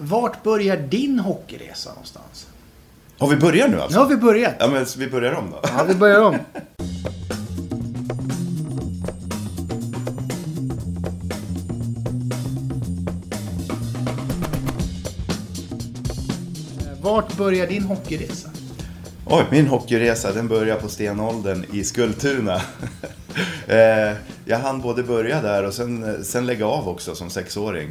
Vart 0.00 0.42
börjar 0.42 0.76
din 0.76 1.18
hockeyresa 1.18 1.90
någonstans? 1.90 2.46
Har 3.18 3.28
vi 3.28 3.36
börjat 3.36 3.70
nu 3.70 3.80
alltså? 3.80 3.98
Nu 3.98 4.04
har 4.04 4.10
vi 4.10 4.16
börjat. 4.16 4.54
Ja, 4.58 4.68
men 4.68 4.86
vi 4.98 5.06
börjar 5.06 5.32
om 5.32 5.50
då. 5.50 5.60
Ja, 5.62 5.84
vi 5.88 5.94
börjar 5.94 6.20
om. 6.20 6.38
Vart 17.02 17.36
börjar 17.36 17.66
din 17.66 17.82
hockeyresa? 17.82 18.48
Oj, 19.26 19.44
min 19.50 19.66
hockeyresa 19.66 20.32
den 20.32 20.48
börjar 20.48 20.76
på 20.76 20.88
stenåldern 20.88 21.64
i 21.72 21.84
Skultuna. 21.84 22.62
Eh, 23.66 24.12
jag 24.44 24.58
hann 24.58 24.80
både 24.80 25.02
börja 25.02 25.42
där 25.42 25.64
och 25.64 25.74
sen, 25.74 26.24
sen 26.24 26.46
lägga 26.46 26.66
av 26.66 26.88
också 26.88 27.14
som 27.14 27.30
sexåring. 27.30 27.88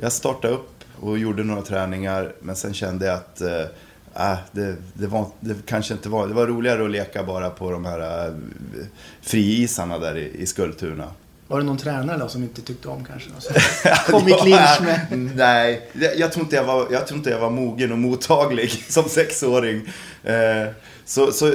Eh, 0.00 0.04
jag 0.04 0.12
startade 0.12 0.54
upp 0.54 0.84
och 1.00 1.18
gjorde 1.18 1.44
några 1.44 1.62
träningar 1.62 2.32
men 2.40 2.56
sen 2.56 2.74
kände 2.74 3.06
jag 3.06 3.14
att 3.14 3.40
äh, 3.40 4.38
det, 4.52 4.76
det, 4.94 5.06
var, 5.06 5.26
det 5.40 5.54
kanske 5.66 5.94
inte 5.94 6.08
var... 6.08 6.28
Det 6.28 6.34
var 6.34 6.46
roligare 6.46 6.84
att 6.84 6.90
leka 6.90 7.24
bara 7.24 7.50
på 7.50 7.70
de 7.70 7.84
här 7.84 8.26
äh, 8.26 8.34
friisarna 9.20 9.98
där 9.98 10.16
i, 10.16 10.42
i 10.42 10.46
Skultuna. 10.46 11.08
Var 11.50 11.58
det 11.58 11.64
någon 11.64 11.78
tränare 11.78 12.18
då 12.18 12.28
som 12.28 12.42
inte 12.42 12.62
tyckte 12.62 12.88
om 12.88 13.04
kanske? 13.04 13.30
Kom 14.10 14.28
i 14.28 14.32
clinch 14.32 14.80
med? 14.80 15.30
Nej, 15.34 15.90
jag 16.16 16.32
tror, 16.32 16.44
inte 16.44 16.56
jag, 16.56 16.64
var, 16.64 16.86
jag 16.90 17.06
tror 17.06 17.18
inte 17.18 17.30
jag 17.30 17.40
var 17.40 17.50
mogen 17.50 17.92
och 17.92 17.98
mottaglig 17.98 18.70
som 18.88 19.04
sexåring. 19.04 19.88
Eh, 20.24 20.68
så 21.04 21.32
så 21.32 21.52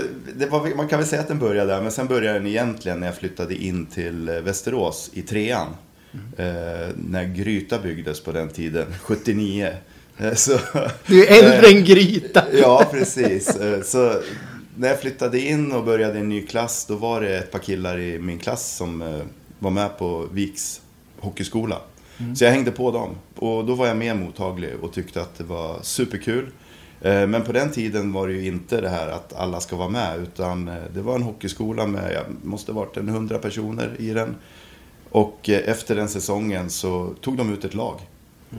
var, 0.49 0.75
man 0.75 0.87
kan 0.87 0.99
väl 0.99 1.07
säga 1.07 1.21
att 1.21 1.27
den 1.27 1.39
började 1.39 1.73
där, 1.73 1.81
men 1.81 1.91
sen 1.91 2.07
började 2.07 2.39
den 2.39 2.47
egentligen 2.47 2.99
när 2.99 3.07
jag 3.07 3.15
flyttade 3.15 3.55
in 3.55 3.85
till 3.85 4.29
Västerås 4.29 5.09
i 5.13 5.21
trean. 5.21 5.67
Eh, 6.37 6.89
när 6.95 7.35
Gryta 7.35 7.79
byggdes 7.79 8.23
på 8.23 8.31
den 8.31 8.49
tiden, 8.49 8.85
79. 9.01 9.69
Eh, 10.17 10.33
så, 10.33 10.59
du 11.07 11.25
är 11.25 11.43
äldre 11.43 11.67
än 11.67 11.85
Gryta. 11.85 12.43
ja, 12.53 12.87
precis. 12.91 13.57
Så 13.83 14.21
när 14.75 14.87
jag 14.87 15.01
flyttade 15.01 15.39
in 15.39 15.71
och 15.71 15.85
började 15.85 16.19
en 16.19 16.29
ny 16.29 16.41
klass, 16.41 16.85
då 16.85 16.95
var 16.95 17.21
det 17.21 17.37
ett 17.37 17.51
par 17.51 17.59
killar 17.59 17.99
i 17.99 18.19
min 18.19 18.39
klass 18.39 18.75
som 18.75 19.21
var 19.59 19.71
med 19.71 19.97
på 19.97 20.27
Viks 20.31 20.81
hockeyskola. 21.19 21.81
Mm. 22.17 22.35
Så 22.35 22.43
jag 22.43 22.51
hängde 22.51 22.71
på 22.71 22.91
dem. 22.91 23.15
Och 23.35 23.65
då 23.65 23.75
var 23.75 23.87
jag 23.87 23.97
mer 23.97 24.13
mottaglig 24.13 24.69
och 24.81 24.93
tyckte 24.93 25.21
att 25.21 25.37
det 25.37 25.43
var 25.43 25.79
superkul. 25.81 26.49
Eh, 27.01 27.27
men 27.27 27.41
på 27.41 27.51
den 27.51 27.71
tiden 27.71 28.13
var 28.13 28.27
det 28.27 28.33
ju 28.33 28.45
inte 28.45 28.81
det 28.81 28.89
här 28.89 29.07
att 29.07 29.33
alla 29.33 29.59
ska 29.59 29.75
vara 29.75 29.89
med. 29.89 30.19
Utan 30.19 30.67
eh, 30.67 30.83
det 30.93 31.01
var 31.01 31.15
en 31.15 31.23
hockeyskola 31.23 31.87
med, 31.87 32.13
jag 32.13 32.23
måste 32.43 32.71
ha 32.71 32.79
varit 32.79 32.97
en 32.97 33.09
hundra 33.09 33.37
personer 33.37 33.95
i 33.99 34.09
den. 34.09 34.35
Och 35.15 35.49
eh, 35.49 35.69
efter 35.69 35.95
den 35.95 36.09
säsongen 36.09 36.69
så 36.69 37.13
tog 37.21 37.37
de 37.37 37.53
ut 37.53 37.65
ett 37.65 37.73
lag. 37.73 37.99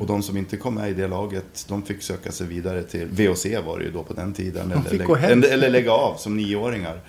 Och 0.01 0.07
de 0.07 0.23
som 0.23 0.37
inte 0.37 0.57
kom 0.57 0.75
med 0.75 0.91
i 0.91 0.95
det 0.95 1.09
laget, 1.09 1.65
de 1.69 1.83
fick 1.83 2.03
söka 2.03 2.33
sig 2.33 2.47
vidare 2.47 2.83
till 2.83 3.09
VOC 3.09 3.47
var 3.67 3.79
det 3.79 3.85
ju 3.85 3.91
då 3.91 4.03
på 4.03 4.13
den 4.13 4.33
tiden. 4.33 4.73
Eller, 4.73 4.99
lägga, 4.99 5.53
eller 5.53 5.71
lägga 5.71 5.93
av 5.93 6.17
som 6.17 6.37
nioåringar. 6.37 7.01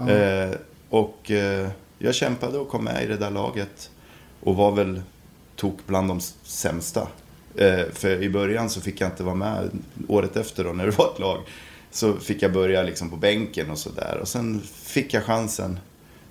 Mm. 0.00 0.50
Eh, 0.50 0.56
och 0.90 1.30
eh, 1.30 1.68
jag 1.98 2.14
kämpade 2.14 2.58
och 2.58 2.68
kom 2.68 2.84
med 2.84 3.04
i 3.04 3.06
det 3.06 3.16
där 3.16 3.30
laget. 3.30 3.90
Och 4.40 4.56
var 4.56 4.72
väl 4.72 5.02
tok 5.56 5.78
bland 5.86 6.08
de 6.08 6.20
sämsta. 6.42 7.08
Eh, 7.54 7.84
för 7.92 8.22
i 8.22 8.30
början 8.30 8.70
så 8.70 8.80
fick 8.80 9.00
jag 9.00 9.10
inte 9.10 9.22
vara 9.22 9.34
med. 9.34 9.70
Året 10.08 10.36
efter 10.36 10.64
då, 10.64 10.72
när 10.72 10.86
det 10.86 10.98
var 10.98 11.12
ett 11.12 11.18
lag. 11.18 11.40
Så 11.90 12.12
fick 12.12 12.42
jag 12.42 12.52
börja 12.52 12.82
liksom 12.82 13.10
på 13.10 13.16
bänken 13.16 13.70
och 13.70 13.78
sådär. 13.78 14.18
Och 14.20 14.28
sen 14.28 14.62
fick 14.82 15.14
jag 15.14 15.24
chansen. 15.24 15.78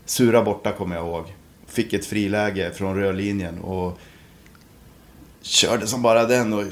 Sura 0.06 0.44
borta 0.44 0.72
kommer 0.72 0.96
jag 0.96 1.06
ihåg. 1.06 1.34
Fick 1.68 1.94
ett 1.94 2.06
friläge 2.06 2.72
från 2.72 2.96
rörlinjen. 2.96 3.60
Och 3.60 4.00
körde 5.42 5.88
som 5.88 6.02
bara 6.02 6.26
den 6.26 6.54
och 6.54 6.64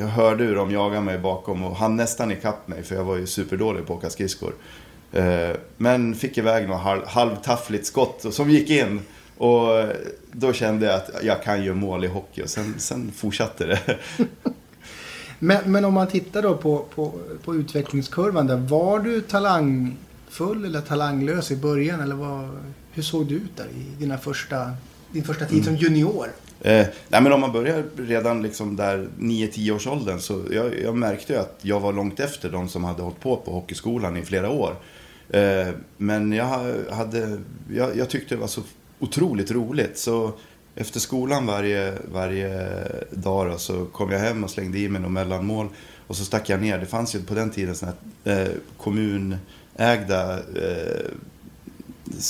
jag 0.00 0.06
hörde 0.06 0.44
hur 0.44 0.56
de 0.56 0.70
jagade 0.70 1.00
mig 1.00 1.18
bakom 1.18 1.64
och 1.64 1.76
han 1.76 1.96
nästan 1.96 2.30
ikapp 2.30 2.68
mig 2.68 2.82
för 2.82 2.94
jag 2.94 3.04
var 3.04 3.16
ju 3.16 3.26
superdålig 3.26 3.86
på 3.86 3.92
att 3.92 3.98
åka 3.98 4.10
skridskor. 4.10 4.54
Eh, 5.12 5.50
men 5.76 6.14
fick 6.14 6.38
iväg 6.38 6.68
något 6.68 6.80
halv, 6.80 7.06
halvtaffligt 7.06 7.86
skott 7.86 8.34
som 8.34 8.50
gick 8.50 8.70
in. 8.70 9.00
Och 9.36 9.68
då 10.32 10.52
kände 10.52 10.86
jag 10.86 10.94
att 10.94 11.10
jag 11.22 11.42
kan 11.42 11.64
göra 11.64 11.74
mål 11.74 12.04
i 12.04 12.08
hockey 12.08 12.42
och 12.42 12.50
sen, 12.50 12.74
sen 12.78 13.12
fortsatte 13.16 13.66
det. 13.66 13.98
men, 15.38 15.72
men 15.72 15.84
om 15.84 15.94
man 15.94 16.06
tittar 16.06 16.42
då 16.42 16.56
på, 16.56 16.84
på, 16.94 17.12
på 17.44 17.54
utvecklingskurvan 17.54 18.46
där. 18.46 18.56
Var 18.56 18.98
du 18.98 19.20
talang 19.20 19.96
talangfull 20.26 20.64
eller 20.64 20.80
talanglös 20.80 21.50
i 21.50 21.56
början? 21.56 22.00
Eller 22.00 22.14
vad, 22.14 22.48
hur 22.92 23.02
såg 23.02 23.26
du 23.26 23.34
ut 23.34 23.56
där 23.56 23.66
i 23.66 24.00
dina 24.00 24.18
första, 24.18 24.72
din 25.12 25.24
första 25.24 25.44
tid 25.44 25.64
som 25.64 25.76
junior? 25.76 26.28
Eh, 26.60 26.86
nej 27.08 27.22
men 27.22 27.32
om 27.32 27.40
man 27.40 27.52
börjar 27.52 27.84
redan 27.96 28.42
liksom 28.42 28.76
där 28.76 29.08
9-10 29.18 29.70
års 29.70 29.86
åldern 29.86 30.20
så 30.20 30.42
jag, 30.50 30.80
jag 30.80 30.96
märkte 30.96 31.32
ju 31.32 31.38
att 31.38 31.58
jag 31.62 31.80
var 31.80 31.92
långt 31.92 32.20
efter 32.20 32.50
de 32.50 32.68
som 32.68 32.84
hade 32.84 33.02
hållit 33.02 33.20
på 33.20 33.36
på 33.36 33.52
hockeyskolan 33.52 34.16
i 34.16 34.22
flera 34.22 34.50
år. 34.50 34.76
Eh, 35.30 35.68
men 35.96 36.32
jag, 36.32 36.44
hade, 36.90 37.38
jag, 37.72 37.96
jag, 37.96 38.10
tyckte 38.10 38.34
det 38.34 38.40
var 38.40 38.48
så 38.48 38.62
otroligt 38.98 39.50
roligt. 39.50 39.98
Så 39.98 40.32
efter 40.74 41.00
skolan 41.00 41.46
varje, 41.46 41.94
varje 42.12 42.68
dag 43.10 43.50
då, 43.50 43.58
så 43.58 43.86
kom 43.86 44.10
jag 44.10 44.18
hem 44.18 44.44
och 44.44 44.50
slängde 44.50 44.78
i 44.78 44.88
mig 44.88 45.02
något 45.02 45.12
mellanmål. 45.12 45.68
Och 46.06 46.16
så 46.16 46.24
stack 46.24 46.48
jag 46.48 46.60
ner. 46.60 46.78
Det 46.78 46.86
fanns 46.86 47.14
ju 47.14 47.22
på 47.22 47.34
den 47.34 47.50
tiden 47.50 47.74
sådana 47.74 47.96
här 48.24 48.42
eh, 48.42 48.48
Ägda... 49.76 50.38
eh, 50.38 51.10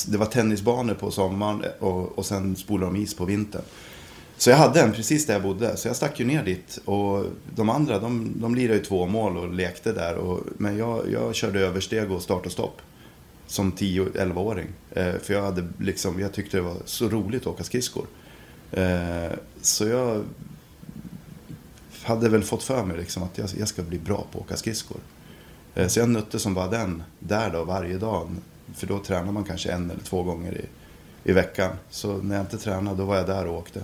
det 0.07 0.19
var 0.19 0.27
tennisbanor 0.27 0.95
på 0.95 1.11
sommaren 1.11 1.65
och, 1.79 2.19
och 2.19 2.27
sen 2.27 2.57
spolade 2.57 2.93
de 2.93 3.01
is 3.03 3.15
på 3.15 3.25
vintern. 3.25 3.63
Så 4.39 4.51
jag 4.51 4.57
hade 4.57 4.81
en 4.81 4.93
precis 4.93 5.27
där 5.27 5.35
jag 5.35 5.43
bodde, 5.43 5.77
så 5.77 5.89
jag 5.89 5.97
stack 5.97 6.21
ju 6.21 6.27
ner 6.27 6.45
dit. 6.45 6.79
Och 6.85 7.25
de 7.55 7.71
andra, 7.71 7.99
de, 7.99 8.33
de 8.37 8.55
lirade 8.55 8.79
ju 8.79 8.85
två 8.85 9.07
mål 9.07 9.37
och 9.37 9.55
lekte 9.55 9.93
där. 9.93 10.15
Och, 10.15 10.41
men 10.59 10.77
jag, 10.77 11.13
jag 11.13 11.35
körde 11.35 11.61
översteg 11.61 12.13
och 12.13 12.23
start 12.23 12.47
och 12.47 12.53
stopp. 12.53 12.81
Som 13.47 13.73
10-11-åring. 13.73 14.67
Eh, 14.91 15.15
för 15.23 15.35
jag, 15.35 15.43
hade 15.43 15.69
liksom, 15.79 16.21
jag 16.21 16.33
tyckte 16.33 16.57
det 16.57 16.61
var 16.61 16.77
så 16.85 17.09
roligt 17.09 17.43
att 17.43 17.47
åka 17.47 17.65
skridskor. 17.65 18.07
Eh, 18.73 19.33
så 19.63 19.87
jag 19.87 20.25
hade 22.03 22.29
väl 22.29 22.43
fått 22.43 22.63
för 22.63 22.85
mig 22.85 22.97
liksom 22.97 23.23
att 23.23 23.39
jag, 23.39 23.49
jag 23.59 23.69
ska 23.69 23.83
bli 23.83 23.99
bra 23.99 24.27
på 24.33 24.39
att 24.39 24.45
åka 24.45 24.57
skridskor. 24.57 25.01
Eh, 25.77 25.89
så 25.89 26.01
jag 26.01 26.09
nötte 26.09 26.39
som 26.39 26.55
bara 26.55 26.69
den 26.69 27.03
där 27.19 27.51
då 27.51 27.65
varje 27.65 27.99
dag. 27.99 28.29
För 28.75 28.87
då 28.87 28.99
tränar 28.99 29.33
man 29.33 29.45
kanske 29.45 29.73
en 29.73 29.91
eller 29.91 30.03
två 30.03 30.23
gånger 30.23 30.53
i, 30.53 30.65
i 31.31 31.33
veckan. 31.33 31.71
Så 31.91 32.17
när 32.17 32.37
jag 32.37 32.43
inte 32.43 32.59
tränade, 32.59 32.97
då 32.97 33.05
var 33.05 33.17
jag 33.17 33.27
där 33.27 33.47
och 33.47 33.59
åkte. 33.59 33.81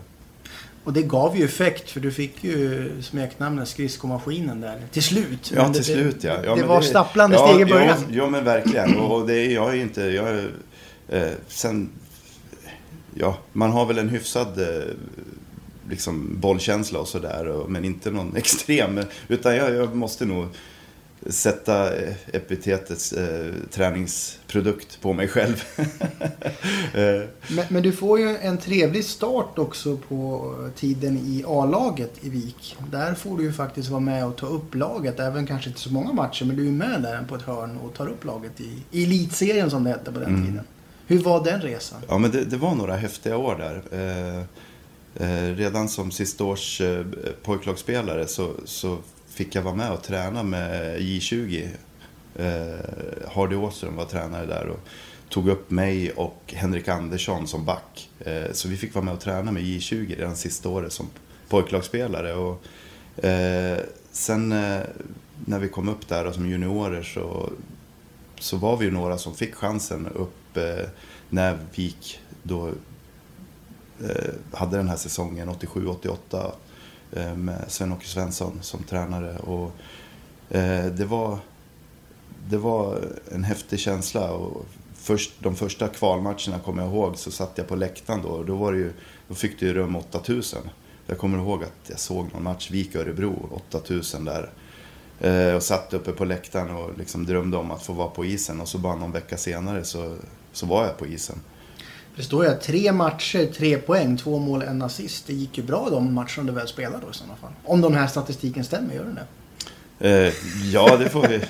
Och 0.85 0.93
det 0.93 1.03
gav 1.03 1.37
ju 1.37 1.45
effekt 1.45 1.91
för 1.91 2.01
du 2.01 2.13
fick 2.13 2.45
ju 2.45 2.91
smeknamnet 3.03 3.69
Skridskomaskinen 3.69 4.61
där. 4.61 4.81
Till 4.91 5.03
slut. 5.03 5.53
Ja, 5.55 5.65
till 5.65 5.83
det, 5.83 5.85
slut 5.85 6.25
ja. 6.25 6.37
ja 6.45 6.55
det 6.55 6.63
var 6.63 6.81
det, 6.81 6.87
stapplande 6.87 7.37
ja, 7.37 7.49
steg 7.49 7.61
i 7.61 7.65
början. 7.65 7.99
Ja, 8.09 8.17
ja 8.17 8.31
men 8.31 8.45
verkligen. 8.45 8.97
Och 8.97 9.27
det 9.27 9.35
är 9.35 9.55
jag 9.55 9.71
är 9.71 9.83
inte... 9.83 10.03
Jag, 10.03 10.39
eh, 11.09 11.33
sen... 11.49 11.91
Ja, 13.15 13.39
man 13.53 13.71
har 13.71 13.87
väl 13.87 13.99
en 13.99 14.09
hyfsad 14.09 14.61
eh, 14.61 14.85
liksom 15.91 16.41
bollkänsla 16.41 16.99
och 16.99 17.09
sådär. 17.09 17.65
Men 17.69 17.85
inte 17.85 18.11
någon 18.11 18.37
extrem. 18.37 19.01
Utan 19.29 19.57
jag, 19.57 19.75
jag 19.75 19.97
måste 19.97 20.25
nog 20.25 20.47
sätta 21.27 21.97
eh, 21.97 22.15
epitetets 22.33 23.13
eh, 23.13 23.53
träningsprodukt 23.71 25.01
på 25.01 25.13
mig 25.13 25.29
själv. 25.29 25.65
Eh. 26.95 27.29
men, 27.49 27.65
men, 27.69 27.83
du 27.83 27.93
får 27.93 28.19
ju 28.19 28.37
en 28.37 28.59
trevlig 28.59 29.05
start 29.05 29.59
också 29.59 29.97
på 29.97 30.55
tiden 30.77 31.17
i 31.17 31.45
A-laget 31.47 32.13
i 32.21 32.29
Vik. 32.29 32.77
Där 32.91 33.15
får 33.15 33.39
du 33.39 33.45
ju 33.45 33.53
faktiskt 33.53 33.89
vara 33.89 34.01
med 34.01 34.27
och 34.27 34.37
ta 34.37 34.47
upp 34.47 34.75
laget, 34.75 35.21
även 35.21 35.47
kanske 35.47 35.69
inte 35.69 35.81
så 35.81 35.93
många 35.93 36.13
matcher, 36.13 36.45
men 36.45 36.57
du 36.57 36.67
är 36.67 36.73
med 36.73 37.03
där 37.03 37.25
på 37.29 37.35
ett 37.35 37.43
hörn 37.43 37.77
och 37.77 37.95
tar 37.95 38.09
upp 38.09 38.25
laget 38.25 38.61
i, 38.61 38.71
i 38.91 39.05
elitserien 39.05 39.71
som 39.71 39.85
det 39.85 39.91
hette 39.91 40.13
på 40.13 40.19
den 40.19 40.29
mm. 40.29 40.47
tiden. 40.47 40.65
Hur 41.07 41.19
var 41.19 41.45
den 41.45 41.61
resan? 41.61 42.01
Ja, 42.09 42.19
men 42.19 42.31
det, 42.31 42.45
det 42.45 42.57
var 42.57 42.75
några 42.75 42.97
häftiga 42.97 43.37
år 43.37 43.57
där. 43.57 43.83
Eh, 43.93 44.39
eh, 45.29 45.55
redan 45.57 45.89
som 45.89 46.11
sista 46.11 46.45
års 46.45 46.83
pojklagsspelare 47.43 48.27
så, 48.27 48.51
så 48.65 48.99
fick 49.33 49.55
jag 49.55 49.63
vara 49.63 49.75
med 49.75 49.93
och 49.93 50.03
träna 50.03 50.43
med 50.43 51.01
J20. 51.01 51.69
Eh, 52.37 53.29
Hardy 53.33 53.57
Åström 53.57 53.97
var 53.97 54.05
tränare 54.05 54.47
där 54.47 54.67
och 54.67 54.81
tog 55.29 55.49
upp 55.49 55.71
mig 55.71 56.11
och 56.11 56.55
Henrik 56.57 56.89
Andersson 56.89 57.47
som 57.47 57.65
back. 57.65 58.11
Eh, 58.21 58.53
så 58.53 58.69
vi 58.69 58.77
fick 58.77 58.95
vara 58.95 59.05
med 59.05 59.15
och 59.15 59.21
träna 59.21 59.53
med 59.53 59.63
J20 59.63 60.17
redan 60.17 60.37
sista 60.37 60.69
året 60.69 60.93
som 60.93 61.07
pojklagsspelare. 61.49 62.35
Och, 62.35 62.65
eh, 63.25 63.79
sen 64.11 64.53
eh, 64.53 64.81
när 65.45 65.59
vi 65.59 65.69
kom 65.69 65.89
upp 65.89 66.09
där 66.09 66.33
som 66.33 66.51
juniorer 66.51 67.03
så, 67.03 67.53
så 68.39 68.57
var 68.57 68.77
vi 68.77 68.85
ju 68.85 68.91
några 68.91 69.19
som 69.19 69.35
fick 69.35 69.55
chansen 69.55 70.07
upp 70.07 70.57
eh, 70.57 70.89
när 71.29 71.59
Vik 71.75 72.21
då 72.43 72.69
eh, 74.03 74.33
hade 74.53 74.77
den 74.77 74.89
här 74.89 74.97
säsongen 74.97 75.51
87-88 75.51 76.53
Eh, 77.17 77.35
med 77.35 77.65
Sven-Åke 77.69 78.07
Svensson 78.07 78.59
som 78.63 78.83
tränare. 78.83 79.37
Och 79.37 79.73
eh, 80.57 80.87
det, 80.87 81.05
var, 81.05 81.39
det 82.49 82.57
var 82.57 82.99
en 83.33 83.45
häftig 83.45 83.79
känsla. 83.79 84.31
Och 84.31 84.67
först, 84.95 85.33
de 85.39 85.57
första 85.57 85.89
kvalmatcherna 85.89 86.59
kommer 86.65 86.83
jag 86.83 86.93
ihåg 86.93 87.19
så 87.19 87.31
satt 87.31 87.59
jag 87.59 87.69
på 87.69 87.77
läktaren 87.77 88.23
då 88.23 88.29
och 88.29 88.47
då, 88.47 88.57
var 88.57 88.73
det 88.73 88.79
ju, 88.79 88.93
då 89.29 89.35
fick 89.35 89.61
det 89.61 89.67
ju 89.67 89.75
rum 89.75 89.97
8000. 89.97 90.59
Jag 91.07 91.19
kommer 91.19 91.39
ihåg 91.39 91.65
att 91.65 91.91
jag 91.91 91.99
såg 91.99 92.33
någon 92.33 92.43
match, 92.43 92.71
Vik-Örebro, 92.71 93.49
8000 93.71 94.25
där. 94.25 94.51
Eh, 95.21 95.55
och 95.55 95.63
satt 95.63 95.95
uppe 95.95 96.13
på 96.13 96.25
läktaren 96.25 96.71
och 96.77 96.99
liksom 96.99 97.27
drömde 97.27 97.57
om 97.57 97.71
att 97.71 97.83
få 97.83 97.93
vara 97.93 98.09
på 98.09 98.25
isen. 98.25 98.61
Och 98.61 98.69
så 98.69 98.79
bara 98.79 98.97
någon 98.97 99.13
vecka 99.13 99.37
senare 99.37 99.85
så, 99.85 100.17
så 100.53 100.67
var 100.67 100.85
jag 100.85 100.99
på 100.99 101.07
isen. 101.07 101.41
Det 102.17 102.23
står 102.23 102.45
ju 102.45 102.51
att 102.51 102.61
tre 102.61 102.93
matcher, 102.93 103.53
tre 103.53 103.79
poäng, 103.79 104.17
två 104.17 104.39
mål, 104.39 104.63
en 104.63 104.83
assist. 104.83 105.27
Det 105.27 105.33
gick 105.33 105.59
ju 105.59 105.65
bra 105.65 105.89
de 105.91 106.15
matcherna 106.15 106.43
du 106.43 106.53
väl 106.53 106.69
spelade 106.69 107.05
då 107.05 107.11
i 107.11 107.15
sådana 107.15 107.37
fall. 107.37 107.53
Om 107.65 107.81
den 107.81 107.95
här 107.95 108.07
statistiken 108.07 108.65
stämmer, 108.65 108.95
gör 108.95 109.05
den 109.05 109.15
det? 109.15 109.27
Eh, 110.03 110.33
ja, 110.73 110.97
det 110.97 111.09
får, 111.09 111.29
vi, 111.29 111.41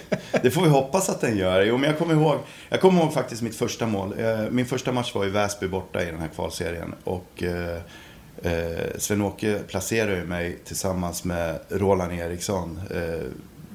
det 0.42 0.50
får 0.50 0.62
vi 0.62 0.68
hoppas 0.68 1.08
att 1.08 1.20
den 1.20 1.36
gör. 1.36 1.62
Jo, 1.62 1.76
men 1.76 1.90
jag 1.90 1.98
kommer 1.98 2.14
ihåg, 2.14 2.38
jag 2.68 2.80
kommer 2.80 3.02
ihåg 3.02 3.12
faktiskt 3.12 3.42
mitt 3.42 3.56
första 3.56 3.86
mål. 3.86 4.14
Eh, 4.18 4.50
min 4.50 4.66
första 4.66 4.92
match 4.92 5.14
var 5.14 5.24
i 5.26 5.28
Väsby 5.28 5.68
borta 5.68 6.02
i 6.02 6.06
den 6.06 6.20
här 6.20 6.28
kvalserien. 6.28 6.94
Och 7.04 7.42
eh, 7.42 7.76
eh 8.42 8.86
Sven-Åke 8.98 9.58
placerade 9.68 10.16
ju 10.16 10.24
mig 10.24 10.58
tillsammans 10.64 11.24
med 11.24 11.58
Roland 11.68 12.12
Eriksson, 12.12 12.80
eh, 12.90 13.26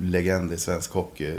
legend 0.01 0.53
i 0.53 0.57
svensk 0.57 0.91
hockey. 0.91 1.33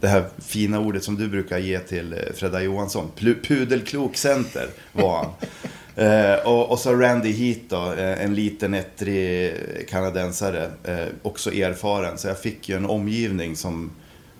Det 0.00 0.08
här 0.08 0.24
fina 0.38 0.80
ordet 0.80 1.04
som 1.04 1.16
du 1.16 1.28
brukar 1.28 1.58
ge 1.58 1.78
till 1.78 2.12
eh, 2.12 2.18
Fredda 2.34 2.62
Johansson, 2.62 3.10
pudelklok 3.42 4.16
center 4.16 4.68
var 4.92 5.16
han. 5.16 5.32
Eh, 5.96 6.34
och, 6.46 6.70
och, 6.70 6.78
så 6.78 6.94
Randy 6.94 7.32
Heat 7.32 7.58
då, 7.68 7.92
eh, 7.92 8.24
en 8.24 8.34
liten 8.34 8.74
ettrig 8.74 9.54
kanadensare, 9.88 10.70
eh, 10.84 11.06
också 11.22 11.52
erfaren. 11.52 12.18
Så 12.18 12.28
jag 12.28 12.38
fick 12.38 12.68
ju 12.68 12.76
en 12.76 12.86
omgivning 12.86 13.56
som, 13.56 13.90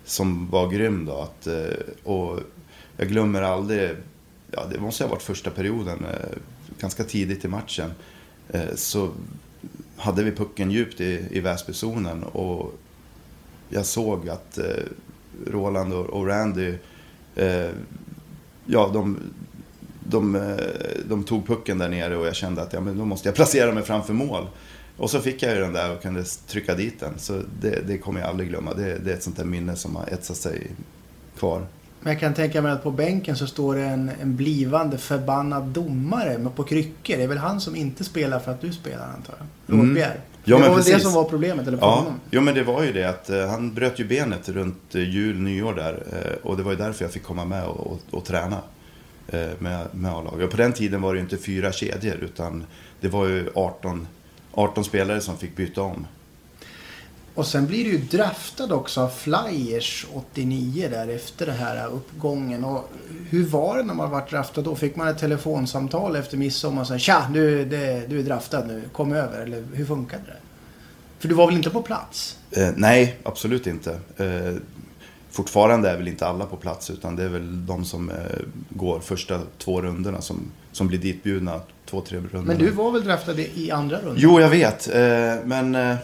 som 0.05 0.49
var 0.49 0.69
grym 0.69 1.05
då. 1.05 1.21
Att, 1.21 1.47
eh, 1.47 1.77
och 2.03 2.39
jag 2.97 3.07
glömmer 3.07 3.41
aldrig, 3.41 3.89
ja 4.51 4.65
det 4.71 4.79
måste 4.79 5.03
ha 5.03 5.09
varit 5.09 5.23
första 5.23 5.49
perioden, 5.49 6.05
ganska 6.79 7.03
tidigt 7.03 7.45
i 7.45 7.47
matchen. 7.47 7.91
Så 8.75 9.11
hade 9.97 10.23
vi 10.23 10.31
pucken 10.31 10.71
djupt 10.71 11.01
i, 11.01 11.27
i 11.31 11.39
Väsbyzonen 11.39 12.23
och 12.23 12.73
jag 13.69 13.85
såg 13.85 14.29
att 14.29 14.59
Roland 15.47 15.93
och, 15.93 16.27
Randy, 16.27 16.73
ja 18.65 18.89
de 18.93 19.17
de, 20.11 20.35
eh, 20.35 20.41
de 21.09 21.23
tog 21.23 21.47
pucken 21.47 21.77
där 21.77 21.89
nere 21.89 22.17
och 22.17 22.27
jag 22.27 22.35
kände 22.35 22.61
att 22.61 22.73
ja, 22.73 22.81
men 22.81 22.97
då 22.97 23.05
måste 23.05 23.27
jag 23.27 23.35
placera 23.35 23.71
mig 23.71 23.83
framför 23.83 24.13
mål. 24.13 24.47
Och 24.97 25.09
så 25.09 25.19
fick 25.19 25.43
jag 25.43 25.53
ju 25.53 25.59
den 25.59 25.73
där 25.73 25.93
och 25.93 26.01
kunde 26.01 26.23
trycka 26.23 26.75
dit 26.75 26.99
den. 26.99 27.13
Så 27.17 27.41
det, 27.61 27.87
det 27.87 27.97
kommer 27.97 28.19
jag 28.19 28.29
aldrig 28.29 28.49
glömma. 28.49 28.73
Det, 28.73 28.97
det, 28.97 29.11
är 29.11 29.15
ett 29.15 29.23
sånt 29.23 29.37
där 29.37 29.45
minne 29.45 29.75
som 29.75 29.95
har 29.95 30.07
etsat 30.07 30.37
sig 30.37 30.67
kvar. 31.37 31.65
Men 31.99 32.13
jag 32.13 32.19
kan 32.19 32.33
tänka 32.33 32.61
mig 32.61 32.71
att 32.71 32.83
på 32.83 32.91
bänken 32.91 33.35
så 33.35 33.47
står 33.47 33.75
det 33.75 33.81
en, 33.81 34.11
en 34.21 34.35
blivande 34.35 34.97
förbannad 34.97 35.63
domare 35.63 36.49
på 36.55 36.63
kryckor. 36.63 37.17
Det 37.17 37.23
är 37.23 37.27
väl 37.27 37.37
han 37.37 37.61
som 37.61 37.75
inte 37.75 38.03
spelar 38.03 38.39
för 38.39 38.51
att 38.51 38.61
du 38.61 38.73
spelar 38.73 39.07
antar 39.07 39.35
jag? 39.37 39.77
Rådbjer. 39.77 40.05
Mm. 40.05 40.21
Ja, 40.43 40.57
det 40.57 40.69
var 40.69 40.75
väl 40.75 40.83
det 40.83 40.99
som 40.99 41.13
var 41.13 41.23
problemet? 41.23 41.67
Eller 41.67 41.77
ja, 41.77 42.05
jo, 42.31 42.41
men 42.41 42.55
det 42.55 42.63
var 42.63 42.83
ju 42.83 42.93
det 42.93 43.09
att 43.09 43.29
uh, 43.29 43.45
han 43.47 43.73
bröt 43.73 43.99
ju 43.99 44.05
benet 44.05 44.49
runt 44.49 44.95
uh, 44.95 45.09
jul, 45.09 45.39
nyår 45.39 45.73
där. 45.73 45.93
Uh, 45.93 46.47
och 46.47 46.57
det 46.57 46.63
var 46.63 46.71
ju 46.71 46.77
därför 46.77 47.05
jag 47.05 47.11
fick 47.11 47.23
komma 47.23 47.45
med 47.45 47.65
och, 47.65 47.87
och, 47.87 47.99
och 48.11 48.25
träna. 48.25 48.57
Eh, 49.31 49.49
med, 49.59 49.87
med 49.91 50.11
A-laget. 50.11 50.51
På 50.51 50.57
den 50.57 50.73
tiden 50.73 51.01
var 51.01 51.13
det 51.13 51.17
ju 51.17 51.23
inte 51.23 51.37
fyra 51.37 51.71
kedjor 51.71 52.15
utan 52.15 52.63
det 53.01 53.07
var 53.07 53.27
ju 53.27 53.49
18, 53.55 54.07
18 54.51 54.83
spelare 54.83 55.21
som 55.21 55.37
fick 55.37 55.55
byta 55.55 55.81
om. 55.81 56.07
Och 57.41 57.47
sen 57.47 57.67
blir 57.67 57.83
du 57.83 57.91
ju 57.91 57.97
draftad 57.97 58.73
också 58.73 59.01
av 59.01 59.09
Flyers 59.09 60.05
89 60.13 60.87
där 60.91 61.07
efter 61.07 61.45
den 61.45 61.55
här 61.55 61.87
uppgången. 61.87 62.63
Och 62.63 62.89
hur 63.29 63.45
var 63.45 63.77
det 63.77 63.83
när 63.83 63.93
man 63.93 64.09
var 64.09 64.29
draftad 64.29 64.61
då? 64.61 64.75
Fick 64.75 64.95
man 64.95 65.07
ett 65.07 65.17
telefonsamtal 65.17 66.15
efter 66.15 66.37
midsommar 66.37 66.81
och 66.81 66.87
sa 66.87 66.97
Tja, 66.97 67.27
du, 67.33 67.65
det, 67.65 68.09
du 68.09 68.19
är 68.19 68.23
draftad 68.23 68.65
nu, 68.65 68.83
kom 68.93 69.11
över. 69.13 69.41
Eller 69.41 69.63
hur 69.73 69.85
funkade 69.85 70.23
det? 70.25 70.37
För 71.19 71.27
du 71.27 71.35
var 71.35 71.47
väl 71.47 71.55
inte 71.55 71.69
på 71.69 71.81
plats? 71.81 72.37
Eh, 72.51 72.69
nej, 72.75 73.19
absolut 73.23 73.67
inte. 73.67 73.99
Eh, 74.17 74.55
fortfarande 75.31 75.89
är 75.89 75.97
väl 75.97 76.07
inte 76.07 76.27
alla 76.27 76.45
på 76.45 76.55
plats 76.55 76.89
utan 76.89 77.15
det 77.15 77.23
är 77.23 77.29
väl 77.29 77.65
de 77.65 77.85
som 77.85 78.09
eh, 78.09 78.15
går 78.69 78.99
första 78.99 79.39
två 79.57 79.81
rundorna 79.81 80.21
som, 80.21 80.51
som 80.71 80.87
blir 80.87 80.99
ditbjudna. 80.99 81.61
Två, 81.85 82.01
tre 82.01 82.17
rundor. 82.17 82.41
Men 82.41 82.57
du 82.57 82.69
var 82.69 82.91
väl 82.91 83.03
draftad 83.03 83.39
i 83.39 83.71
andra 83.71 83.97
rundan? 83.97 84.15
Jo, 84.17 84.39
jag 84.39 84.49
vet. 84.49 84.87
Eh, 84.87 85.35
men 85.45 85.97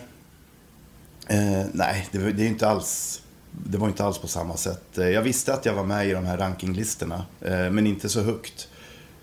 eh, 1.29 1.65
nej, 1.73 2.07
det, 2.11 2.31
det 2.31 2.43
är 2.43 2.47
inte 2.47 2.67
alls 2.67 3.21
det 3.65 3.77
var 3.77 3.87
inte 3.87 4.03
alls 4.03 4.17
på 4.17 4.27
samma 4.27 4.57
sätt. 4.57 4.97
Eh, 4.97 5.09
jag 5.09 5.21
visste 5.21 5.53
att 5.53 5.65
jag 5.65 5.73
var 5.73 5.83
med 5.83 6.07
i 6.07 6.11
de 6.11 6.25
här 6.25 6.37
rankinglistorna, 6.37 7.25
eh, 7.41 7.69
men 7.69 7.87
inte 7.87 8.09
så 8.09 8.21
högt. 8.21 8.69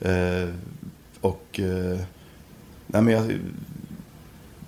Eh, 0.01 0.49
och... 1.21 1.61
Eh, 1.61 1.99
nej, 2.87 3.03
men 3.03 3.09
jag, 3.09 3.39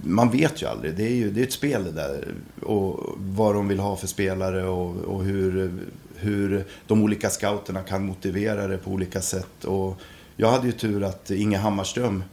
man 0.03 0.31
vet 0.31 0.63
ju 0.63 0.67
aldrig. 0.67 0.97
Det 0.97 1.03
är 1.03 1.15
ju 1.15 1.31
det 1.31 1.41
är 1.41 1.45
ett 1.45 1.53
spel 1.53 1.85
det 1.85 1.93
där. 1.93 2.35
Och 2.63 3.15
vad 3.17 3.55
de 3.55 3.69
vill 3.69 3.79
ha 3.79 3.97
för 3.97 4.07
spelare 4.07 4.65
och, 4.69 4.97
och 4.97 5.25
hur, 5.25 5.73
hur 6.17 6.65
de 6.87 7.03
olika 7.03 7.31
scouterna 7.31 7.83
kan 7.83 8.07
motivera 8.07 8.67
det 8.67 8.79
på 8.79 8.91
olika 8.91 9.21
sätt. 9.21 9.65
Och 9.65 10.01
jag 10.37 10.51
hade 10.51 10.67
ju 10.67 10.73
tur 10.73 11.03
att 11.05 11.31
Inge 11.31 11.59
Hammarström 11.59 12.25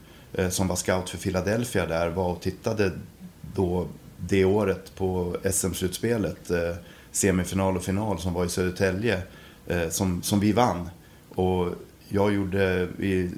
som 0.50 0.68
var 0.68 0.76
scout 0.76 1.10
för 1.10 1.18
Philadelphia 1.18 1.86
där 1.86 2.10
var 2.10 2.32
och 2.32 2.42
tittade 2.42 2.92
då 3.56 3.88
det 4.28 4.46
året 4.46 4.96
på 4.96 5.38
SM-slutspelet. 5.52 6.52
Eh, 6.52 6.76
semifinal 7.12 7.78
och 7.78 7.84
final 7.84 8.20
som 8.20 8.34
var 8.34 8.46
i 8.46 8.50
Södertälje. 8.50 9.22
Eh, 9.68 9.90
som, 9.90 10.22
som 10.22 10.40
vi 10.40 10.52
vann. 10.52 10.90
Och 11.36 11.70
jag 12.10 12.34
gjorde 12.34 12.88
i 13.00 13.30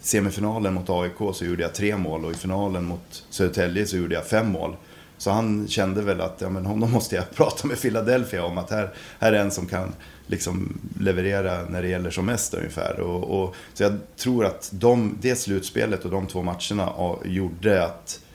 semifinalen 0.00 0.74
mot 0.74 0.90
AIK 0.90 1.34
så 1.34 1.44
gjorde 1.44 1.62
jag 1.62 1.74
tre 1.74 1.96
mål 1.96 2.24
och 2.24 2.30
i 2.30 2.34
finalen 2.34 2.84
mot 2.84 3.24
Södertälje 3.30 3.86
så 3.86 3.96
gjorde 3.96 4.14
jag 4.14 4.26
fem 4.26 4.46
mål. 4.52 4.76
Så 5.18 5.30
han 5.30 5.68
kände 5.68 6.02
väl 6.02 6.20
att 6.20 6.40
ja, 6.40 6.50
men 6.50 6.66
honom 6.66 6.90
måste 6.92 7.16
jag 7.16 7.30
prata 7.30 7.66
med 7.66 7.80
Philadelphia 7.80 8.44
om 8.44 8.58
att 8.58 8.70
här, 8.70 8.94
här 9.18 9.32
är 9.32 9.40
en 9.40 9.50
som 9.50 9.66
kan 9.66 9.92
liksom 10.26 10.80
leverera 11.00 11.62
när 11.68 11.82
det 11.82 11.88
gäller 11.88 12.10
som 12.10 12.26
mest 12.26 12.54
ungefär. 12.54 13.00
Och, 13.00 13.42
och, 13.42 13.54
så 13.74 13.82
jag 13.82 13.98
tror 14.16 14.46
att 14.46 14.70
de, 14.72 15.18
det 15.20 15.36
slutspelet 15.36 16.04
och 16.04 16.10
de 16.10 16.26
två 16.26 16.42
matcherna 16.42 17.16
gjorde 17.24 17.84
att 17.84 18.20
eh, 18.20 18.27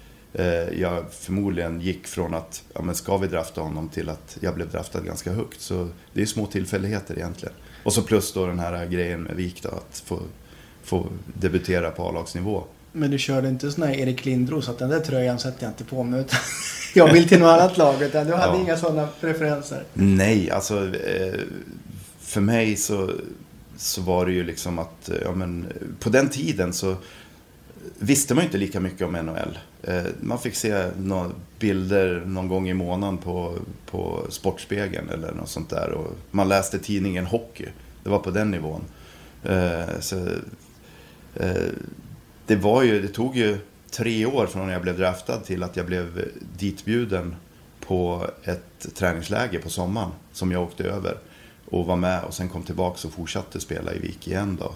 jag 0.80 1.06
förmodligen 1.12 1.82
gick 1.82 2.08
från 2.08 2.34
att, 2.34 2.64
ja 2.74 2.82
men 2.82 2.96
ska 2.96 3.18
vi 3.18 3.28
drafta 3.28 3.62
honom 3.62 3.90
till 3.90 4.10
att 4.10 4.38
jag 4.40 4.56
blev 4.56 4.70
draftad 4.70 5.02
ganska 5.02 5.32
högt. 5.32 5.62
Så 5.62 5.90
det 6.14 6.22
är 6.22 6.26
små 6.26 6.46
tillfälligheter 6.46 7.16
egentligen. 7.16 7.56
Och 7.84 7.94
så 7.94 8.02
plus 8.02 8.34
då 8.34 8.46
den 8.46 8.60
här 8.60 8.86
grejen 8.86 9.22
med 9.22 9.36
Vik 9.36 9.64
då, 9.64 9.70
att 9.70 10.04
få 10.06 10.20
få 10.84 11.08
debutera 11.40 11.92
på 11.92 12.10
A-lagsnivå. 12.10 12.64
Men 12.92 13.12
du 13.12 13.18
körde 13.18 13.50
inte 13.50 13.72
sån 13.72 13.84
här 13.84 13.94
Erik 13.94 14.26
Lindros 14.26 14.70
att 14.70 14.80
den 14.80 14.90
där 14.90 15.00
tröjan 15.00 15.40
sätter 15.40 15.64
jag 15.64 15.72
inte 15.72 15.84
på 15.84 16.04
mig 16.04 16.22
utan 16.22 16.40
jag 16.94 17.14
vill 17.14 17.30
till 17.30 17.40
något 17.40 17.50
annat 17.50 17.78
lag. 17.78 18.02
Utan 18.02 18.28
du 18.28 18.34
hade 18.34 18.58
ja. 18.58 18.64
inga 18.64 18.78
sådana 18.78 19.08
preferenser? 19.22 19.84
Nej, 19.94 20.52
alltså 20.52 20.96
eh, 20.96 21.40
för 22.20 22.42
mig 22.42 22.76
så, 22.76 23.12
så 23.78 24.02
var 24.02 24.26
det 24.26 24.32
ju 24.32 24.44
liksom 24.44 24.80
att 24.80 25.10
ja, 25.24 25.32
men, 25.32 25.68
på 26.00 26.10
den 26.10 26.30
tiden 26.30 26.74
så 26.74 26.96
visste 28.00 28.34
man 28.34 28.42
ju 28.42 28.46
inte 28.46 28.58
lika 28.58 28.80
mycket 28.80 29.08
om 29.08 29.14
NHL. 29.14 29.60
Eh, 29.84 30.04
man 30.22 30.40
fick 30.40 30.56
se 30.56 30.90
några 30.98 31.32
bilder 31.60 32.24
någon 32.26 32.48
gång 32.48 32.70
i 32.70 32.74
månaden 32.74 33.18
på, 33.18 33.56
på 33.86 34.26
Sportspegeln 34.30 35.10
eller 35.10 35.32
något 35.32 35.50
sånt 35.50 35.70
där. 35.70 35.92
Och 35.92 36.14
man 36.32 36.50
läste 36.50 36.80
tidningen 36.80 37.26
Hockey. 37.26 37.66
Det 38.04 38.10
var 38.10 38.20
på 38.20 38.32
den 38.32 38.52
nivån. 38.52 38.82
Eh, 39.44 40.00
så 40.00 40.18
eh, 41.36 41.70
det, 42.48 42.56
var 42.56 42.84
ju, 42.84 43.02
det 43.02 43.08
tog 43.08 43.36
ju 43.38 43.58
tre 43.92 44.26
år 44.26 44.48
från 44.48 44.66
när 44.66 44.74
jag 44.74 44.82
blev 44.82 44.98
draftad 44.98 45.40
till 45.40 45.64
att 45.64 45.78
jag 45.78 45.86
blev 45.86 46.28
ditbjuden 46.58 47.36
på 47.80 48.28
ett 48.44 48.96
träningsläger 48.96 49.60
på 49.60 49.70
sommaren 49.70 50.12
som 50.32 50.52
jag 50.52 50.64
åkte 50.64 50.84
över 50.84 51.18
och 51.66 51.86
var 51.86 51.96
med 51.96 52.24
och 52.24 52.34
sen 52.34 52.50
kom 52.50 52.64
tillbaka 52.64 53.08
och 53.08 53.14
fortsatte 53.14 53.60
spela 53.60 53.94
i 53.94 54.00
Vik 54.00 54.28
igen 54.28 54.58
då. 54.62 54.74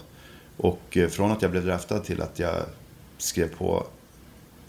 Och 0.58 0.98
från 1.10 1.32
att 1.32 1.42
jag 1.42 1.52
blev 1.52 1.66
draftad 1.66 2.00
till 2.00 2.22
att 2.22 2.40
jag 2.40 2.56
skrev 3.18 3.56
på 3.56 3.86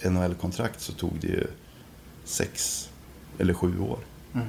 NHL-kontrakt 0.02 0.80
så 0.80 0.92
tog 0.92 1.12
det 1.20 1.28
ju 1.28 1.46
sex 2.24 2.88
eller 3.38 3.54
sju 3.54 3.80
år. 3.80 3.98
Mm. 4.34 4.46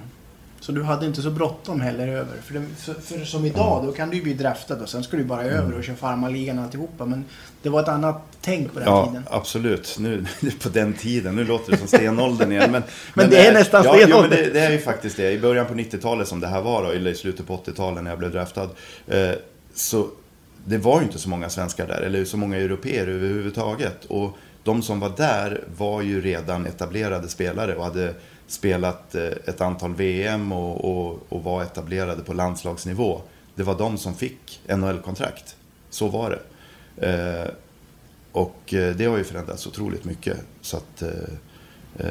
Så 0.59 0.71
du 0.71 0.83
hade 0.83 1.05
inte 1.05 1.21
så 1.21 1.31
bråttom 1.31 1.81
heller 1.81 2.07
över. 2.07 2.37
För, 2.41 2.53
det, 2.53 2.65
för, 2.77 2.93
för, 2.93 3.25
som 3.25 3.45
idag, 3.45 3.85
då 3.85 3.91
kan 3.91 4.09
du 4.09 4.17
ju 4.17 4.23
bli 4.23 4.33
draftad 4.33 4.75
och 4.75 4.89
sen 4.89 5.03
ska 5.03 5.17
du 5.17 5.23
bara 5.23 5.43
över 5.43 5.77
och 5.77 5.83
köra 5.83 5.95
farmarligan 5.95 6.57
och 6.57 6.63
alltihopa. 6.63 7.05
Men 7.05 7.25
det 7.61 7.69
var 7.69 7.81
ett 7.81 7.87
annat 7.87 8.21
tänk 8.41 8.73
på 8.73 8.79
den 8.79 8.87
ja, 8.87 9.07
tiden. 9.07 9.23
Ja, 9.29 9.37
absolut. 9.37 9.95
Nu, 9.99 10.25
på 10.63 10.69
den 10.69 10.93
tiden. 10.93 11.35
Nu 11.35 11.43
låter 11.43 11.71
det 11.71 11.77
som 11.77 11.87
stenåldern 11.87 12.51
igen. 12.51 12.71
Men, 12.71 12.81
men, 12.81 12.83
men 13.13 13.29
det 13.29 13.47
är 13.47 13.53
nästan 13.53 13.83
ja, 13.85 13.93
stenåldern. 13.93 14.31
Ja, 14.31 14.37
men 14.37 14.53
det, 14.53 14.59
det, 14.59 14.65
är 14.65 14.71
ju 14.71 14.79
faktiskt 14.79 15.17
det. 15.17 15.31
I 15.31 15.39
början 15.39 15.65
på 15.65 15.73
90-talet 15.73 16.27
som 16.27 16.39
det 16.39 16.47
här 16.47 16.61
var 16.61 16.83
då, 16.83 16.89
eller 16.89 17.11
i 17.11 17.15
slutet 17.15 17.47
på 17.47 17.57
80-talet 17.57 18.03
när 18.03 18.11
jag 18.11 18.19
blev 18.19 18.31
draftad. 18.31 18.69
Eh, 19.07 19.31
så 19.73 20.07
det 20.69 20.77
var 20.77 20.99
ju 20.99 21.05
inte 21.05 21.19
så 21.19 21.29
många 21.29 21.49
svenskar 21.49 21.87
där, 21.87 22.01
eller 22.01 22.25
så 22.25 22.37
många 22.37 22.57
europeer 22.57 23.07
överhuvudtaget. 23.07 24.05
Och 24.05 24.37
de 24.63 24.81
som 24.81 24.99
var 24.99 25.13
där 25.17 25.63
var 25.77 26.01
ju 26.01 26.21
redan 26.21 26.65
etablerade 26.65 27.27
spelare 27.27 27.75
och 27.75 27.83
hade 27.83 28.13
spelat 28.47 29.15
eh, 29.15 29.23
ett 29.23 29.61
antal 29.61 29.95
VM 29.95 30.51
och, 30.51 30.85
och, 30.85 31.19
och, 31.29 31.43
var 31.43 31.63
etablerade 31.63 32.23
på 32.23 32.33
landslagsnivå. 32.33 33.21
Det 33.55 33.63
var 33.63 33.77
de 33.77 33.97
som 33.97 34.15
fick 34.15 34.61
NHL-kontrakt. 34.67 35.55
Så 35.89 36.07
var 36.07 36.29
det. 36.29 37.07
Eh, 37.07 37.51
och 38.31 38.73
eh, 38.73 38.95
det 38.95 39.05
har 39.05 39.17
ju 39.17 39.23
förändrats 39.23 39.67
otroligt 39.67 40.05
mycket. 40.05 40.37
Så 40.61 40.77
att, 40.77 41.01
eh, 41.01 42.07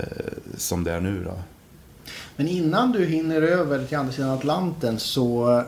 som 0.57 0.85
det 0.85 0.93
är 0.93 1.01
nu 1.01 1.25
då. 1.25 1.35
Men 2.37 2.49
innan 2.49 2.93
du 2.93 3.05
hinner 3.05 3.43
över 3.43 3.85
till 3.85 3.97
andra 3.97 4.13
sidan 4.13 4.31
Atlanten 4.31 4.99
så 4.99 5.63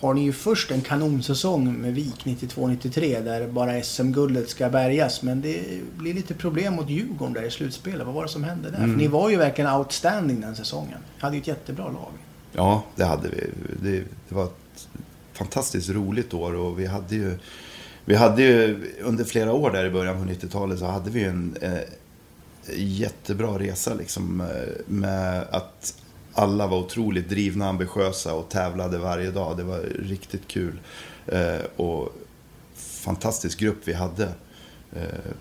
har 0.00 0.14
ni 0.14 0.22
ju 0.22 0.32
först 0.32 0.70
en 0.70 0.80
kanonsäsong 0.80 1.72
med 1.72 1.94
Vik 1.94 2.24
92-93 2.24 3.24
där 3.24 3.48
bara 3.48 3.82
SM-guldet 3.82 4.48
ska 4.48 4.68
bärgas. 4.68 5.22
Men 5.22 5.40
det 5.40 5.62
blir 5.96 6.14
lite 6.14 6.34
problem 6.34 6.74
mot 6.74 6.90
Djurgården 6.90 7.34
där 7.34 7.42
i 7.42 7.50
slutspelet. 7.50 8.06
Vad 8.06 8.14
var 8.14 8.22
det 8.22 8.28
som 8.28 8.44
hände 8.44 8.70
där? 8.70 8.78
Mm. 8.78 8.90
För 8.90 8.98
ni 8.98 9.08
var 9.08 9.30
ju 9.30 9.36
verkligen 9.36 9.70
outstanding 9.70 10.40
den 10.40 10.56
säsongen. 10.56 10.98
Ni 11.16 11.22
hade 11.22 11.36
ju 11.36 11.40
ett 11.40 11.48
jättebra 11.48 11.84
lag. 11.84 12.12
Ja, 12.52 12.82
det 12.96 13.04
hade 13.04 13.28
vi. 13.28 13.50
Det, 13.82 14.04
det 14.28 14.34
var 14.34 14.44
ett 14.44 14.88
fantastiskt 15.32 15.90
roligt 15.90 16.34
år 16.34 16.54
och 16.54 16.80
vi 16.80 16.86
hade 16.86 17.14
ju... 17.14 17.38
Vi 18.04 18.14
hade 18.14 18.42
ju 18.42 18.84
under 19.02 19.24
flera 19.24 19.52
år 19.52 19.70
där 19.70 19.86
i 19.86 19.90
början 19.90 20.26
på 20.26 20.32
90-talet 20.32 20.78
så 20.78 20.86
hade 20.86 21.10
vi 21.10 21.24
en 21.24 21.56
eh, 21.60 21.80
jättebra 22.74 23.58
resa 23.58 23.94
liksom 23.94 24.40
eh, 24.40 24.46
med 24.86 25.44
att 25.50 25.94
alla 26.36 26.66
var 26.66 26.78
otroligt 26.78 27.28
drivna, 27.28 27.68
ambitiösa 27.68 28.34
och 28.34 28.48
tävlade 28.48 28.98
varje 28.98 29.30
dag. 29.30 29.56
Det 29.56 29.62
var 29.62 29.80
riktigt 29.98 30.48
kul. 30.48 30.80
Eh, 31.26 31.60
och 31.76 32.12
fantastisk 32.76 33.58
grupp 33.58 33.78
vi 33.84 33.92
hade. 33.92 34.24
Eh, 34.92 35.32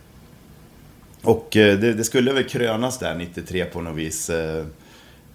och 1.22 1.58
eh, 1.58 1.80
det, 1.80 1.94
det, 1.94 2.04
skulle 2.04 2.34
väl 2.34 2.44
krönas 2.44 3.00
där 3.00 3.16
93 3.16 3.66
på 3.66 3.82
något 3.82 3.98
vis. 3.98 4.30
Eh, 4.30 4.66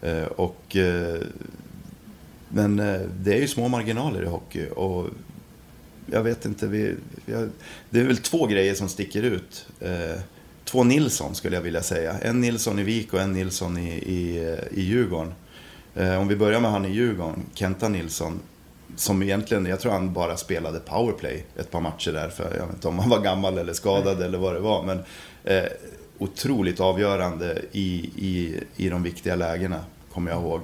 eh 0.03 0.25
och, 0.25 0.77
eh, 0.77 1.21
men 2.49 2.79
eh, 2.79 3.01
det 3.21 3.35
är 3.35 3.41
ju 3.41 3.49
små 3.49 3.69
marginaler 3.69 4.23
i 4.23 4.27
hockey. 4.27 4.69
Och 4.69 5.09
jag 6.07 6.23
vet 6.23 6.45
inte, 6.45 6.67
vi, 6.67 6.95
vi 7.27 7.35
har, 7.35 7.49
det 7.91 8.01
är 8.01 8.05
väl 8.05 8.17
två 8.17 8.47
grejer 8.47 8.75
som 8.75 8.89
sticker 8.89 9.23
ut. 9.23 9.67
två 10.65 10.85
Nilsson 10.85 11.35
skulle 11.35 11.57
jag 11.57 11.63
vilja 11.63 11.83
säga. 11.83 12.19
En 12.19 12.41
Nilsson 12.41 12.79
i 12.79 12.83
Vik 12.83 13.15
och 13.15 13.21
en 13.21 13.33
Nilsson 13.33 13.79
i, 13.79 13.91
i, 13.91 14.57
i 14.71 14.81
Djurgården. 14.81 15.33
Eh, 15.95 16.21
om 16.21 16.29
vi 16.29 16.37
börjar 16.37 16.61
med 16.61 16.71
han 16.71 16.85
i 16.85 16.91
Djurgården, 16.91 17.43
Kenta 17.55 17.89
Nilsson. 17.89 18.41
Som 18.97 19.23
egentligen, 19.23 19.67
jag 19.67 19.81
tror 19.81 19.93
han 19.93 20.13
bara 20.13 20.37
spelade 20.37 20.81
powerplay 20.81 21.47
ett 21.57 21.71
par 21.71 21.81
matcher 21.81 22.13
där. 22.13 22.29
För 22.29 22.45
jag 22.45 22.67
vet 22.67 22.75
inte 22.75 22.89
om 22.89 22.99
han 22.99 23.11
var 23.11 23.21
gammal 23.21 23.59
eller 23.59 23.73
skadad 23.73 24.19
Nej. 24.19 24.27
eller 24.27 24.39
vad 24.39 24.55
det 24.55 24.61
var. 24.61 24.83
Men 24.83 24.99
eh, 25.45 25.71
otroligt 26.19 26.81
avgörande 26.81 27.63
i, 27.73 28.11
i, 28.17 28.61
i 28.77 28.89
de 28.89 29.03
viktiga 29.03 29.37
lägena, 29.37 29.85
kommer 30.13 30.31
jag 30.31 30.41
ihåg. 30.41 30.61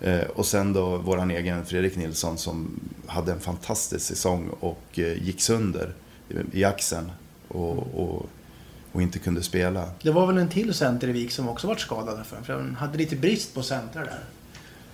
Eh, 0.00 0.20
och 0.20 0.46
sen 0.46 0.72
då 0.72 0.96
våran 0.96 1.30
egen 1.30 1.64
Fredrik 1.64 1.96
Nilsson 1.96 2.38
som 2.38 2.80
hade 3.06 3.32
en 3.32 3.40
fantastisk 3.40 4.06
säsong 4.06 4.50
och 4.60 4.98
eh, 4.98 5.22
gick 5.22 5.40
sönder 5.40 5.92
i 6.52 6.64
axeln. 6.64 7.12
Och, 7.48 7.78
och, 7.78 8.26
och, 8.92 9.02
inte 9.02 9.18
kunde 9.18 9.42
spela. 9.42 9.90
Det 10.02 10.10
var 10.10 10.26
väl 10.26 10.38
en 10.38 10.48
till 10.48 10.74
center 10.74 11.08
i 11.08 11.12
Vik 11.12 11.30
som 11.30 11.48
också 11.48 11.66
varit 11.66 11.80
skadad 11.80 12.26
för, 12.26 12.42
för 12.42 12.52
han 12.52 12.74
hade 12.74 12.98
lite 12.98 13.16
brist 13.16 13.54
på 13.54 13.62
centrar 13.62 14.04
där. 14.04 14.24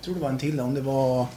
Tror 0.03 0.15
det 0.15 0.21
var 0.21 0.29
en 0.29 0.37
till, 0.37 0.59
om 0.59 0.73
det 0.73 0.81
var... 0.81 1.27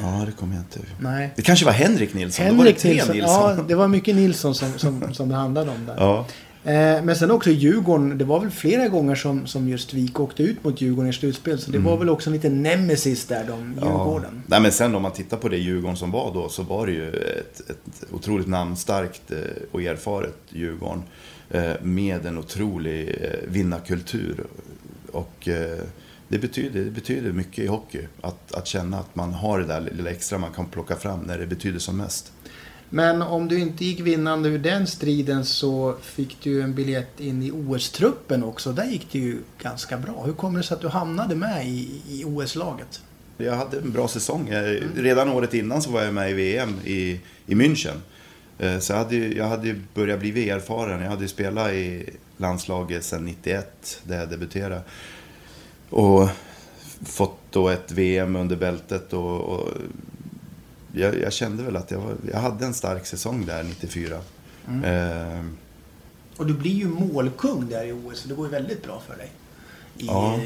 Ja, 0.00 0.22
det 0.26 0.32
kommer 0.32 0.54
jag 0.54 0.62
inte 0.62 0.78
ihåg. 0.78 0.88
Nej. 1.00 1.32
Det 1.36 1.42
kanske 1.42 1.64
var 1.64 1.72
Henrik 1.72 2.14
Nilsson? 2.14 2.44
Henrik 2.44 2.58
Då 2.58 2.64
var 2.64 2.72
det 2.72 2.78
tre 2.78 2.92
Nilsson. 2.92 3.16
Nilsson. 3.16 3.56
Ja, 3.56 3.64
det 3.68 3.74
var 3.74 3.88
mycket 3.88 4.16
Nilsson 4.16 4.54
som, 4.54 4.78
som, 4.78 5.14
som 5.14 5.28
det 5.28 5.34
handlade 5.34 5.70
om 5.70 5.86
där. 5.86 5.94
Ja. 5.98 6.26
Eh, 6.66 7.02
men 7.02 7.16
sen 7.16 7.30
också 7.30 7.50
Djurgården. 7.50 8.18
Det 8.18 8.24
var 8.24 8.40
väl 8.40 8.50
flera 8.50 8.88
gånger 8.88 9.14
som, 9.14 9.46
som 9.46 9.68
just 9.68 9.94
Vik 9.94 10.20
åkte 10.20 10.42
ut 10.42 10.64
mot 10.64 10.80
Djurgården 10.80 11.10
i 11.10 11.12
slutspel. 11.12 11.58
Så 11.58 11.70
det 11.70 11.78
mm. 11.78 11.90
var 11.90 11.98
väl 11.98 12.08
också 12.08 12.30
en 12.30 12.34
liten 12.34 12.62
nemesis 12.62 13.26
där, 13.26 13.44
de 13.48 13.74
Djurgården. 13.74 14.30
Ja. 14.32 14.42
Nej, 14.46 14.60
men 14.60 14.72
sen 14.72 14.94
om 14.94 15.02
man 15.02 15.12
tittar 15.12 15.36
på 15.36 15.48
det 15.48 15.56
Djurgården 15.56 15.96
som 15.96 16.10
var 16.10 16.34
då 16.34 16.48
så 16.48 16.62
var 16.62 16.86
det 16.86 16.92
ju 16.92 17.08
ett, 17.10 17.70
ett 17.70 18.12
otroligt 18.12 18.48
namnstarkt 18.48 19.30
eh, 19.30 19.38
och 19.72 19.82
erfaret 19.82 20.36
Djurgården. 20.48 21.02
Eh, 21.50 21.72
med 21.82 22.26
en 22.26 22.38
otrolig 22.38 23.18
vinnarkultur. 23.48 24.44
Och 25.12 25.48
det 26.28 26.38
betyder, 26.38 26.84
det 26.84 26.90
betyder 26.90 27.32
mycket 27.32 27.58
i 27.58 27.66
hockey. 27.66 28.06
Att, 28.20 28.52
att 28.52 28.66
känna 28.66 28.98
att 28.98 29.14
man 29.14 29.32
har 29.32 29.60
det 29.60 29.66
där 29.66 29.80
lilla 29.80 30.10
extra 30.10 30.38
man 30.38 30.52
kan 30.52 30.66
plocka 30.66 30.96
fram 30.96 31.20
när 31.20 31.38
det 31.38 31.46
betyder 31.46 31.78
som 31.78 31.96
mest. 31.96 32.32
Men 32.90 33.22
om 33.22 33.48
du 33.48 33.58
inte 33.58 33.84
gick 33.84 34.00
vinnande 34.00 34.48
ur 34.48 34.58
den 34.58 34.86
striden 34.86 35.44
så 35.44 35.96
fick 36.02 36.36
du 36.42 36.62
en 36.62 36.74
biljett 36.74 37.20
in 37.20 37.42
i 37.42 37.50
OS-truppen 37.50 38.44
också. 38.44 38.72
Där 38.72 38.84
gick 38.84 39.12
det 39.12 39.18
ju 39.18 39.38
ganska 39.62 39.96
bra. 39.98 40.22
Hur 40.26 40.32
kommer 40.32 40.58
det 40.58 40.64
sig 40.64 40.74
att 40.74 40.80
du 40.80 40.88
hamnade 40.88 41.34
med 41.34 41.68
i, 41.68 42.00
i 42.08 42.24
OS-laget? 42.24 43.00
Jag 43.36 43.56
hade 43.56 43.78
en 43.78 43.92
bra 43.92 44.08
säsong. 44.08 44.48
Mm. 44.48 44.84
Redan 44.96 45.28
året 45.28 45.54
innan 45.54 45.82
så 45.82 45.90
var 45.90 46.02
jag 46.02 46.14
med 46.14 46.30
i 46.30 46.34
VM 46.34 46.74
i, 46.84 47.20
i 47.46 47.54
München. 47.54 47.96
Eh, 48.58 48.78
så 48.78 48.92
jag 48.92 48.98
hade, 48.98 49.16
jag 49.16 49.48
hade 49.48 49.80
börjat 49.94 50.20
bli 50.20 50.50
erfaren. 50.50 51.02
Jag 51.02 51.10
hade 51.10 51.28
spelat 51.28 51.72
i 51.72 52.10
landslaget 52.36 53.04
sedan 53.04 53.24
91, 53.24 54.00
där 54.04 54.18
jag 54.18 54.30
debuterade. 54.30 54.82
Och 55.90 56.28
fått 57.04 57.38
då 57.50 57.68
ett 57.68 57.92
VM 57.92 58.36
under 58.36 58.56
bältet 58.56 59.12
och, 59.12 59.40
och 59.40 59.68
jag, 60.92 61.20
jag, 61.20 61.32
kände 61.32 61.62
väl 61.62 61.76
att 61.76 61.90
jag, 61.90 61.98
var, 61.98 62.14
jag 62.32 62.38
hade 62.38 62.66
en 62.66 62.74
stark 62.74 63.06
säsong 63.06 63.46
där 63.46 63.62
94. 63.62 64.20
Mm. 64.68 64.84
Eh, 64.84 65.44
och 66.36 66.46
du 66.46 66.54
blir 66.54 66.74
ju 66.74 66.88
målkung 66.88 67.68
där 67.68 67.84
i 67.84 67.92
OS, 67.92 68.18
så 68.18 68.28
det 68.28 68.34
går 68.34 68.46
ju 68.46 68.52
väldigt 68.52 68.82
bra 68.82 69.02
för 69.06 69.16
dig. 69.16 69.30
I 69.98 70.06
ja. 70.06 70.40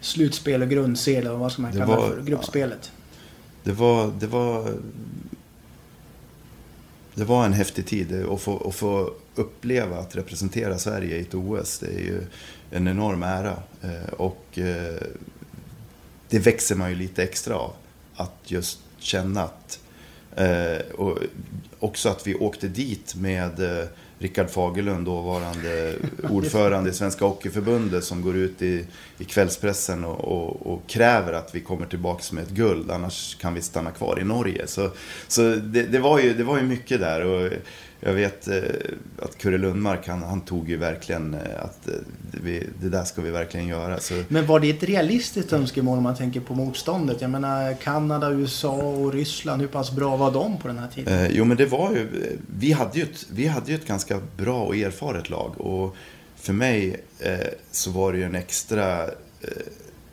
slutspel 0.00 0.62
och 0.62 0.68
grundserie, 0.68 1.30
och 1.30 1.38
vad 1.38 1.52
ska 1.52 1.62
man 1.62 1.72
kalla 1.72 2.00
det 2.00 2.08
för, 2.08 2.22
gruppspelet. 2.22 2.92
Ja. 2.94 3.00
Det 3.62 3.72
var, 3.72 4.12
det 4.18 4.26
var... 4.26 4.74
Det 7.14 7.24
var 7.24 7.44
en 7.44 7.52
häftig 7.52 7.86
tid 7.86 8.26
att 8.26 8.40
få, 8.40 8.68
att 8.68 8.74
få 8.74 9.10
uppleva 9.34 9.98
att 9.98 10.16
representera 10.16 10.78
Sverige 10.78 11.16
i 11.16 11.20
ett 11.20 11.34
OS. 11.34 11.78
Det 11.78 11.86
är 11.86 12.00
ju 12.00 12.26
en 12.70 12.88
enorm 12.88 13.22
ära. 13.22 13.56
Eh, 13.82 14.12
och 14.12 14.58
eh, 14.58 15.02
det 16.28 16.38
växer 16.38 16.76
man 16.76 16.90
ju 16.90 16.96
lite 16.96 17.22
extra 17.22 17.56
av. 17.56 17.72
Att 18.16 18.34
just 18.44 18.78
känna 18.98 19.42
att... 19.42 19.80
Eh, 20.36 20.78
och 20.94 21.18
också 21.84 22.08
att 22.08 22.26
vi 22.26 22.34
åkte 22.34 22.68
dit 22.68 23.14
med 23.14 23.60
Rickard 24.18 24.50
Fagerlund, 24.50 25.06
dåvarande 25.06 25.94
ordförande 26.30 26.90
i 26.90 26.92
Svenska 26.92 27.24
Hockeyförbundet 27.24 28.04
som 28.04 28.22
går 28.22 28.36
ut 28.36 28.62
i, 28.62 28.84
i 29.18 29.24
kvällspressen 29.24 30.04
och, 30.04 30.20
och, 30.20 30.66
och, 30.66 30.86
kräver 30.86 31.32
att 31.32 31.54
vi 31.54 31.60
kommer 31.60 31.86
tillbaka 31.86 32.22
med 32.32 32.44
ett 32.44 32.50
guld, 32.50 32.90
annars 32.90 33.36
kan 33.40 33.54
vi 33.54 33.62
stanna 33.62 33.90
kvar 33.90 34.18
i 34.20 34.24
Norge. 34.24 34.66
Så, 34.66 34.90
så 35.28 35.42
det, 35.42 35.82
det 35.82 35.98
var 35.98 36.18
ju, 36.18 36.34
det 36.34 36.44
var 36.44 36.58
ju 36.58 36.64
mycket 36.64 37.00
där. 37.00 37.24
Och 37.24 37.52
jag 38.06 38.12
vet 38.12 38.48
eh, 38.48 38.56
att 39.22 39.38
Kurre 39.38 39.58
Lundmark, 39.58 40.08
han, 40.08 40.22
han, 40.22 40.40
tog 40.40 40.70
ju 40.70 40.76
verkligen 40.76 41.34
eh, 41.34 41.40
att 41.64 41.88
eh, 41.88 41.94
vi, 42.42 42.66
det 42.80 42.88
där 42.88 43.04
ska 43.04 43.22
vi 43.22 43.30
verkligen 43.30 43.66
göra. 43.66 44.00
Så... 44.00 44.22
Men 44.28 44.46
var 44.46 44.60
det 44.60 44.70
ett 44.70 44.82
realistiskt 44.82 45.52
önskemål 45.52 45.96
om 45.96 46.02
man 46.02 46.16
tänker 46.16 46.40
på 46.40 46.54
motståndet? 46.54 47.20
Jag 47.20 47.30
menar 47.30 47.74
Kanada, 47.74 48.30
USA 48.30 48.72
och 48.72 49.12
Ryssland, 49.12 49.60
hur 49.60 49.68
pass 49.68 49.90
bra 49.90 50.16
var 50.16 50.30
de 50.32 50.58
på 50.58 50.68
den 50.68 50.78
här 50.78 50.88
tiden? 50.88 51.18
Eh, 51.18 51.30
jo 51.30 51.44
men 51.44 51.56
det 51.56 51.66
var 51.76 51.92
ju, 51.92 52.38
vi 52.58 52.72
hade 52.72 52.98
ju, 52.98 53.02
ett, 53.04 53.26
vi 53.30 53.46
hade 53.46 53.70
ju 53.70 53.74
ett 53.74 53.86
ganska 53.86 54.20
bra 54.36 54.64
och 54.64 54.76
erfaret 54.76 55.30
lag. 55.30 55.60
Och 55.60 55.96
för 56.36 56.52
mig 56.52 57.04
eh, 57.20 57.48
så 57.70 57.90
var 57.90 58.12
det 58.12 58.18
ju 58.18 58.24
en 58.24 58.34
extra 58.34 59.02
eh, 59.02 59.10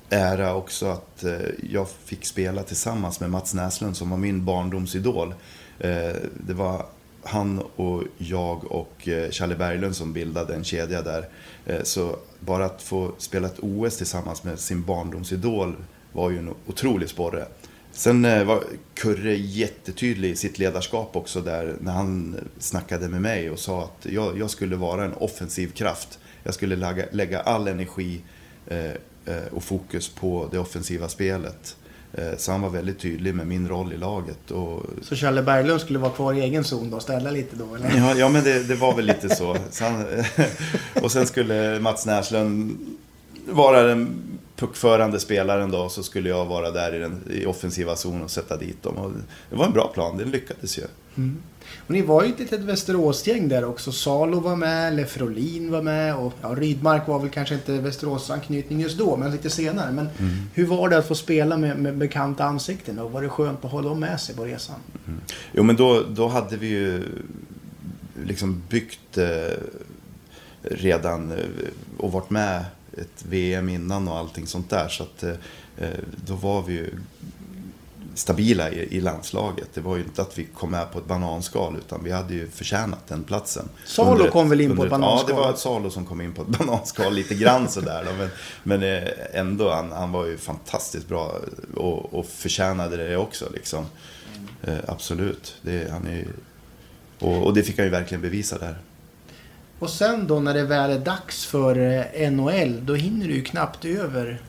ära 0.10 0.56
också 0.56 0.86
att 0.86 1.24
eh, 1.24 1.40
jag 1.70 1.90
fick 1.90 2.26
spela 2.26 2.64
tillsammans 2.64 3.20
med 3.20 3.30
Mats 3.30 3.54
Näslund 3.54 3.98
som 3.98 4.10
var 4.10 4.18
min 4.18 4.46
barndomsidol. 4.46 5.34
Eh, 5.80 6.16
det 6.48 6.54
var 6.54 6.86
han 7.24 7.60
och 7.76 8.04
jag 8.18 8.72
och 8.72 9.08
eh, 9.08 9.32
Charlie 9.32 9.56
Berglund 9.56 9.96
som 9.96 10.14
bildade 10.14 10.56
en 10.56 10.64
kedja 10.64 11.02
där. 11.02 11.30
Eh, 11.66 11.84
så 11.84 12.16
bara 12.40 12.66
att 12.66 12.82
få 12.82 13.12
spela 13.18 13.48
ett 13.48 13.60
OS 13.60 13.98
tillsammans 13.98 14.44
med 14.44 14.60
sin 14.60 14.84
barndomsidol 14.84 15.76
var 16.12 16.30
ju 16.30 16.38
en 16.38 16.54
otrolig 16.68 17.10
sporre. 17.10 17.46
Sen 17.92 18.26
eh, 18.26 18.44
var 18.44 18.64
Kurre 18.94 19.36
jättetydlig 19.36 20.30
i 20.30 20.36
sitt 20.36 20.60
ledarskap 20.60 21.16
också 21.16 21.42
där 21.42 21.76
när 21.80 21.92
han 21.92 22.36
snackade 22.60 23.08
med 23.10 23.22
mig 23.22 23.50
och 23.50 23.60
sa 23.60 23.84
att 23.84 24.06
jag, 24.12 24.40
jag 24.40 24.50
skulle 24.50 24.76
vara 24.76 25.06
en 25.06 25.14
offensiv 25.14 25.72
kraft. 25.72 26.20
Jag 26.44 26.54
skulle 26.54 26.76
lägga, 26.76 27.06
lägga 27.12 27.42
all 27.42 27.68
energi 27.68 28.22
och 29.52 29.64
fokus 29.64 30.10
på 30.10 30.50
det 30.52 30.60
offensiva 30.60 31.10
spelet. 31.10 31.76
Eh, 32.14 32.38
så 32.38 32.52
han 32.52 32.62
var 32.62 32.70
väldigt 32.70 33.00
tydlig 33.00 33.36
med 33.36 33.48
min 33.48 33.68
roll 33.68 33.94
i 33.94 33.98
laget. 33.98 34.52
Och... 34.52 34.86
Så 35.02 35.16
Challe 35.16 35.42
Berglund 35.42 35.82
skulle 35.82 36.00
vara 36.00 36.12
kvar 36.12 36.34
i 36.34 36.42
egen 36.42 36.64
zon 36.64 36.90
då 36.90 36.96
och 36.96 37.04
ställa 37.04 37.32
lite 37.32 37.56
då? 37.56 37.76
Eller? 37.76 37.98
Ja, 37.98 38.16
ja 38.16 38.30
men 38.30 38.44
det, 38.44 38.64
det 38.64 38.76
var 38.76 38.96
väl 38.96 39.06
lite 39.06 39.36
så. 39.36 39.58
så 39.72 39.84
han... 39.84 40.06
och 41.04 41.12
sen 41.12 41.28
skulle 41.28 41.80
Mats 41.80 42.06
Näslund 42.06 42.78
vara 43.46 43.84
den 43.84 44.22
puckförande 44.56 45.20
spelaren 45.20 45.72
då. 45.72 45.90
Så 45.90 46.04
skulle 46.04 46.30
jag 46.30 46.46
vara 46.46 46.72
där 46.72 46.96
i 46.96 47.00
den 47.00 47.24
i 47.32 47.46
offensiva 47.46 47.96
zon 47.96 48.22
och 48.22 48.32
sätta 48.32 48.58
dit 48.58 48.84
dem. 48.84 48.98
Och 48.98 49.12
det 49.50 49.56
var 49.56 49.66
en 49.66 49.74
bra 49.74 49.88
plan, 49.88 50.18
det 50.18 50.26
lyckades 50.26 50.78
ju. 50.78 50.84
Mm. 51.18 51.38
Och 51.88 51.92
ni 51.92 52.02
var 52.02 52.24
ju 52.24 52.30
ett 52.30 52.40
litet 52.40 52.60
Västeråsgäng 52.60 53.50
där 53.50 53.66
också. 53.66 53.92
Salo 53.92 54.40
var 54.40 54.56
med, 54.56 54.96
Lefrolin 54.96 55.72
var 55.72 55.82
med 55.82 56.16
och 56.16 56.34
ja, 56.42 56.48
Rydmark 56.48 57.08
var 57.08 57.20
väl 57.20 57.30
kanske 57.30 57.56
inte 57.56 57.80
Västeråsanknytning 57.80 58.82
just 58.82 58.98
då, 58.98 59.18
men 59.18 59.32
lite 59.32 59.50
senare. 59.50 59.92
Men 59.92 60.10
mm. 60.20 60.32
hur 60.54 60.66
var 60.66 60.90
det 60.90 60.98
att 60.98 61.08
få 61.08 61.16
spela 61.16 61.58
med, 61.58 61.80
med 61.80 61.98
bekanta 61.98 62.44
ansikten 62.44 63.00
och 63.00 63.12
var 63.12 63.22
det 63.22 63.30
skönt 63.30 63.66
att 63.66 63.72
ha 63.72 63.82
dem 63.82 64.00
med 64.00 64.22
sig 64.22 64.36
på 64.36 64.46
resan? 64.46 64.76
Mm. 65.08 65.22
Jo, 65.52 65.64
men 65.64 65.76
då, 65.76 66.04
då 66.10 66.28
hade 66.28 66.58
vi 66.58 66.68
ju 66.68 67.04
liksom 68.26 68.64
byggt 68.70 69.18
eh, 69.18 69.58
redan 70.62 71.32
eh, 71.32 71.38
och 71.98 72.12
varit 72.12 72.30
med 72.30 72.66
ett 72.98 73.26
VM 73.30 73.70
innan 73.70 74.08
och 74.08 74.18
allting 74.18 74.48
sånt 74.48 74.70
där. 74.70 74.88
Så 74.88 75.04
att 75.04 75.24
eh, 75.24 75.34
eh, 75.78 76.00
då 76.26 76.36
var 76.36 76.62
vi 76.62 76.74
ju 76.74 76.90
stabila 78.14 78.70
i, 78.70 78.98
i, 78.98 79.02
landslaget. 79.02 79.70
Det 79.74 79.82
var 79.82 79.96
ju 79.96 80.04
inte 80.04 80.22
att 80.22 80.38
vi 80.38 80.46
kom 80.46 80.72
med 80.72 80.92
på 80.92 81.00
ett 81.00 81.06
bananskal 81.06 81.76
utan 81.78 82.04
vi 82.04 82.12
hade 82.12 82.34
ju 82.34 82.50
förtjänat 82.50 83.08
den 83.08 83.24
platsen. 83.24 83.70
Salo 83.86 84.32
kom 84.32 84.50
väl 84.50 84.62
in 84.62 84.76
på 84.76 84.84
ett 84.84 84.90
bananskal? 84.90 85.30
Ja, 85.30 85.36
det 85.36 85.42
var 85.42 85.54
Salo 85.54 85.90
som 85.90 86.06
kom 86.06 86.22
in 86.22 86.34
på 86.34 86.42
ett 86.42 86.48
bananskal 86.60 87.14
lite 87.14 87.36
grann 87.36 87.70
sådär. 87.70 88.06
Då. 88.06 88.12
Men, 88.18 88.30
men 88.64 89.08
ändå, 89.34 89.72
han, 89.72 89.92
han, 89.92 90.12
var 90.12 90.26
ju 90.26 90.38
fantastiskt 90.38 91.08
bra 91.08 91.36
och, 91.76 92.14
och 92.14 92.26
förtjänade 92.26 92.98
det 92.98 93.18
också. 93.18 93.50
Liksom. 93.54 93.86
Eh, 94.64 94.78
absolut. 94.88 95.56
Det, 95.62 95.92
han 95.92 96.08
är, 96.08 96.28
och, 97.20 97.46
och 97.46 97.54
det 97.54 97.64
fick 97.64 97.78
han 97.78 97.86
ju 97.86 97.92
verkligen 97.92 98.22
bevisa 98.22 98.58
där. 98.58 98.78
Och 99.82 99.90
sen 99.90 100.28
då 100.28 100.40
när 100.40 100.54
det 100.54 100.64
väl 100.64 100.92
är 100.92 101.00
dags 101.00 101.46
för 101.46 101.78
eh, 102.14 102.32
NHL, 102.32 102.86
då 102.86 102.96
hinner 102.96 103.28
du 103.28 103.34
ju 103.34 103.44
knappt 103.44 103.86
över 103.86 104.42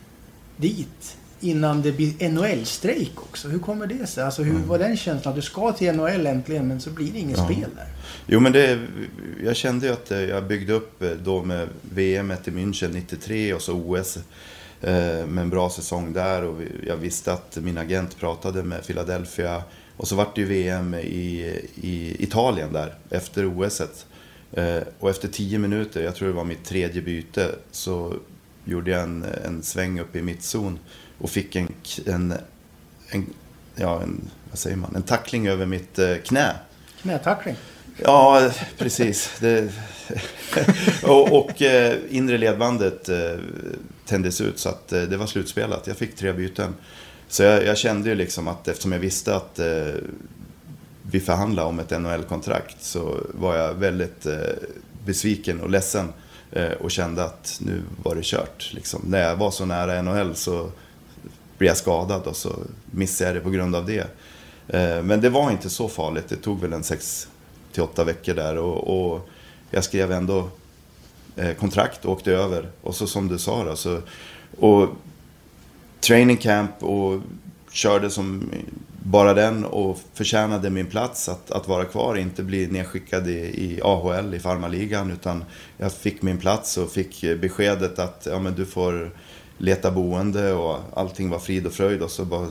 dit 0.56 1.16
innan 1.40 1.82
det 1.82 1.92
blir 1.92 2.28
NHL-strejk 2.28 3.12
också. 3.16 3.48
Hur 3.48 3.58
kommer 3.58 3.86
det 3.86 4.06
sig? 4.06 4.24
Alltså 4.24 4.42
hur 4.42 4.54
mm. 4.54 4.68
var 4.68 4.78
den 4.78 4.96
känslan? 4.96 5.30
Att 5.32 5.36
du 5.36 5.42
ska 5.42 5.72
till 5.72 5.92
NHL 5.92 6.26
äntligen 6.26 6.68
men 6.68 6.80
så 6.80 6.90
blir 6.90 7.12
det 7.12 7.18
inget 7.18 7.38
ja. 7.38 7.44
spel 7.44 7.70
där. 7.76 7.86
Jo 8.26 8.40
men 8.40 8.52
det, 8.52 8.80
jag 9.44 9.56
kände 9.56 9.86
ju 9.86 9.92
att 9.92 10.10
eh, 10.10 10.20
jag 10.20 10.44
byggde 10.44 10.72
upp 10.72 11.02
eh, 11.02 11.10
då 11.10 11.44
med 11.44 11.68
VM 11.94 12.30
i 12.30 12.50
München 12.50 12.92
93 12.92 13.54
och 13.54 13.62
så 13.62 13.72
OS 13.72 14.18
med 15.26 15.38
en 15.38 15.50
bra 15.50 15.70
säsong 15.70 16.12
där 16.12 16.44
och 16.44 16.62
jag 16.86 16.96
visste 16.96 17.32
att 17.32 17.58
min 17.62 17.78
agent 17.78 18.18
pratade 18.18 18.62
med 18.62 18.86
Philadelphia 18.86 19.62
och 19.96 20.08
så 20.08 20.16
vart 20.16 20.34
det 20.34 20.40
ju 20.40 20.46
VM 20.46 20.94
i, 20.94 21.60
i 21.74 22.16
Italien 22.18 22.72
där 22.72 22.94
efter 23.10 23.46
OS. 23.46 23.80
-et. 23.80 24.04
Eh, 24.52 24.82
och 24.98 25.10
efter 25.10 25.28
tio 25.28 25.58
minuter, 25.58 26.02
jag 26.02 26.14
tror 26.14 26.28
det 26.28 26.34
var 26.34 26.44
mitt 26.44 26.64
tredje 26.64 27.02
byte, 27.02 27.54
så 27.70 28.14
gjorde 28.64 28.90
jag 28.90 29.02
en, 29.02 29.24
en 29.44 29.62
sväng 29.62 30.00
upp 30.00 30.16
i 30.16 30.22
mittzon 30.22 30.78
och 31.18 31.30
fick 31.30 31.56
en, 31.56 31.68
en, 32.06 32.34
en, 33.08 33.26
ja, 33.74 34.02
en, 34.02 34.30
vad 34.50 34.58
säger 34.58 34.76
man, 34.76 34.96
en 34.96 35.02
tackling 35.02 35.48
över 35.48 35.66
mitt 35.66 35.98
eh, 35.98 36.16
knä. 36.16 36.56
Knätackling? 37.02 37.56
Ja, 37.96 38.50
precis. 38.78 39.30
Det, 39.40 39.72
och, 41.02 41.38
och 41.38 41.62
eh, 41.62 41.98
inre 42.10 42.38
ledbandet 42.38 43.08
tändes 44.06 44.40
ut 44.40 44.58
så 44.58 44.68
att 44.68 44.88
det 44.88 45.16
var 45.16 45.26
slutspelat. 45.26 45.86
Jag 45.86 45.96
fick 45.96 46.16
tre 46.16 46.32
byten. 46.32 46.74
Så 47.28 47.42
jag, 47.42 47.66
jag, 47.66 47.78
kände 47.78 48.08
ju 48.08 48.14
liksom 48.14 48.48
att 48.48 48.68
eftersom 48.68 48.92
jag 48.92 48.98
visste 48.98 49.36
att 49.36 49.60
vi 51.12 51.20
förhandlade 51.20 51.68
om 51.68 51.78
ett 51.78 51.90
NHL-kontrakt 51.90 52.76
så 52.84 53.20
var 53.34 53.56
jag 53.56 53.74
väldigt 53.74 54.26
eh, 54.26 54.38
besviken 55.04 55.60
och 55.60 55.70
ledsen 55.70 56.12
eh, 56.52 56.70
och 56.70 56.90
kände 56.90 57.24
att 57.24 57.58
nu 57.60 57.82
var 58.02 58.14
det 58.14 58.24
kört. 58.24 58.70
Liksom. 58.72 59.02
När 59.06 59.28
jag 59.28 59.36
var 59.36 59.50
så 59.50 59.64
nära 59.64 60.02
NHL 60.02 60.34
så 60.34 60.70
blev 61.58 61.68
jag 61.68 61.76
skadad 61.76 62.22
och 62.22 62.36
så 62.36 62.56
missade 62.90 63.30
jag 63.30 63.36
det 63.36 63.40
på 63.40 63.50
grund 63.50 63.76
av 63.76 63.86
det. 63.86 64.06
Eh, 64.68 65.02
men 65.02 65.20
det 65.20 65.30
var 65.30 65.50
inte 65.50 65.70
så 65.70 65.88
farligt. 65.88 66.28
Det 66.28 66.36
tog 66.36 66.60
väl 66.60 66.72
en 66.72 66.84
sex 66.84 67.28
till 67.72 67.82
åtta 67.82 68.04
veckor 68.04 68.34
där 68.34 68.56
och, 68.56 69.12
och 69.12 69.28
jag 69.70 69.84
skrev 69.84 70.12
ändå 70.12 70.48
kontrakt 71.58 72.04
och 72.04 72.12
åkte 72.12 72.32
över. 72.32 72.70
Och 72.82 72.94
så 72.94 73.06
som 73.06 73.28
du 73.28 73.38
sa 73.38 73.64
då, 73.64 73.76
så, 73.76 73.98
och 74.58 74.88
training 76.00 76.36
camp 76.36 76.82
och 76.82 77.20
körde 77.70 78.10
som 78.10 78.50
bara 79.04 79.34
den 79.34 79.64
och 79.64 79.98
förtjänade 80.14 80.70
min 80.70 80.86
plats 80.86 81.28
att, 81.28 81.50
att 81.50 81.68
vara 81.68 81.84
kvar, 81.84 82.16
inte 82.16 82.42
bli 82.42 82.66
nedskickad 82.66 83.28
i, 83.28 83.38
i 83.38 83.80
AHL, 83.82 84.34
i 84.34 84.38
farmaligan. 84.38 85.10
Utan 85.10 85.44
jag 85.78 85.92
fick 85.92 86.22
min 86.22 86.38
plats 86.38 86.78
och 86.78 86.90
fick 86.90 87.20
beskedet 87.40 87.98
att 87.98 88.26
ja, 88.30 88.38
men 88.38 88.54
du 88.54 88.66
får 88.66 89.10
leta 89.58 89.90
boende 89.90 90.52
och 90.52 90.78
allting 90.94 91.30
var 91.30 91.38
frid 91.38 91.66
och 91.66 91.72
fröjd. 91.72 92.02
Och 92.02 92.10
så 92.10 92.24
bara 92.24 92.48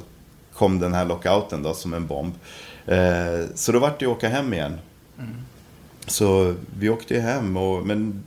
kom 0.53 0.79
den 0.79 0.93
här 0.93 1.05
lockouten 1.05 1.63
då 1.63 1.73
som 1.73 1.93
en 1.93 2.07
bomb. 2.07 2.33
Eh, 2.85 3.45
så 3.55 3.71
då 3.71 3.79
vart 3.79 3.99
det 3.99 4.05
att 4.05 4.11
åka 4.11 4.29
hem 4.29 4.53
igen. 4.53 4.77
Mm. 5.19 5.35
Så 6.07 6.55
vi 6.79 6.89
åkte 6.89 7.19
hem, 7.19 7.57
och, 7.57 7.87
men 7.87 8.23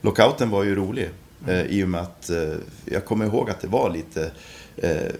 lockouten 0.00 0.50
var 0.50 0.64
ju 0.64 0.74
rolig. 0.74 1.10
Mm. 1.44 1.56
Eh, 1.56 1.66
I 1.66 1.84
och 1.84 1.88
med 1.88 2.00
att 2.00 2.30
eh, 2.30 2.54
jag 2.84 3.04
kommer 3.04 3.26
ihåg 3.26 3.50
att 3.50 3.60
det 3.60 3.68
var 3.68 3.90
lite 3.90 4.30
eh, 4.76 5.12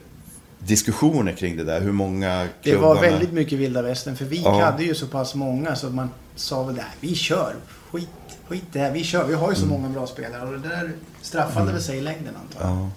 diskussioner 0.58 1.32
kring 1.32 1.56
det 1.56 1.64
där. 1.64 1.80
Hur 1.80 1.92
många 1.92 2.48
klubbarna... 2.62 2.94
Det 2.94 2.94
var 2.94 3.10
väldigt 3.10 3.32
mycket 3.32 3.58
vilda 3.58 3.82
västern. 3.82 4.16
För 4.16 4.24
vi 4.24 4.42
ja. 4.42 4.64
hade 4.64 4.84
ju 4.84 4.94
så 4.94 5.06
pass 5.06 5.34
många 5.34 5.76
så 5.76 5.90
man 5.90 6.10
sa 6.34 6.62
väl 6.62 6.74
nej, 6.74 6.84
vi 7.00 7.14
kör. 7.14 7.54
Skit, 7.90 8.08
skit 8.48 8.64
det 8.72 8.78
här, 8.78 8.90
vi 8.90 9.04
kör. 9.04 9.24
Vi 9.24 9.34
har 9.34 9.50
ju 9.50 9.54
så 9.54 9.64
mm. 9.64 9.80
många 9.80 9.94
bra 9.94 10.06
spelare. 10.06 10.42
Och 10.48 10.52
det 10.52 10.68
där 10.68 10.92
straffade 11.22 11.60
mm. 11.60 11.74
väl 11.74 11.82
sig 11.82 11.98
i 11.98 12.00
längden 12.00 12.34
antar 12.36 12.68
jag. 12.68 12.78
Ja. 12.78 12.90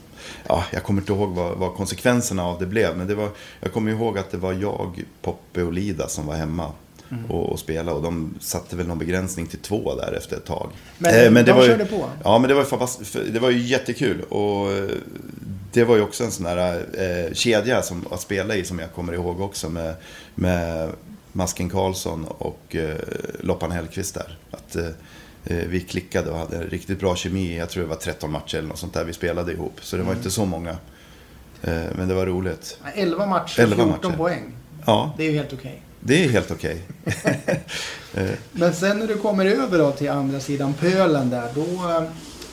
ja, 0.47 0.63
jag 0.71 0.83
kommer 0.83 1.01
inte 1.01 1.13
ihåg 1.13 1.29
vad, 1.29 1.57
vad, 1.57 1.73
konsekvenserna 1.73 2.43
av 2.45 2.59
det 2.59 2.65
blev. 2.65 2.97
Men 2.97 3.07
det 3.07 3.15
var, 3.15 3.29
jag 3.59 3.73
kommer 3.73 3.91
ihåg 3.91 4.17
att 4.17 4.31
det 4.31 4.37
var 4.37 4.53
jag, 4.53 5.03
Poppe 5.21 5.63
och 5.63 5.73
Lida 5.73 6.07
som 6.07 6.25
var 6.25 6.35
hemma. 6.35 6.71
Mm. 7.11 7.25
Och, 7.25 7.51
och, 7.51 7.59
spela 7.59 7.93
och 7.93 8.03
de 8.03 8.33
satte 8.39 8.75
väl 8.75 8.87
någon 8.87 8.99
begränsning 8.99 9.47
till 9.47 9.59
två 9.59 9.95
där 9.95 10.13
efter 10.17 10.37
ett 10.37 10.45
tag. 10.45 10.69
Men, 10.97 11.25
eh, 11.25 11.31
men 11.31 11.33
det 11.33 11.51
de 11.51 11.57
var 11.57 11.63
ju, 11.63 11.69
körde 11.69 11.85
på? 11.85 12.09
Ja, 12.23 12.39
men 12.39 12.49
det 12.49 12.55
var, 12.55 13.31
det 13.31 13.39
var 13.39 13.49
ju 13.49 13.59
jättekul. 13.59 14.21
Och 14.21 14.67
det 15.71 15.83
var 15.83 15.95
ju 15.95 16.01
också 16.01 16.23
en 16.23 16.31
sån 16.31 16.43
där 16.43 16.85
eh, 16.97 17.33
kedja 17.33 17.81
som, 17.81 18.07
att 18.11 18.21
spela 18.21 18.55
i 18.55 18.63
som 18.63 18.79
jag 18.79 18.93
kommer 18.93 19.13
ihåg 19.13 19.41
också 19.41 19.69
med, 19.69 19.95
med 20.35 20.89
Masken 21.31 21.69
Karlsson 21.69 22.25
och 22.25 22.75
eh, 22.75 22.95
Loppan 23.39 23.71
Hellqvist 23.71 24.13
där. 24.13 24.37
Att, 24.51 24.75
eh, 24.75 24.85
eh 25.45 25.67
vi 25.67 25.79
klickade 25.79 26.31
och 26.31 26.37
hade 26.37 26.63
riktigt 26.63 26.99
bra 26.99 27.15
kemi. 27.15 27.57
Jag 27.57 27.69
tror 27.69 27.83
det 27.83 27.89
var 27.89 27.95
13 27.95 28.31
matcher 28.31 28.57
eller 28.57 28.67
något 28.67 28.79
sånt 28.79 28.93
där 28.93 29.03
vi 29.03 29.13
spelade 29.13 29.51
ihop. 29.51 29.79
Så 29.81 29.95
det 29.95 30.03
var 30.03 30.11
mm. 30.11 30.19
inte 30.19 30.31
så 30.31 30.45
många. 30.45 30.77
Eh, 31.61 31.83
men 31.95 32.07
det 32.07 32.13
var 32.13 32.25
roligt. 32.25 32.79
11 32.95 33.25
matcher, 33.25 33.59
11 33.59 33.75
14 33.75 33.89
matcher. 34.11 34.17
poäng. 34.17 34.53
Ja. 34.85 35.13
Det 35.17 35.23
är 35.23 35.31
ju 35.31 35.37
helt 35.37 35.53
okej. 35.53 35.71
Okay. 35.71 35.79
Det 35.99 36.25
är 36.25 36.29
helt 36.29 36.51
okej. 36.51 36.81
Okay. 37.05 37.35
Eh. 38.13 38.29
men 38.51 38.73
sen 38.73 38.99
när 38.99 39.07
du 39.07 39.17
kommer 39.17 39.45
över 39.45 39.79
då 39.79 39.91
till 39.91 40.09
andra 40.09 40.39
sidan 40.39 40.73
pölen 40.73 41.29
där. 41.29 41.49
Då 41.55 41.65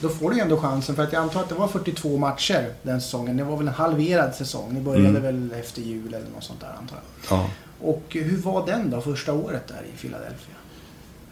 då 0.06 0.12
får 0.14 0.30
du 0.30 0.40
ändå 0.40 0.56
chansen. 0.56 0.96
För 0.96 1.02
att 1.02 1.12
jag 1.12 1.22
antar 1.22 1.40
att 1.40 1.48
det 1.48 1.54
var 1.54 1.68
42 1.68 2.16
matcher 2.16 2.72
den 2.82 3.00
säsongen. 3.00 3.36
Det 3.36 3.44
var 3.44 3.56
väl 3.56 3.68
en 3.68 3.74
halverad 3.74 4.34
säsong. 4.34 4.74
Ni 4.74 4.80
började 4.80 5.08
mm. 5.08 5.22
väl 5.22 5.52
efter 5.60 5.82
jul 5.82 6.14
eller 6.14 6.30
något 6.34 6.44
sånt 6.44 6.60
där 6.60 6.74
antar 6.78 6.96
jag. 6.96 7.38
Ja. 7.38 7.50
Och 7.80 8.02
hur 8.10 8.36
var 8.36 8.66
den 8.66 8.90
då, 8.90 9.00
första 9.00 9.32
året 9.32 9.68
där 9.68 9.82
i 9.94 9.98
Philadelphia? 10.00 10.54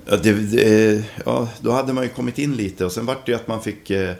Ja, 0.06 0.16
det, 0.16 0.32
det, 0.32 1.04
ja, 1.24 1.48
då 1.60 1.72
hade 1.72 1.92
man 1.92 2.04
ju 2.04 2.10
kommit 2.10 2.38
in 2.38 2.56
lite 2.56 2.84
och 2.84 2.92
sen 2.92 3.06
vart 3.06 3.26
det 3.26 3.32
ju 3.32 3.36
att 3.36 3.48
man 3.48 3.62
fick 3.62 3.90
eh, 3.90 4.14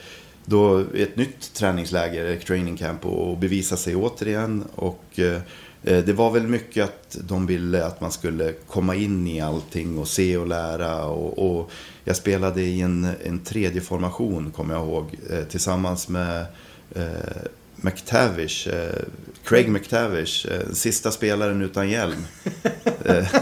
då 0.44 0.78
ett 0.78 1.16
nytt 1.16 1.54
träningsläger, 1.54 2.38
training 2.38 2.76
camp 2.76 3.06
och 3.06 3.38
bevisa 3.38 3.76
sig 3.76 3.96
återigen. 3.96 4.64
Och 4.74 5.18
eh, 5.18 5.40
det 5.84 6.12
var 6.12 6.30
väl 6.30 6.46
mycket 6.46 6.84
att 6.84 7.16
de 7.20 7.46
ville 7.46 7.84
att 7.84 8.00
man 8.00 8.12
skulle 8.12 8.52
komma 8.52 8.94
in 8.94 9.26
i 9.26 9.40
allting 9.40 9.98
och 9.98 10.08
se 10.08 10.36
och 10.36 10.46
lära. 10.46 11.04
Och, 11.04 11.58
och 11.58 11.70
jag 12.04 12.16
spelade 12.16 12.62
i 12.62 12.80
en, 12.80 13.08
en 13.24 13.38
tredje 13.38 13.80
formation, 13.80 14.50
kommer 14.50 14.74
jag 14.74 14.86
ihåg, 14.86 15.16
eh, 15.30 15.44
tillsammans 15.44 16.08
med 16.08 16.46
eh, 16.94 17.48
McTavish, 17.76 18.68
eh, 18.68 19.02
Craig 19.44 19.68
McTavish, 19.68 20.46
eh, 20.46 20.72
sista 20.72 21.10
spelaren 21.10 21.62
utan 21.62 21.90
hjälm. 21.90 22.26
Eh, 23.04 23.26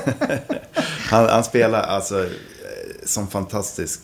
han, 1.10 1.28
han 1.28 1.44
spelar 1.44 1.82
alltså 1.82 2.24
eh, 2.24 2.30
som 3.04 3.28
fantastisk 3.28 4.00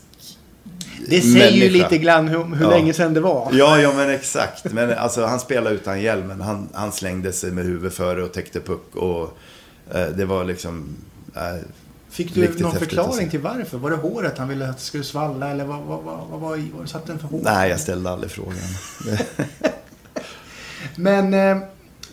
det 1.07 1.21
säger 1.21 1.35
människa. 1.35 1.65
ju 1.65 1.69
lite 1.69 1.97
grann 1.97 2.27
hur, 2.27 2.43
hur 2.55 2.65
ja. 2.65 2.69
länge 2.69 2.93
sedan 2.93 3.13
det 3.13 3.19
var. 3.19 3.49
Ja, 3.53 3.81
ja 3.81 3.93
men 3.93 4.09
exakt. 4.09 4.73
Men 4.73 4.93
alltså, 4.93 5.25
han 5.25 5.39
spelade 5.39 5.75
utan 5.75 6.01
hjälmen. 6.01 6.41
Han, 6.41 6.69
han 6.73 6.91
slängde 6.91 7.31
sig 7.33 7.51
med 7.51 7.65
huvudet 7.65 7.93
före 7.93 8.23
och 8.23 8.33
täckte 8.33 8.59
puck. 8.59 8.95
Och, 8.95 9.37
eh, 9.95 10.07
det 10.07 10.25
var 10.25 10.43
liksom... 10.43 10.95
Eh, 11.35 11.41
Fick 12.09 12.33
du 12.33 12.53
någon 12.57 12.71
förklaring 12.71 13.29
till 13.29 13.39
varför? 13.39 13.77
Var 13.77 13.89
det 13.89 13.95
håret 13.95 14.37
han 14.37 14.47
ville 14.47 14.69
att 14.69 14.77
det 14.77 14.83
skulle 14.83 15.03
svalla 15.03 15.49
eller 15.49 15.65
vad, 15.65 15.79
vad, 15.79 16.03
vad, 16.03 16.27
vad, 16.29 16.39
vad, 16.39 16.59
vad 16.59 16.89
satt 16.89 17.05
den 17.05 17.19
för 17.19 17.27
hår? 17.27 17.39
Nej, 17.43 17.69
jag 17.69 17.79
ställde 17.79 18.09
aldrig 18.09 18.31
frågan. 18.31 18.57
Men 20.95 21.33
eh, 21.33 21.57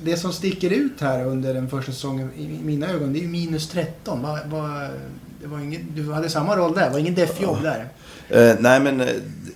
det 0.02 0.16
som 0.16 0.32
sticker 0.32 0.70
ut 0.70 1.00
här 1.00 1.24
under 1.24 1.54
den 1.54 1.68
första 1.68 1.92
säsongen 1.92 2.32
i 2.36 2.48
mina 2.64 2.86
ögon, 2.86 3.12
det 3.12 3.18
är 3.18 3.20
ju 3.20 3.28
minus 3.28 3.68
13. 3.68 4.22
Va, 4.22 4.38
va, 4.46 4.88
det 5.40 5.46
var 5.46 5.58
ingen, 5.58 5.86
du 5.94 6.12
hade 6.12 6.30
samma 6.30 6.56
roll 6.56 6.74
där, 6.74 6.84
det 6.84 6.90
var 6.90 6.98
ingen 6.98 7.14
deffjobb 7.14 7.58
ja. 7.62 7.70
där. 7.70 7.88
Uh, 8.34 8.54
nej, 8.58 8.80
men 8.80 9.00
uh, 9.00 9.06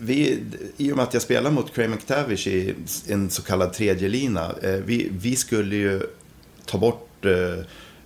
vi, 0.01 0.43
i 0.77 0.93
och 0.93 0.97
med 0.97 1.03
att 1.03 1.15
jag 1.15 1.23
spelar 1.23 1.51
mot 1.51 1.75
Craig 1.75 1.91
McTavish 1.91 2.47
i 2.47 2.75
en 3.09 3.31
så 3.31 3.43
kallad 3.43 3.73
tredje 3.73 4.09
lina, 4.09 4.53
uh, 4.65 4.71
vi, 4.71 5.09
vi 5.13 5.37
skulle 5.37 5.77
ju 5.77 6.01
ta 6.67 6.79
bort 6.79 7.25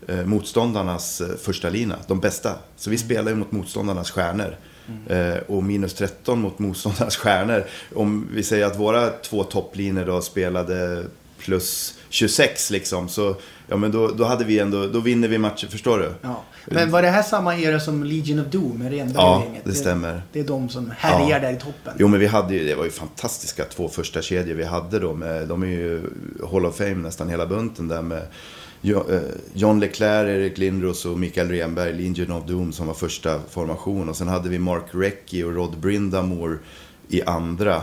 eh, 0.06 0.26
motståndarnas 0.26 1.20
eh, 1.20 1.36
första 1.36 1.68
lina, 1.68 1.96
de 2.06 2.20
bästa. 2.20 2.54
Så 2.76 2.90
vi 2.90 2.96
mm. 2.96 3.06
spelar 3.06 3.30
ju 3.30 3.36
mot 3.36 3.52
motståndarnas 3.52 4.10
stjärnor. 4.10 4.56
Mm. 4.88 5.32
Eh, 5.32 5.38
och 5.46 5.62
minus 5.62 5.94
13 5.94 6.40
mot 6.40 6.58
motståndarnas 6.58 7.16
stjärnor. 7.16 7.64
Om 7.94 8.28
vi 8.32 8.42
säger 8.42 8.66
att 8.66 8.78
våra 8.78 9.10
två 9.10 9.44
topplinor 9.44 10.04
då 10.04 10.20
spelade 10.20 11.04
plus 11.44 11.94
26 12.08 12.70
liksom. 12.70 13.08
Så 13.08 13.36
ja, 13.66 13.76
men 13.76 13.92
då, 13.92 14.08
då 14.08 14.24
hade 14.24 14.44
vi 14.44 14.58
ändå, 14.58 14.86
då 14.86 15.00
vinner 15.00 15.28
vi 15.28 15.38
matcher, 15.38 15.66
förstår 15.66 15.98
du? 15.98 16.12
Ja. 16.22 16.44
Men 16.66 16.90
var 16.90 17.02
det 17.02 17.08
här 17.08 17.22
samma 17.22 17.56
era 17.56 17.80
som 17.80 18.04
Legion 18.04 18.38
of 18.38 18.46
Doom, 18.46 18.82
Renberg-gänget? 18.82 19.14
Ja, 19.14 19.46
det 19.64 19.72
stämmer. 19.72 20.22
Det 20.32 20.40
är 20.40 20.44
de 20.44 20.68
som 20.68 20.92
härjar 20.98 21.30
ja. 21.30 21.38
där 21.38 21.52
i 21.52 21.56
toppen. 21.56 21.94
Jo, 21.98 22.08
men 22.08 22.20
vi 22.20 22.26
hade 22.26 22.54
ju, 22.54 22.64
det 22.64 22.74
var 22.74 22.84
ju 22.84 22.90
fantastiska 22.90 23.64
två 23.64 23.88
första 23.88 24.22
kedjor 24.22 24.54
vi 24.54 24.64
hade 24.64 24.98
då. 24.98 25.14
Med, 25.14 25.48
de 25.48 25.62
är 25.62 25.66
ju 25.66 26.02
Hall 26.52 26.66
of 26.66 26.76
Fame 26.76 26.94
nästan 26.94 27.28
hela 27.28 27.46
bunten 27.46 27.88
där 27.88 28.02
med 28.02 28.22
eh, 28.82 29.18
John 29.54 29.80
Leclerc, 29.80 30.28
Erik 30.28 30.58
Lindros 30.58 31.06
och 31.06 31.18
Mikael 31.18 31.50
Renberg, 31.50 31.92
Legion 31.92 32.32
of 32.32 32.46
Doom 32.46 32.72
som 32.72 32.86
var 32.86 32.94
första 32.94 33.40
formation. 33.50 34.08
Och 34.08 34.16
sen 34.16 34.28
hade 34.28 34.48
vi 34.48 34.58
Mark 34.58 34.86
Recchi 34.90 35.42
och 35.42 35.54
Rod 35.54 35.78
Brindamore 35.78 36.58
i 37.08 37.22
andra. 37.22 37.82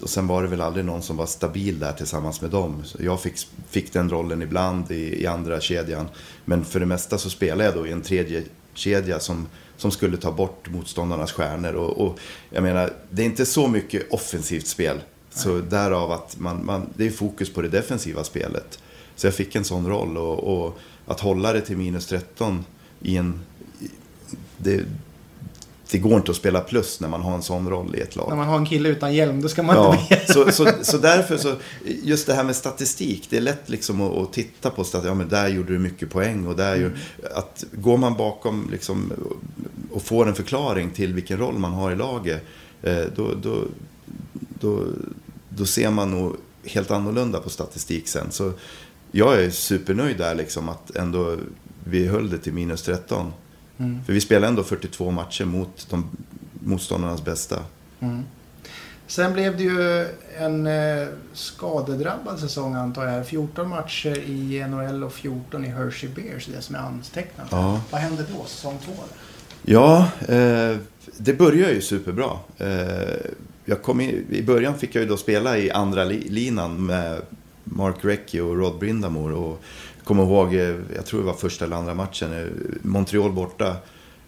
Och 0.00 0.10
sen 0.10 0.26
var 0.26 0.42
det 0.42 0.48
väl 0.48 0.60
aldrig 0.60 0.84
någon 0.84 1.02
som 1.02 1.16
var 1.16 1.26
stabil 1.26 1.78
där 1.78 1.92
tillsammans 1.92 2.40
med 2.40 2.50
dem. 2.50 2.82
Så 2.84 2.98
jag 3.00 3.20
fick, 3.20 3.34
fick 3.68 3.92
den 3.92 4.10
rollen 4.10 4.42
ibland 4.42 4.90
i, 4.90 5.22
i 5.22 5.26
andra 5.26 5.60
kedjan. 5.60 6.08
Men 6.44 6.64
för 6.64 6.80
det 6.80 6.86
mesta 6.86 7.18
så 7.18 7.30
spelade 7.30 7.64
jag 7.64 7.74
då 7.74 7.86
i 7.86 7.92
en 7.92 8.02
tredje 8.02 8.44
kedja 8.74 9.20
som, 9.20 9.46
som 9.76 9.90
skulle 9.90 10.16
ta 10.16 10.32
bort 10.32 10.68
motståndarnas 10.70 11.32
stjärnor. 11.32 11.74
Och, 11.74 12.06
och 12.06 12.18
jag 12.50 12.62
menar, 12.62 12.92
det 13.10 13.22
är 13.22 13.26
inte 13.26 13.46
så 13.46 13.68
mycket 13.68 14.12
offensivt 14.12 14.66
spel. 14.66 15.00
Så 15.30 15.52
Nej. 15.52 15.62
därav 15.70 16.12
att 16.12 16.38
man, 16.38 16.66
man, 16.66 16.88
det 16.96 17.06
är 17.06 17.10
fokus 17.10 17.52
på 17.52 17.62
det 17.62 17.68
defensiva 17.68 18.24
spelet. 18.24 18.78
Så 19.16 19.26
jag 19.26 19.34
fick 19.34 19.54
en 19.54 19.64
sån 19.64 19.88
roll 19.88 20.16
och, 20.16 20.38
och 20.38 20.78
att 21.06 21.20
hålla 21.20 21.52
det 21.52 21.60
till 21.60 21.76
minus 21.76 22.06
13 22.06 22.64
i 23.00 23.16
en... 23.16 23.40
Det, 24.56 24.84
det 25.90 25.98
går 25.98 26.16
inte 26.16 26.30
att 26.30 26.36
spela 26.36 26.60
plus 26.60 27.00
när 27.00 27.08
man 27.08 27.22
har 27.22 27.34
en 27.34 27.42
sån 27.42 27.68
roll 27.68 27.96
i 27.96 28.00
ett 28.00 28.16
lag. 28.16 28.28
När 28.28 28.36
man 28.36 28.48
har 28.48 28.56
en 28.56 28.66
kille 28.66 28.88
utan 28.88 29.14
hjälm, 29.14 29.42
då 29.42 29.48
ska 29.48 29.62
man 29.62 29.76
ja, 29.76 29.94
inte 29.94 30.08
bli... 30.08 30.34
så, 30.34 30.52
så, 30.52 30.72
så 30.82 30.98
därför 30.98 31.36
så, 31.36 31.54
just 32.02 32.26
det 32.26 32.34
här 32.34 32.44
med 32.44 32.56
statistik, 32.56 33.26
det 33.30 33.36
är 33.36 33.40
lätt 33.40 33.68
liksom 33.68 34.00
att, 34.00 34.16
att 34.16 34.32
titta 34.32 34.70
på 34.70 34.84
statistik. 34.84 35.10
Ja, 35.10 35.14
men 35.14 35.28
där 35.28 35.48
gjorde 35.48 35.72
du 35.72 35.78
mycket 35.78 36.10
poäng 36.10 36.46
och 36.46 36.56
där 36.56 36.76
mm. 36.76 36.92
att 37.34 37.64
Går 37.72 37.96
man 37.96 38.16
bakom 38.16 38.68
liksom 38.70 39.12
och 39.90 40.02
får 40.02 40.28
en 40.28 40.34
förklaring 40.34 40.90
till 40.90 41.14
vilken 41.14 41.38
roll 41.38 41.58
man 41.58 41.72
har 41.72 41.92
i 41.92 41.96
laget, 41.96 42.44
eh, 42.82 43.02
då, 43.16 43.30
då, 43.42 43.64
då, 44.60 44.84
då 45.48 45.66
ser 45.66 45.90
man 45.90 46.10
nog 46.10 46.36
helt 46.64 46.90
annorlunda 46.90 47.40
på 47.40 47.50
statistik 47.50 48.08
sen. 48.08 48.30
Så 48.30 48.52
jag 49.12 49.42
är 49.42 49.50
supernöjd 49.50 50.18
där 50.18 50.34
liksom 50.34 50.68
att 50.68 50.96
ändå 50.96 51.36
vi 51.84 52.06
höll 52.06 52.30
det 52.30 52.38
till 52.38 52.52
minus 52.52 52.82
13. 52.82 53.32
Mm. 53.78 54.04
För 54.04 54.12
vi 54.12 54.20
spelade 54.20 54.46
ändå 54.46 54.62
42 54.62 55.10
matcher 55.10 55.44
mot 55.44 55.86
de 55.90 56.10
motståndarnas 56.64 57.24
bästa. 57.24 57.58
Mm. 58.00 58.22
Sen 59.06 59.32
blev 59.32 59.56
det 59.56 59.62
ju 59.62 60.06
en 60.38 60.66
eh, 60.66 61.08
skadedrabbad 61.32 62.38
säsong 62.38 62.74
antar 62.74 63.06
jag. 63.06 63.26
14 63.26 63.68
matcher 63.68 64.18
i 64.18 64.66
NHL 64.68 65.04
och 65.04 65.12
14 65.12 65.64
i 65.64 65.68
Hershey 65.68 66.08
Bears, 66.08 66.46
det 66.46 66.62
som 66.62 66.74
är 66.74 66.78
antecknat. 66.78 67.46
Ja. 67.50 67.80
Vad 67.90 68.00
hände 68.00 68.24
då, 68.36 68.44
säsong 68.44 68.78
2? 68.84 68.92
Ja, 69.62 70.08
eh, 70.28 70.76
det 71.18 71.32
började 71.38 71.72
ju 71.72 71.80
superbra. 71.80 72.30
Eh, 72.58 73.30
jag 73.64 73.82
kom 73.82 74.00
in, 74.00 74.26
I 74.30 74.42
början 74.42 74.78
fick 74.78 74.94
jag 74.94 75.02
ju 75.02 75.08
då 75.08 75.16
spela 75.16 75.58
i 75.58 75.70
andra 75.70 76.04
li, 76.04 76.28
linan 76.28 76.86
med 76.86 77.22
Mark 77.64 77.96
Recchi 78.00 78.40
och 78.40 78.56
Rod 78.56 78.78
Brindamore. 78.78 79.34
Och 79.34 79.62
kommer 80.04 80.22
ihåg, 80.22 80.54
eh, 80.54 80.74
jag 80.96 81.06
tror 81.06 81.20
det 81.20 81.26
var 81.26 81.34
första 81.34 81.64
eller 81.64 81.76
andra 81.76 81.94
matchen, 81.94 82.32
eh, 82.38 82.46
Montreal 82.82 83.32
borta. 83.32 83.76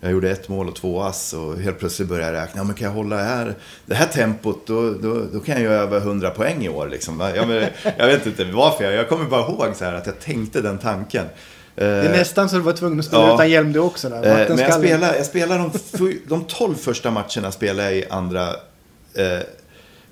Jag 0.00 0.12
gjorde 0.12 0.30
ett 0.30 0.48
mål 0.48 0.68
och 0.68 0.76
två 0.76 1.02
ass 1.02 1.32
och 1.32 1.58
helt 1.58 1.78
plötsligt 1.78 2.08
började 2.08 2.36
jag 2.36 2.42
räkna. 2.42 2.60
Ja, 2.60 2.64
men 2.64 2.74
kan 2.74 2.86
jag 2.86 2.94
hålla 2.94 3.16
det 3.16 3.22
här, 3.22 3.54
det 3.86 3.94
här 3.94 4.06
tempot, 4.06 4.66
då, 4.66 4.90
då, 4.90 5.22
då 5.32 5.40
kan 5.40 5.54
jag 5.54 5.64
göra 5.64 5.82
över 5.82 5.98
100 5.98 6.30
poäng 6.30 6.64
i 6.64 6.68
år. 6.68 6.88
Liksom. 6.88 7.20
Jag, 7.20 7.68
jag 7.96 8.06
vet 8.06 8.26
inte 8.26 8.44
varför, 8.44 8.84
jag, 8.84 8.94
jag 8.94 9.08
kommer 9.08 9.24
bara 9.24 9.40
ihåg 9.40 9.76
så 9.76 9.84
här 9.84 9.92
att 9.92 10.06
jag 10.06 10.20
tänkte 10.20 10.60
den 10.60 10.78
tanken. 10.78 11.26
Det 11.74 11.84
är 11.84 12.12
nästan 12.12 12.48
så 12.48 12.56
du 12.56 12.62
var 12.62 12.72
tvungen 12.72 12.98
att 12.98 13.04
spela 13.04 13.22
ja, 13.22 13.34
utan 13.34 13.50
hjälm 13.50 13.72
du 13.72 13.78
också. 13.78 14.08
Där. 14.08 14.48
Men 14.48 14.58
jag 14.58 14.74
spelar, 14.74 15.14
jag 15.14 15.26
spelar 15.26 15.58
de, 15.58 16.18
de 16.28 16.44
12 16.44 16.74
första 16.74 17.10
matcherna 17.10 17.52
spelar 17.52 17.84
jag 17.84 17.96
i 17.96 18.04
andra. 18.10 18.48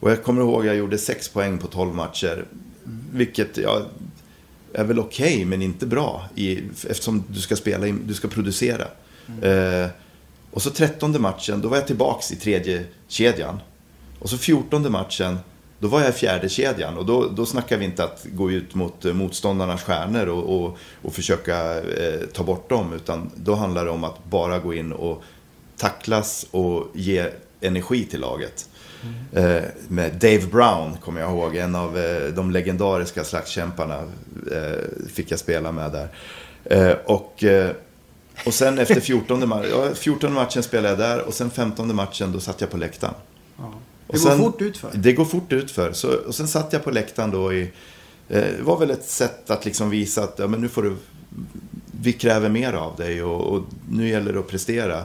Och 0.00 0.10
jag 0.10 0.22
kommer 0.22 0.42
ihåg 0.42 0.60
att 0.60 0.66
jag 0.66 0.76
gjorde 0.76 0.98
6 0.98 1.28
poäng 1.28 1.58
på 1.58 1.66
12 1.66 1.94
matcher. 1.94 2.44
Vilket, 3.12 3.56
ja, 3.58 3.82
är 4.74 4.84
väl 4.84 4.98
okej, 4.98 5.34
okay, 5.34 5.44
men 5.44 5.62
inte 5.62 5.86
bra. 5.86 6.28
I, 6.34 6.62
eftersom 6.88 7.24
du 7.28 7.40
ska 7.40 7.56
spela, 7.56 7.86
du 7.86 8.14
ska 8.14 8.28
producera. 8.28 8.84
Mm. 9.28 9.82
Eh, 9.82 9.90
och 10.50 10.62
så 10.62 10.70
trettonde 10.70 11.18
matchen, 11.18 11.60
då 11.60 11.68
var 11.68 11.76
jag 11.76 11.86
tillbaks 11.86 12.32
i 12.32 12.36
tredje 12.36 12.84
kedjan. 13.08 13.58
Och 14.18 14.30
så 14.30 14.38
fjortonde 14.38 14.90
matchen, 14.90 15.38
då 15.78 15.88
var 15.88 16.00
jag 16.00 16.10
i 16.10 16.12
fjärde 16.12 16.48
kedjan 16.48 16.98
och 16.98 17.06
då, 17.06 17.28
då 17.28 17.46
snackar 17.46 17.78
vi 17.78 17.84
inte 17.84 18.04
att 18.04 18.26
gå 18.32 18.50
ut 18.50 18.74
mot 18.74 19.04
eh, 19.04 19.12
motståndarnas 19.12 19.82
stjärnor 19.82 20.26
och, 20.26 20.56
och, 20.56 20.78
och 21.02 21.14
försöka 21.14 21.80
eh, 21.80 22.20
ta 22.32 22.42
bort 22.42 22.68
dem. 22.68 22.92
Utan 22.92 23.30
då 23.36 23.54
handlar 23.54 23.84
det 23.84 23.90
om 23.90 24.04
att 24.04 24.24
bara 24.24 24.58
gå 24.58 24.74
in 24.74 24.92
och 24.92 25.22
tacklas 25.76 26.46
och 26.50 26.86
ge 26.94 27.26
energi 27.60 28.04
till 28.04 28.20
laget. 28.20 28.68
Eh, 29.34 29.62
med 29.88 30.12
Dave 30.12 30.46
Brown, 30.46 30.96
kommer 30.96 31.20
jag 31.20 31.30
ihåg. 31.30 31.56
En 31.56 31.74
av 31.74 31.98
eh, 31.98 32.34
de 32.34 32.50
legendariska 32.50 33.24
slagskämparna 33.24 33.98
eh, 34.52 35.08
fick 35.08 35.30
jag 35.30 35.38
spela 35.38 35.72
med 35.72 35.92
där. 35.92 36.08
Och, 37.04 37.44
och 38.46 38.54
sen 38.54 38.78
efter 38.78 39.00
14, 39.00 39.48
ma 39.48 39.62
14 39.94 40.32
matchen 40.32 40.62
spelade 40.62 40.88
jag 40.88 40.98
där 40.98 41.22
och 41.22 41.34
sen 41.34 41.50
15 41.50 41.94
matchen 41.94 42.32
då 42.32 42.40
satt 42.40 42.60
jag 42.60 42.70
på 42.70 42.76
läktaren. 42.76 43.14
Ja. 43.56 43.72
Det 44.06 44.18
går 44.18 44.36
fort 44.36 44.62
utför. 44.62 44.90
Det 44.94 45.12
går 45.12 45.24
fort 45.24 45.52
utför. 45.52 45.92
Så, 45.92 46.08
och 46.26 46.34
sen 46.34 46.48
satt 46.48 46.72
jag 46.72 46.84
på 46.84 46.90
läktaren 46.90 47.30
då 47.30 47.52
i... 47.52 47.70
Det 48.28 48.62
var 48.62 48.78
väl 48.78 48.90
ett 48.90 49.04
sätt 49.04 49.50
att 49.50 49.64
liksom 49.64 49.90
visa 49.90 50.22
att 50.22 50.34
ja, 50.38 50.46
men 50.46 50.60
nu 50.60 50.68
får 50.68 50.82
du... 50.82 50.96
Vi 52.00 52.12
kräver 52.12 52.48
mer 52.48 52.72
av 52.72 52.96
dig 52.96 53.22
och, 53.22 53.40
och 53.40 53.62
nu 53.90 54.08
gäller 54.08 54.32
det 54.32 54.38
att 54.38 54.48
prestera. 54.48 55.02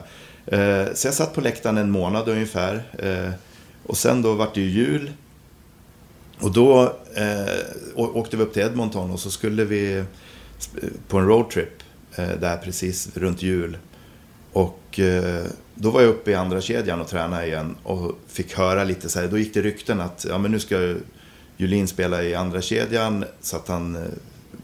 så 0.94 1.06
jag 1.06 1.14
satt 1.14 1.34
på 1.34 1.40
läktaren 1.40 1.78
en 1.78 1.90
månad 1.90 2.28
ungefär. 2.28 2.82
Och 3.86 3.96
sen 3.96 4.22
då 4.22 4.34
vart 4.34 4.54
det 4.54 4.60
ju 4.60 4.70
jul. 4.70 5.10
Och 6.40 6.52
då 6.52 6.82
eh, 7.14 7.54
åkte 7.96 8.36
vi 8.36 8.42
upp 8.42 8.52
till 8.52 8.62
Edmonton 8.62 9.10
och 9.10 9.20
så 9.20 9.30
skulle 9.30 9.64
vi 9.64 10.04
på 11.08 11.18
en 11.18 11.26
roadtrip 11.26 11.82
eh, 12.16 12.28
där 12.40 12.56
precis 12.56 13.16
runt 13.16 13.42
jul. 13.42 13.78
Och 14.52 14.98
eh, 14.98 15.44
då 15.74 15.90
var 15.90 16.00
jag 16.00 16.10
uppe 16.10 16.30
i 16.30 16.34
andra 16.34 16.60
kedjan 16.60 17.00
och 17.00 17.08
tränade 17.08 17.46
igen 17.46 17.76
och 17.82 18.18
fick 18.26 18.54
höra 18.54 18.84
lite 18.84 19.08
så 19.08 19.20
här, 19.20 19.28
då 19.28 19.38
gick 19.38 19.54
det 19.54 19.62
rykten 19.62 20.00
att 20.00 20.26
ja, 20.28 20.38
men 20.38 20.50
nu 20.50 20.60
ska 20.60 20.94
Julin 21.56 21.88
spela 21.88 22.22
i 22.22 22.34
andra 22.34 22.62
kedjan 22.62 23.24
så 23.40 23.56
att 23.56 23.68
han, 23.68 23.96
eh, 23.96 24.02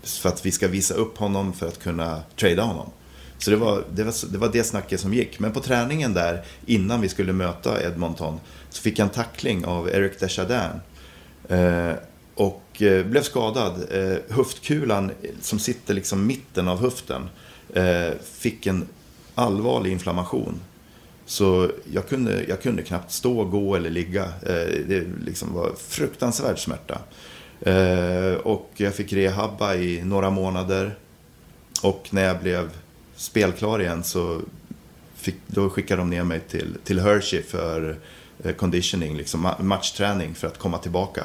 för 0.03 0.29
att 0.29 0.47
vi 0.47 0.53
ska 0.53 0.69
visa 0.69 0.95
upp 0.95 1.19
honom 1.19 1.53
för 1.53 1.69
att 1.69 1.79
kunna 1.83 2.23
trada 2.37 2.63
honom. 2.63 2.91
Så 3.39 3.51
det 3.51 3.57
var, 3.57 3.85
det 3.95 4.05
var, 4.05 4.33
det 4.33 4.39
var 4.39 4.49
det 4.53 4.65
snacket 4.65 5.01
som 5.01 5.15
gick. 5.15 5.39
Men 5.39 5.53
på 5.53 5.61
träningen 5.61 6.15
där, 6.15 6.45
innan 6.67 7.01
vi 7.01 7.09
skulle 7.09 7.33
möta 7.33 7.83
Edmonton, 7.83 8.41
så 8.71 8.83
fick 8.83 8.99
jag 8.99 9.05
en 9.05 9.13
tackling 9.15 9.65
av 9.65 9.89
Eric 9.89 10.19
Desjardins. 10.19 10.83
Eh, 11.49 11.93
och 12.35 12.83
eh, 12.83 13.07
blev 13.07 13.23
skadad. 13.23 13.85
Eh, 13.91 14.17
höftkulan 14.37 15.11
som 15.41 15.59
sitter 15.59 15.95
liksom 15.95 16.27
mitten 16.27 16.69
av 16.69 16.81
höften 16.81 17.29
eh, 17.75 18.11
fick 18.33 18.67
en 18.67 18.87
allvarlig 19.35 19.93
inflammation. 19.93 20.61
Så 21.27 21.71
jag 21.93 22.09
kunde, 22.09 22.45
jag 22.49 22.63
kunde 22.63 22.83
knappt 22.83 23.13
stå, 23.13 23.45
gå 23.45 23.77
eller 23.77 23.91
ligga. 23.91 24.25
Eh, 24.25 24.85
det 24.89 25.05
liksom 25.25 25.55
var 25.55 25.73
fruktansvärd 25.89 26.59
smärta. 26.59 26.99
Eh, 27.61 28.35
och 28.35 28.71
jag 28.77 28.95
fick 28.95 29.13
rehabba 29.13 29.75
i 29.75 30.03
några 30.05 30.31
månader. 30.31 30.95
Och 31.83 32.09
när 32.11 32.25
jag 32.25 32.41
blev 32.41 32.71
spelklar 33.17 33.83
igen 33.83 34.05
så 34.05 34.41
fick, 35.17 35.35
då 35.47 35.71
skickade 35.71 36.01
de 36.01 36.11
ner 36.11 36.25
mig 36.25 36.41
till, 36.41 36.77
till 36.85 37.01
Hershey 37.01 37.43
för 37.43 37.97
eh, 38.45 38.53
conditioning, 38.53 39.17
liksom 39.17 39.51
matchträning 39.61 40.35
för 40.35 40.47
att 40.47 40.59
komma 40.59 40.79
tillbaka. 40.79 41.25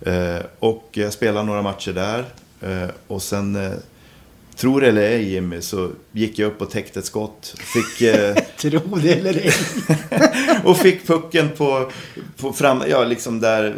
Eh, 0.00 0.38
och 0.58 0.88
jag 0.92 1.12
spelade 1.12 1.46
några 1.46 1.62
matcher 1.62 1.92
där 1.92 2.24
eh, 2.60 2.90
och 3.06 3.22
sen 3.22 3.76
Tror 4.56 4.80
det 4.80 4.88
eller 4.88 5.02
ej 5.02 5.32
Jimmy, 5.32 5.60
så 5.60 5.90
gick 6.12 6.38
jag 6.38 6.46
upp 6.46 6.62
och 6.62 6.70
täckte 6.70 6.98
ett 6.98 7.04
skott. 7.04 7.54
Fick, 7.58 8.08
eh, 8.08 8.36
Tro 8.56 8.96
det 8.96 9.12
eller 9.12 9.34
ej. 9.34 9.52
och 10.64 10.76
fick 10.76 11.06
pucken 11.06 11.48
på, 11.56 11.90
på 12.36 12.52
fram, 12.52 12.82
ja, 12.88 13.04
liksom 13.04 13.40
där 13.40 13.74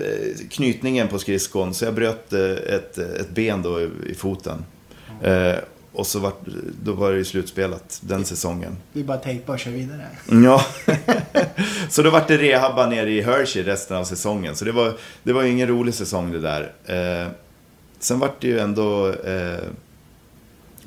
knytningen 0.51 1.09
på 1.09 1.19
skridskon. 1.19 1.75
Så 1.75 1.85
jag 1.85 1.95
bröt 1.95 2.33
ett, 2.33 2.99
ett 2.99 3.31
ben 3.31 3.63
då 3.63 3.81
i, 3.81 3.89
i 4.07 4.15
foten. 4.15 4.65
Mm. 5.23 5.57
Och 5.99 6.07
så 6.07 6.19
var, 6.19 6.33
då 6.83 6.93
var 6.93 7.13
det 7.13 7.19
ju 7.19 7.25
slutspelat 7.25 8.01
den 8.03 8.25
säsongen. 8.25 8.77
Vi 8.93 9.05
bara 9.05 9.19
tejpa 9.19 9.53
och 9.53 9.59
kör 9.59 9.71
vidare. 9.71 10.07
Ja. 10.45 10.65
så 11.89 12.03
då 12.03 12.11
var 12.11 12.25
det 12.29 12.37
rehabba 12.37 12.87
nere 12.87 13.11
i 13.11 13.23
Hershey 13.23 13.63
resten 13.63 13.97
av 13.97 14.05
säsongen. 14.05 14.57
Så 14.57 14.65
det 14.65 14.73
var, 14.73 14.95
det 15.23 15.33
var 15.33 15.43
ju 15.43 15.51
ingen 15.51 15.69
rolig 15.69 15.95
säsong 15.95 16.33
det 16.33 16.41
där. 16.41 16.73
Eh, 16.85 17.29
sen 17.99 18.19
var 18.19 18.31
det 18.41 18.49
ju 18.49 18.59
ändå... 18.59 19.09
Eh, 19.13 19.59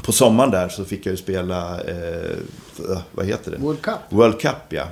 på 0.01 0.11
sommaren 0.11 0.51
där 0.51 0.69
så 0.69 0.85
fick 0.85 1.05
jag 1.05 1.11
ju 1.11 1.17
spela, 1.17 1.81
eh, 1.81 2.37
vad 3.11 3.25
heter 3.25 3.51
det? 3.51 3.57
World 3.57 3.81
Cup. 3.81 3.99
World 4.09 4.39
Cup, 4.39 4.55
ja. 4.69 4.87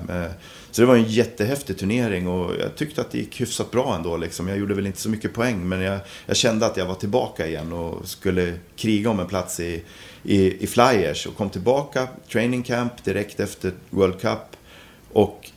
Så 0.72 0.82
det 0.82 0.86
var 0.86 0.96
en 0.96 1.04
jättehäftig 1.04 1.78
turnering 1.78 2.28
och 2.28 2.52
jag 2.60 2.76
tyckte 2.76 3.02
att 3.02 3.12
det 3.12 3.18
gick 3.18 3.42
hyfsat 3.42 3.72
bra 3.72 3.96
ändå. 3.96 4.18
Liksom. 4.18 4.48
Jag 4.48 4.58
gjorde 4.58 4.74
väl 4.74 4.88
inte 4.88 5.00
så 5.02 5.10
mycket 5.10 5.34
poäng, 5.34 5.70
men 5.70 5.82
jag, 5.82 6.00
jag 6.26 6.38
kände 6.38 6.66
att 6.66 6.78
jag 6.78 6.86
var 6.86 6.96
tillbaka 6.96 7.48
igen 7.48 7.74
och 7.74 8.08
skulle 8.08 8.54
kriga 8.76 9.10
om 9.10 9.20
en 9.20 9.28
plats 9.28 9.60
i, 9.60 9.84
i, 10.24 10.64
i 10.64 10.68
Flyers. 10.68 11.26
Och 11.26 11.38
kom 11.38 11.50
tillbaka, 11.50 12.08
training 12.32 12.64
camp 12.64 13.04
direkt 13.04 13.40
efter 13.40 13.74
World 13.90 14.22
Cup. 14.22 14.40
Och 15.14 15.50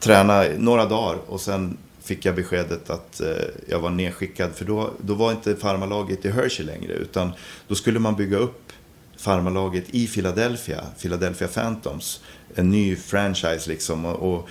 tränade 0.00 0.54
några 0.58 0.86
dagar 0.86 1.18
och 1.26 1.40
sen 1.40 1.76
fick 2.04 2.24
jag 2.24 2.34
beskedet 2.34 2.90
att 2.90 3.20
eh, 3.20 3.28
jag 3.68 3.80
var 3.80 3.90
nedskickad. 3.90 4.52
För 4.54 4.64
då, 4.64 4.90
då 5.00 5.14
var 5.14 5.32
inte 5.32 5.56
farmalaget 5.56 6.24
i 6.24 6.30
Hershey 6.30 6.66
längre, 6.66 6.92
utan 6.92 7.32
då 7.68 7.74
skulle 7.74 7.98
man 7.98 8.16
bygga 8.16 8.36
upp 8.36 8.72
farmalaget 9.16 9.84
i 9.90 10.06
Philadelphia, 10.06 10.84
Philadelphia 11.00 11.48
Phantoms. 11.48 12.20
En 12.54 12.70
ny 12.70 12.96
franchise 12.96 13.70
liksom. 13.70 14.04
Och, 14.04 14.34
och, 14.34 14.48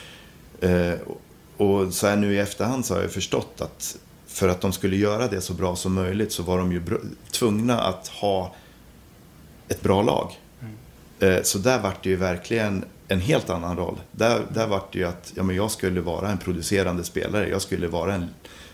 eh, 0.65 0.99
och 1.57 1.93
så 1.93 2.07
här 2.07 2.15
nu 2.15 2.33
i 2.33 2.39
efterhand 2.39 2.85
så 2.85 2.93
har 2.93 3.01
jag 3.01 3.11
förstått 3.11 3.61
att 3.61 3.97
för 4.27 4.47
att 4.47 4.61
de 4.61 4.73
skulle 4.73 4.95
göra 4.95 5.27
det 5.27 5.41
så 5.41 5.53
bra 5.53 5.75
som 5.75 5.93
möjligt 5.93 6.31
så 6.31 6.43
var 6.43 6.57
de 6.57 6.71
ju 6.71 6.81
tvungna 7.31 7.81
att 7.81 8.07
ha 8.07 8.55
ett 9.67 9.81
bra 9.81 10.01
lag. 10.01 10.31
Mm. 10.61 11.35
Eh, 11.37 11.43
så 11.43 11.57
där 11.57 11.79
vart 11.79 12.03
det 12.03 12.09
ju 12.09 12.15
verkligen 12.15 12.85
en 13.07 13.19
helt 13.19 13.49
annan 13.49 13.77
roll. 13.77 13.97
Där, 14.11 14.41
där 14.53 14.67
var 14.67 14.83
det 14.91 14.99
ju 14.99 15.05
att 15.05 15.33
ja, 15.35 15.43
men 15.43 15.55
jag 15.55 15.71
skulle 15.71 16.01
vara 16.01 16.29
en 16.29 16.37
producerande 16.37 17.03
spelare. 17.03 17.49
Jag 17.49 17.61
skulle 17.61 17.87
vara 17.87 18.13
en 18.13 18.29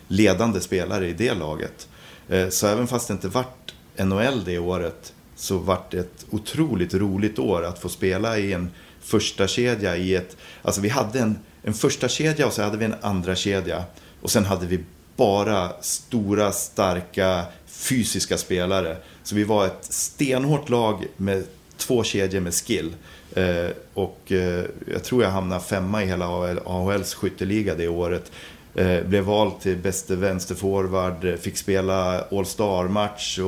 ledande 0.07 0.59
spelare 0.59 1.07
i 1.07 1.13
det 1.13 1.33
laget. 1.33 1.87
Eh, 2.29 2.49
så 2.49 2.67
även 2.67 2.87
fast 2.87 3.07
det 3.07 3.13
inte 3.13 3.27
vart 3.27 3.73
NHL 3.97 4.43
det 4.45 4.59
året 4.59 5.13
så 5.35 5.57
vart 5.57 5.91
det 5.91 5.99
ett 5.99 6.25
otroligt 6.29 6.93
roligt 6.93 7.39
år 7.39 7.65
att 7.65 7.79
få 7.79 7.89
spela 7.89 8.37
i 8.37 8.53
en 8.53 8.71
första 9.01 9.47
kedja 9.47 9.97
i 9.97 10.15
ett... 10.15 10.37
Alltså 10.61 10.81
vi 10.81 10.89
hade 10.89 11.19
en, 11.19 11.39
en 11.63 11.73
första 11.73 12.07
kedja 12.07 12.47
och 12.47 12.53
så 12.53 12.61
hade 12.61 12.77
vi 12.77 12.85
en 12.85 12.95
andra 13.01 13.35
kedja 13.35 13.83
Och 14.21 14.31
sen 14.31 14.45
hade 14.45 14.65
vi 14.65 14.83
bara 15.15 15.71
stora, 15.81 16.51
starka, 16.51 17.45
fysiska 17.67 18.37
spelare. 18.37 18.97
Så 19.23 19.35
vi 19.35 19.43
var 19.43 19.65
ett 19.65 19.85
stenhårt 19.85 20.69
lag 20.69 21.05
med 21.17 21.43
två 21.77 22.03
kedjor 22.03 22.39
med 22.41 22.53
skill. 22.53 22.93
Eh, 23.35 23.69
och 23.93 24.31
eh, 24.31 24.65
jag 24.91 25.03
tror 25.03 25.23
jag 25.23 25.29
hamnade 25.29 25.61
femma 25.61 26.03
i 26.03 26.05
hela 26.05 26.27
AHLs 26.65 27.13
skytteliga 27.13 27.75
det 27.75 27.87
året. 27.87 28.31
Eh, 28.75 29.03
blev 29.03 29.23
vald 29.23 29.59
till 29.59 29.77
bäste 29.77 30.15
vänsterforward, 30.15 31.25
eh, 31.25 31.35
fick 31.35 31.57
spela 31.57 32.21
All 32.21 32.45
Star-match. 32.45 33.39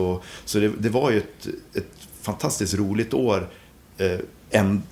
Så 0.46 0.60
det, 0.60 0.72
det, 0.80 0.90
var 0.90 1.12
ju 1.12 1.18
ett, 1.18 1.48
ett 1.74 2.08
fantastiskt 2.22 2.74
roligt 2.74 3.14
år 3.14 3.48
eh, 3.98 4.20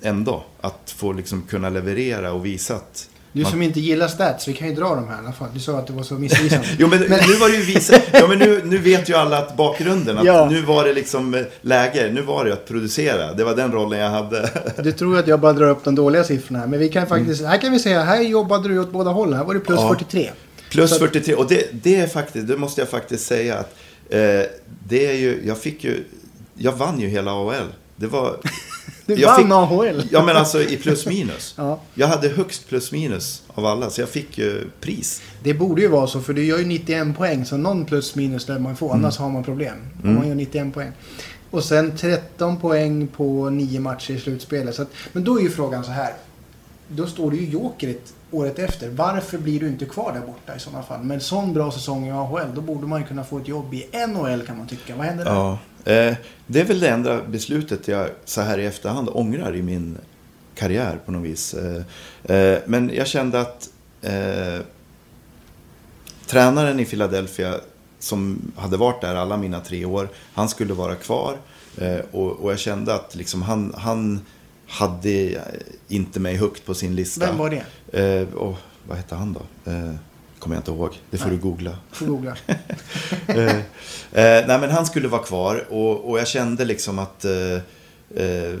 ändå. 0.02 0.44
Att 0.60 0.94
få 0.96 1.12
liksom 1.12 1.42
kunna 1.42 1.70
leverera 1.70 2.32
och 2.32 2.46
visa 2.46 2.74
att 2.76 3.09
du 3.32 3.44
som 3.44 3.62
inte 3.62 3.80
gillar 3.80 4.08
stats, 4.08 4.48
vi 4.48 4.52
kan 4.52 4.68
ju 4.68 4.74
dra 4.74 4.94
dem 4.94 5.08
här 5.08 5.16
i 5.16 5.18
alla 5.18 5.32
fall. 5.32 5.48
Du 5.54 5.60
sa 5.60 5.78
att 5.78 5.86
det 5.86 5.92
var 5.92 6.02
så 6.02 6.14
missvisande. 6.14 6.66
jo, 6.78 6.88
men, 6.88 6.98
men, 7.00 7.20
nu 7.28 7.34
var 7.34 7.48
det 7.48 7.56
ju 7.56 7.62
visa... 7.62 7.94
Ja, 8.12 8.26
men 8.28 8.38
nu, 8.38 8.60
nu 8.64 8.78
vet 8.78 9.08
ju 9.08 9.14
alla 9.14 9.38
att 9.38 9.56
bakgrunden. 9.56 10.18
Att 10.18 10.24
ja. 10.24 10.48
Nu 10.50 10.62
var 10.62 10.84
det 10.84 10.92
liksom 10.92 11.34
eh, 11.34 11.42
läge. 11.60 12.10
Nu 12.12 12.22
var 12.22 12.44
det 12.44 12.52
att 12.52 12.66
producera. 12.66 13.34
Det 13.34 13.44
var 13.44 13.56
den 13.56 13.72
rollen 13.72 13.98
jag 13.98 14.10
hade. 14.10 14.50
du 14.82 14.92
tror 14.92 15.18
att 15.18 15.26
jag 15.26 15.40
bara 15.40 15.52
drar 15.52 15.70
upp 15.70 15.84
de 15.84 15.94
dåliga 15.94 16.24
siffrorna. 16.24 16.66
Men 16.66 16.78
vi 16.78 16.88
kan 16.88 17.06
faktiskt... 17.06 17.40
Mm. 17.40 17.50
Här 17.50 17.58
kan 17.58 17.72
vi 17.72 17.78
säga, 17.78 18.02
här 18.02 18.22
jobbade 18.22 18.68
du 18.68 18.78
åt 18.78 18.92
båda 18.92 19.10
hållen. 19.10 19.38
Här 19.38 19.44
var 19.44 19.54
det 19.54 19.60
plus 19.60 19.80
ja. 19.80 19.88
43. 19.88 20.30
Plus 20.70 20.90
så 20.90 20.98
43. 20.98 21.34
Och 21.34 21.48
det, 21.48 21.68
det 21.72 21.96
är 21.96 22.06
faktiskt, 22.06 22.48
det 22.48 22.56
måste 22.56 22.80
jag 22.80 22.88
faktiskt 22.88 23.26
säga 23.26 23.58
att 23.58 23.76
eh, 24.08 24.18
det 24.88 25.06
är 25.06 25.14
ju, 25.14 25.42
jag 25.46 25.58
fick 25.58 25.84
ju, 25.84 26.04
jag 26.54 26.72
vann 26.72 27.00
ju 27.00 27.08
hela 27.08 27.32
AHL. 27.32 27.66
Det 27.96 28.06
var... 28.06 28.36
Du 29.06 29.24
vann 29.24 29.36
fick, 29.36 29.52
AHL. 29.52 30.02
Ja, 30.10 30.24
men 30.24 30.36
alltså 30.36 30.62
i 30.62 30.76
plus 30.76 31.06
minus. 31.06 31.54
ja. 31.58 31.80
Jag 31.94 32.06
hade 32.06 32.28
högst 32.28 32.68
plus 32.68 32.92
minus 32.92 33.42
av 33.54 33.66
alla, 33.66 33.90
så 33.90 34.00
jag 34.00 34.08
fick 34.08 34.38
ju 34.38 34.70
pris. 34.80 35.22
Det 35.42 35.54
borde 35.54 35.82
ju 35.82 35.88
vara 35.88 36.06
så, 36.06 36.20
för 36.20 36.32
du 36.32 36.44
gör 36.44 36.58
ju 36.58 36.66
91 36.66 37.16
poäng, 37.16 37.44
så 37.44 37.56
någon 37.56 37.84
plus 37.84 38.14
minus 38.14 38.48
lär 38.48 38.58
man 38.58 38.76
få, 38.76 38.90
mm. 38.90 39.04
annars 39.04 39.18
har 39.18 39.30
man 39.30 39.44
problem. 39.44 39.76
Om 40.02 40.04
mm. 40.04 40.14
man 40.14 40.28
gör 40.28 40.34
91 40.34 40.74
poäng. 40.74 40.92
Och 41.50 41.64
sen 41.64 41.96
13 41.96 42.56
poäng 42.56 43.06
på 43.06 43.50
9 43.50 43.80
matcher 43.80 44.12
i 44.12 44.20
slutspelet. 44.20 44.74
Så 44.74 44.82
att, 44.82 44.88
men 45.12 45.24
då 45.24 45.38
är 45.38 45.42
ju 45.42 45.50
frågan 45.50 45.84
så 45.84 45.90
här. 45.90 46.14
Då 46.88 47.06
står 47.06 47.30
det 47.30 47.36
ju 47.36 47.50
jokerigt 47.50 48.14
året 48.30 48.58
efter. 48.58 48.88
Varför 48.88 49.38
blir 49.38 49.60
du 49.60 49.68
inte 49.68 49.84
kvar 49.84 50.12
där 50.12 50.20
borta 50.26 50.56
i 50.56 50.60
sådana 50.60 50.82
fall? 50.82 51.02
Med 51.02 51.14
en 51.14 51.20
sån 51.20 51.54
bra 51.54 51.72
säsong 51.72 52.06
i 52.06 52.10
AHL, 52.10 52.54
då 52.54 52.60
borde 52.60 52.86
man 52.86 53.00
ju 53.00 53.06
kunna 53.06 53.24
få 53.24 53.38
ett 53.38 53.48
jobb 53.48 53.74
i 53.74 53.86
NHL 54.06 54.42
kan 54.46 54.58
man 54.58 54.66
tycka. 54.66 54.96
Vad 54.96 55.06
händer 55.06 55.24
där? 55.24 55.32
Ja, 55.32 55.58
Eh, 55.84 56.14
det 56.46 56.60
är 56.60 56.64
väl 56.64 56.80
det 56.80 56.88
enda 56.88 57.22
beslutet 57.22 57.88
jag 57.88 58.08
så 58.24 58.40
här 58.40 58.58
i 58.58 58.66
efterhand 58.66 59.08
ångrar 59.12 59.56
i 59.56 59.62
min 59.62 59.98
karriär 60.54 60.98
på 61.06 61.12
något 61.12 61.24
vis. 61.24 61.54
Eh, 61.54 61.82
eh, 62.36 62.58
men 62.66 62.90
jag 62.94 63.06
kände 63.06 63.40
att 63.40 63.68
tränaren 66.26 66.80
i 66.80 66.84
Philadelphia 66.84 67.54
som 67.98 68.52
hade 68.56 68.76
varit 68.76 69.00
där 69.00 69.14
alla 69.14 69.36
mina 69.36 69.60
tre 69.60 69.84
år, 69.84 70.08
han 70.34 70.48
skulle 70.48 70.74
vara 70.74 70.94
kvar. 70.94 71.36
och, 72.10 72.52
jag 72.52 72.58
kände 72.58 72.94
att 72.94 73.14
liksom 73.14 73.42
han, 73.42 73.74
han 73.76 74.20
hade 74.66 75.40
inte 75.88 76.20
mig 76.20 76.36
högt 76.36 76.66
på 76.66 76.74
sin 76.74 76.96
lista. 76.96 77.26
Vem 77.26 77.38
var 77.38 77.62
det? 77.90 78.26
och, 78.34 78.56
vad 78.88 78.96
hette 78.96 79.14
han 79.14 79.32
då? 79.32 79.70
Kommer 80.40 80.56
jag 80.56 80.60
inte 80.60 80.70
ihåg. 80.70 80.98
Det 81.10 81.18
får 81.18 81.26
nej. 81.26 81.36
du 81.36 81.42
googla. 81.42 81.76
Får 81.92 82.06
googla. 82.06 82.36
eh, 83.26 83.56
eh, 83.56 84.46
nej, 84.46 84.60
men 84.60 84.70
han 84.70 84.86
skulle 84.86 85.08
vara 85.08 85.22
kvar 85.22 85.64
och, 85.68 86.10
och 86.10 86.18
jag 86.18 86.28
kände 86.28 86.64
liksom 86.64 86.98
att 86.98 87.24
eh, 87.24 87.54
eh, 88.24 88.54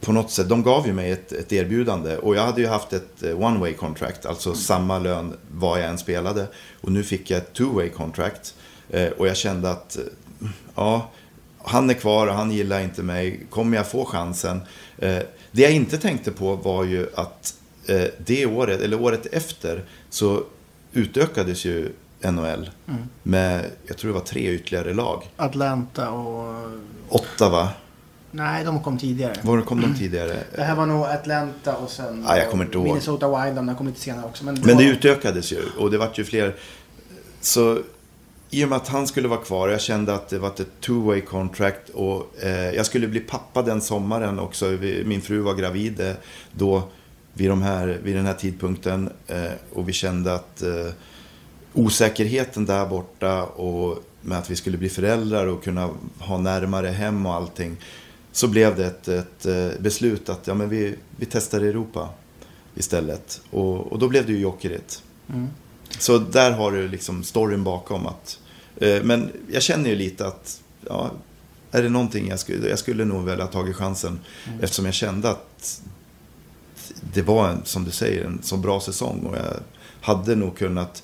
på 0.00 0.12
något 0.12 0.30
sätt, 0.30 0.48
de 0.48 0.62
gav 0.62 0.86
ju 0.86 0.92
mig 0.92 1.10
ett, 1.10 1.32
ett, 1.32 1.52
erbjudande 1.52 2.16
och 2.16 2.36
jag 2.36 2.42
hade 2.42 2.60
ju 2.60 2.66
haft 2.66 2.92
ett 2.92 3.22
eh, 3.22 3.42
one 3.42 3.58
way 3.58 3.72
contract, 3.72 4.26
alltså 4.26 4.48
mm. 4.48 4.58
samma 4.58 4.98
lön 4.98 5.32
vad 5.50 5.80
jag 5.80 5.88
än 5.88 5.98
spelade. 5.98 6.46
Och 6.80 6.92
nu 6.92 7.02
fick 7.02 7.30
jag 7.30 7.38
ett 7.38 7.52
two 7.52 7.74
way 7.74 7.88
contract 7.88 8.54
och 9.16 9.28
jag 9.28 9.36
kände 9.36 9.70
att, 9.70 9.98
ja, 10.74 11.10
han 11.58 11.90
är 11.90 11.94
kvar 11.94 12.26
och 12.26 12.34
han 12.34 12.50
gillar 12.50 12.80
inte 12.80 13.02
mig. 13.02 13.46
Kommer 13.50 13.76
jag 13.76 13.90
få 13.90 14.04
chansen? 14.04 14.60
det 15.50 15.62
jag 15.62 15.72
inte 15.72 15.98
tänkte 15.98 16.30
på 16.32 16.56
var 16.56 16.84
ju 16.84 17.06
att 17.14 17.54
det 18.18 18.46
året, 18.46 18.80
eller 18.80 19.00
året 19.00 19.26
efter, 19.26 19.84
så 20.10 20.44
utökades 20.92 21.64
ju 21.64 21.92
NHL 22.20 22.70
mm. 22.88 23.02
med, 23.22 23.64
jag 23.86 23.98
tror 23.98 24.08
det 24.08 24.18
var 24.18 24.26
tre 24.26 24.50
ytterligare 24.50 24.94
lag. 24.94 25.30
Atlanta 25.36 26.10
och... 26.10 26.70
Åtta 27.08 27.48
va? 27.48 27.68
Nej, 28.30 28.64
de 28.64 28.82
kom 28.82 28.98
tidigare. 28.98 29.34
Var 29.42 29.60
kom 29.60 29.80
de 29.80 29.94
tidigare? 29.94 30.36
Det 30.56 30.62
här 30.62 30.76
var 30.76 30.86
nog 30.86 31.06
Atlanta 31.06 31.76
och 31.76 31.90
sen 31.90 32.24
ah, 32.26 32.36
jag 32.36 32.50
kommer 32.50 32.64
inte 32.64 32.76
ihåg. 32.76 32.84
Minnesota 32.84 33.44
Wild, 33.44 33.56
de 33.56 33.74
kom 33.76 33.86
lite 33.86 34.00
senare 34.00 34.26
också. 34.26 34.44
Men 34.44 34.54
det, 34.54 34.66
men 34.66 34.76
det 34.76 34.84
var... 34.84 34.92
utökades 34.92 35.52
ju 35.52 35.62
och 35.78 35.90
det 35.90 35.98
vart 35.98 36.18
ju 36.18 36.24
fler. 36.24 36.56
Så 37.40 37.78
i 38.50 38.64
och 38.64 38.68
med 38.68 38.76
att 38.76 38.88
han 38.88 39.06
skulle 39.06 39.28
vara 39.28 39.40
kvar, 39.40 39.68
jag 39.68 39.80
kände 39.80 40.14
att 40.14 40.28
det 40.28 40.38
var 40.38 40.48
ett 40.48 40.80
two 40.80 41.04
way 41.04 41.20
contract 41.20 41.88
och 41.88 42.42
eh, 42.42 42.70
jag 42.70 42.86
skulle 42.86 43.08
bli 43.08 43.20
pappa 43.20 43.62
den 43.62 43.80
sommaren 43.80 44.38
också. 44.38 44.78
Min 45.04 45.22
fru 45.22 45.40
var 45.40 45.54
gravid 45.54 46.00
eh, 46.00 46.12
då 46.52 46.88
vid, 47.34 47.50
de 47.50 47.62
här, 47.62 48.00
vid 48.02 48.16
den 48.16 48.26
här 48.26 48.34
tidpunkten. 48.34 49.10
Eh, 49.26 49.52
och 49.72 49.88
vi 49.88 49.92
kände 49.92 50.34
att 50.34 50.62
eh, 50.62 50.88
osäkerheten 51.72 52.66
där 52.66 52.86
borta 52.86 53.44
och 53.44 53.98
med 54.20 54.38
att 54.38 54.50
vi 54.50 54.56
skulle 54.56 54.78
bli 54.78 54.88
föräldrar 54.88 55.46
och 55.46 55.64
kunna 55.64 55.90
ha 56.18 56.38
närmare 56.38 56.88
hem 56.88 57.26
och 57.26 57.34
allting. 57.34 57.76
Så 58.32 58.48
blev 58.48 58.76
det 58.76 58.86
ett, 58.86 59.08
ett 59.08 59.46
eh, 59.46 59.68
beslut 59.80 60.28
att 60.28 60.46
ja, 60.46 60.54
men 60.54 60.68
vi, 60.68 60.94
vi 61.16 61.26
testar 61.26 61.60
Europa 61.60 62.08
istället. 62.74 63.40
Och, 63.50 63.92
och 63.92 63.98
då 63.98 64.08
blev 64.08 64.26
det 64.26 64.32
ju 64.32 64.38
Jokerit. 64.38 65.02
Mm. 65.28 65.48
Så 65.98 66.18
där 66.18 66.50
har 66.50 66.72
du 66.72 66.88
liksom 66.88 67.24
storyn 67.24 67.64
bakom. 67.64 68.06
att 68.06 68.38
eh, 68.76 69.02
Men 69.02 69.30
jag 69.50 69.62
känner 69.62 69.90
ju 69.90 69.96
lite 69.96 70.26
att 70.26 70.60
ja, 70.88 71.10
är 71.70 71.82
det 71.82 71.88
någonting 71.88 72.28
jag 72.28 72.40
skulle, 72.40 72.68
jag 72.68 72.78
skulle 72.78 73.04
nog 73.04 73.24
väl 73.24 73.40
ha 73.40 73.46
tagit 73.46 73.76
chansen. 73.76 74.20
Mm. 74.48 74.60
Eftersom 74.60 74.84
jag 74.84 74.94
kände 74.94 75.30
att 75.30 75.82
det 77.14 77.22
var, 77.22 77.48
en, 77.48 77.64
som 77.64 77.84
du 77.84 77.90
säger, 77.90 78.24
en 78.24 78.38
så 78.42 78.56
bra 78.56 78.80
säsong. 78.80 79.26
Och 79.26 79.36
jag 79.36 79.54
hade 80.00 80.36
nog 80.36 80.58
kunnat 80.58 81.02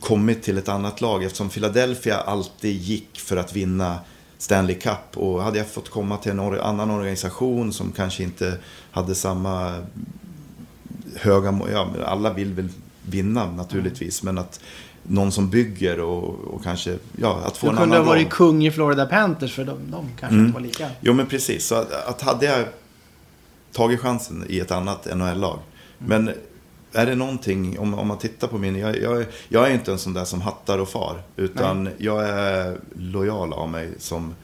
kommit 0.00 0.42
till 0.42 0.58
ett 0.58 0.68
annat 0.68 1.00
lag 1.00 1.24
eftersom 1.24 1.48
Philadelphia 1.48 2.16
alltid 2.16 2.76
gick 2.76 3.20
för 3.20 3.36
att 3.36 3.56
vinna 3.56 3.98
Stanley 4.38 4.76
Cup. 4.76 5.16
Och 5.16 5.42
hade 5.42 5.58
jag 5.58 5.66
fått 5.66 5.88
komma 5.88 6.16
till 6.16 6.32
en 6.32 6.40
annan 6.40 6.90
organisation 6.90 7.72
som 7.72 7.92
kanske 7.92 8.22
inte 8.22 8.58
hade 8.90 9.14
samma 9.14 9.86
höga... 11.16 11.60
Ja, 11.72 11.88
alla 12.04 12.32
vill 12.32 12.52
väl 12.52 12.68
vinna 13.02 13.52
naturligtvis, 13.52 14.22
men 14.22 14.38
att 14.38 14.60
någon 15.02 15.32
som 15.32 15.50
bygger 15.50 16.00
och, 16.00 16.54
och 16.54 16.64
kanske, 16.64 16.98
ja, 17.16 17.42
att 17.46 17.56
få 17.56 17.66
du 17.66 17.72
en 17.72 17.76
annan 17.76 17.88
Du 17.88 17.94
kunde 17.94 18.08
ha 18.08 18.14
varit 18.14 18.30
kung 18.30 18.66
i 18.66 18.70
Florida 18.70 19.06
Panthers 19.06 19.54
för 19.54 19.64
de, 19.64 19.78
de 19.90 20.08
kanske 20.20 20.34
mm. 20.34 20.46
inte 20.46 20.54
var 20.54 20.60
lika. 20.60 20.88
Jo, 21.00 21.12
men 21.12 21.26
precis. 21.26 21.66
Så 21.66 21.74
att, 21.74 21.92
att 21.92 22.20
hade 22.20 22.46
jag 22.46 22.64
tagit 23.72 24.00
chansen 24.00 24.44
i 24.48 24.60
ett 24.60 24.70
annat 24.70 25.06
NHL-lag. 25.16 25.58
Mm. 26.00 26.24
Men 26.24 26.34
är 26.92 27.06
det 27.06 27.14
någonting, 27.14 27.78
om, 27.78 27.94
om 27.94 28.08
man 28.08 28.18
tittar 28.18 28.48
på 28.48 28.58
min, 28.58 28.76
jag, 28.76 28.98
jag, 29.02 29.24
jag 29.48 29.68
är 29.68 29.74
inte 29.74 29.92
en 29.92 29.98
sån 29.98 30.12
där 30.12 30.24
som 30.24 30.40
hattar 30.40 30.78
och 30.78 30.88
far. 30.88 31.22
Utan 31.36 31.84
Nej. 31.84 31.92
jag 31.98 32.28
är 32.28 32.78
lojal 32.92 33.52
av 33.52 33.68
mig 33.68 33.90
som 33.98 34.34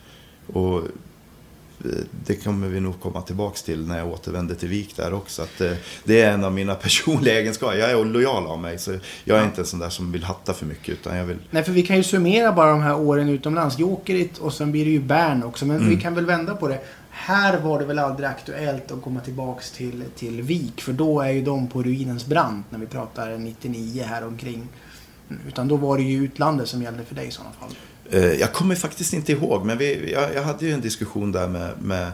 och 0.53 0.83
det 2.27 2.37
kommer 2.45 2.69
vi 2.69 2.81
nog 2.81 3.01
komma 3.01 3.23
tillbaks 3.23 3.63
till 3.63 3.87
när 3.87 3.99
jag 3.99 4.09
återvänder 4.09 4.55
till 4.55 4.69
Vik 4.69 4.97
där 4.97 5.15
också. 5.15 5.43
Att 5.43 5.59
det, 5.59 5.77
det 6.05 6.23
är 6.23 6.33
en 6.33 6.45
av 6.45 6.53
mina 6.53 6.75
personliga 6.85 7.41
egenskaper. 7.41 7.77
Jag 7.77 7.91
är 7.91 8.05
lojal 8.05 8.47
av 8.47 8.59
mig. 8.59 8.79
Så 8.79 8.99
jag 9.25 9.39
är 9.39 9.45
inte 9.45 9.61
en 9.61 9.67
sån 9.67 9.79
där 9.79 9.89
som 9.89 10.13
vill 10.13 10.25
hatta 10.25 10.53
för 10.53 10.67
mycket. 10.67 10.89
Utan 10.89 11.17
jag 11.17 11.25
vill... 11.25 11.37
Nej, 11.51 11.65
för 11.65 11.73
vi 11.73 11.83
kan 11.83 11.97
ju 11.97 12.03
summera 12.03 12.53
bara 12.53 12.71
de 12.71 12.81
här 12.81 12.97
åren 12.97 13.29
utomlands. 13.29 13.79
Jokerit 13.79 14.39
och 14.39 14.53
sen 14.53 14.73
blir 14.73 14.85
det 14.85 14.91
ju 14.91 15.01
Bern 15.01 15.43
också. 15.43 15.67
Men 15.67 15.77
mm. 15.77 15.89
vi 15.89 16.01
kan 16.01 16.15
väl 16.15 16.27
vända 16.27 16.55
på 16.55 16.69
det. 16.69 16.81
Här 17.19 17.61
var 17.61 17.79
det 17.79 17.85
väl 17.85 17.99
aldrig 17.99 18.29
aktuellt 18.29 18.91
att 18.91 19.03
komma 19.03 19.21
tillbaks 19.21 19.71
till, 19.71 20.05
till 20.17 20.43
Vik. 20.43 20.81
För 20.81 20.93
då 20.93 21.21
är 21.21 21.31
ju 21.31 21.43
de 21.43 21.69
på 21.69 21.83
ruinens 21.83 22.27
brant 22.27 22.67
när 22.71 22.79
vi 22.79 22.87
pratar 22.87 23.39
99 23.39 24.03
här 24.03 24.27
omkring. 24.27 24.69
Utan 25.49 25.69
då 25.69 25.77
var 25.77 25.97
det 25.97 26.03
ju 26.03 26.25
utlandet 26.25 26.69
som 26.69 26.83
gällde 26.83 27.05
för 27.05 27.15
dig 27.15 27.27
i 27.27 27.31
sådana 27.31 27.53
fall. 27.61 27.75
Eh, 28.11 28.33
jag 28.33 28.53
kommer 28.53 28.75
faktiskt 28.75 29.13
inte 29.13 29.33
ihåg, 29.33 29.65
men 29.65 29.79
vi, 29.79 30.13
jag, 30.13 30.35
jag 30.35 30.43
hade 30.43 30.67
ju 30.67 30.73
en 30.73 30.81
diskussion 30.81 31.33
där 31.33 31.49
med, 31.49 31.83
med 31.83 32.13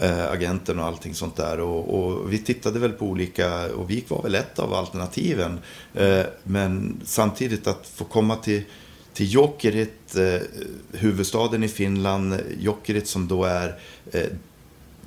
eh, 0.00 0.30
agenten 0.30 0.78
och 0.78 0.86
allting 0.86 1.14
sånt 1.14 1.36
där. 1.36 1.60
Och, 1.60 2.00
och, 2.00 2.32
vi 2.32 2.38
tittade 2.38 2.78
väl 2.78 2.92
på 2.92 3.06
olika, 3.06 3.74
och 3.74 3.90
Vik 3.90 4.10
var 4.10 4.22
väl 4.22 4.34
ett 4.34 4.58
av 4.58 4.74
alternativen. 4.74 5.58
Eh, 5.94 6.24
men 6.42 7.00
samtidigt 7.04 7.66
att 7.66 7.86
få 7.86 8.04
komma 8.04 8.36
till, 8.36 8.62
till 9.20 9.32
Jokerit, 9.32 10.16
äh, 10.16 10.40
huvudstaden 10.92 11.64
i 11.64 11.68
Finland, 11.68 12.40
Jokerit 12.60 13.08
som 13.08 13.28
då 13.28 13.44
är 13.44 13.78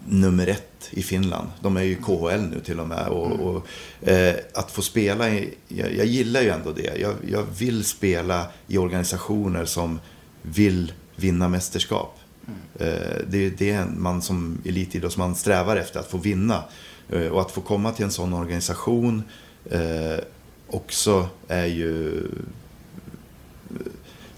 nummer 0.08 0.48
ett 0.48 0.90
i 0.90 1.04
Finland. 1.04 1.48
De 1.62 1.78
är 1.78 1.82
ju 1.82 1.96
KHL 1.96 2.42
nu 2.42 2.60
till 2.66 2.80
och 2.80 2.88
med. 2.88 3.08
Och, 3.08 3.26
mm. 3.26 3.40
och 3.40 3.68
eh, 4.08 4.36
att 4.54 4.72
få 4.72 4.82
spela, 4.82 5.30
i, 5.30 5.54
jag, 5.68 5.96
jag, 5.96 6.06
gillar 6.06 6.42
ju 6.42 6.50
ändå 6.50 6.72
det. 6.72 7.00
Jag, 7.00 7.16
jag, 7.30 7.44
vill 7.58 7.86
spela 7.86 8.48
i 8.68 8.78
organisationer 8.78 9.66
som 9.66 10.00
vill 10.42 10.94
vinna 11.16 11.48
mästerskap. 11.50 12.20
Mm. 12.48 12.94
Eh, 12.94 13.18
det 13.28 13.46
är 13.46 13.54
det 13.58 13.86
man 13.98 14.22
som 14.22 14.58
elitidrottsman 14.66 15.36
strävar 15.36 15.76
efter, 15.76 16.00
att 16.00 16.12
få 16.12 16.18
vinna. 16.18 16.64
Eh, 17.10 17.28
och 17.28 17.42
att 17.42 17.52
få 17.52 17.62
komma 17.62 17.92
till 17.92 18.06
en 18.06 18.12
sån 18.12 18.34
organisation 18.34 19.24
eh, 19.72 20.24
också 20.68 21.28
är 21.48 21.66
ju 21.66 22.24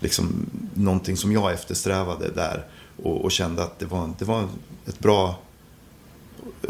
liksom 0.05 0.49
någonting 0.73 1.17
som 1.17 1.31
jag 1.31 1.53
eftersträvade 1.53 2.31
där. 2.31 2.65
Och, 3.03 3.21
och 3.21 3.31
kände 3.31 3.63
att 3.63 3.79
det 3.79 3.85
var, 3.85 4.09
det 4.19 4.25
var 4.25 4.47
ett 4.85 4.99
bra 4.99 5.35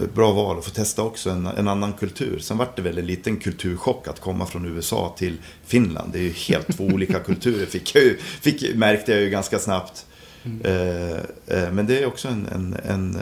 ett 0.03 0.13
bra 0.13 0.31
val 0.31 0.57
att 0.57 0.65
få 0.65 0.71
testa 0.71 1.01
också 1.01 1.29
en, 1.29 1.45
en 1.45 1.67
annan 1.67 1.93
kultur. 1.93 2.39
Sen 2.39 2.57
var 2.57 2.67
det 2.75 2.81
väl 2.81 2.97
en 2.97 3.05
liten 3.05 3.37
kulturchock 3.37 4.07
att 4.07 4.19
komma 4.19 4.45
från 4.45 4.65
USA 4.65 5.15
till 5.17 5.37
Finland. 5.65 6.13
Det 6.13 6.19
är 6.19 6.23
ju 6.23 6.29
helt 6.29 6.77
två 6.77 6.83
olika 6.83 7.19
kulturer, 7.29 7.65
fick 7.65 7.95
jag 7.95 8.03
ju, 8.03 8.17
fick, 8.17 8.75
märkte 8.75 9.11
jag 9.11 9.21
ju 9.21 9.29
ganska 9.29 9.59
snabbt. 9.59 10.05
Mm. 10.43 10.61
Eh, 10.61 11.17
eh, 11.47 11.71
men 11.71 11.87
det 11.87 11.99
är 11.99 12.05
också 12.05 12.27
en, 12.27 12.45
en, 12.45 12.77
en, 12.83 13.15
eh, 13.15 13.21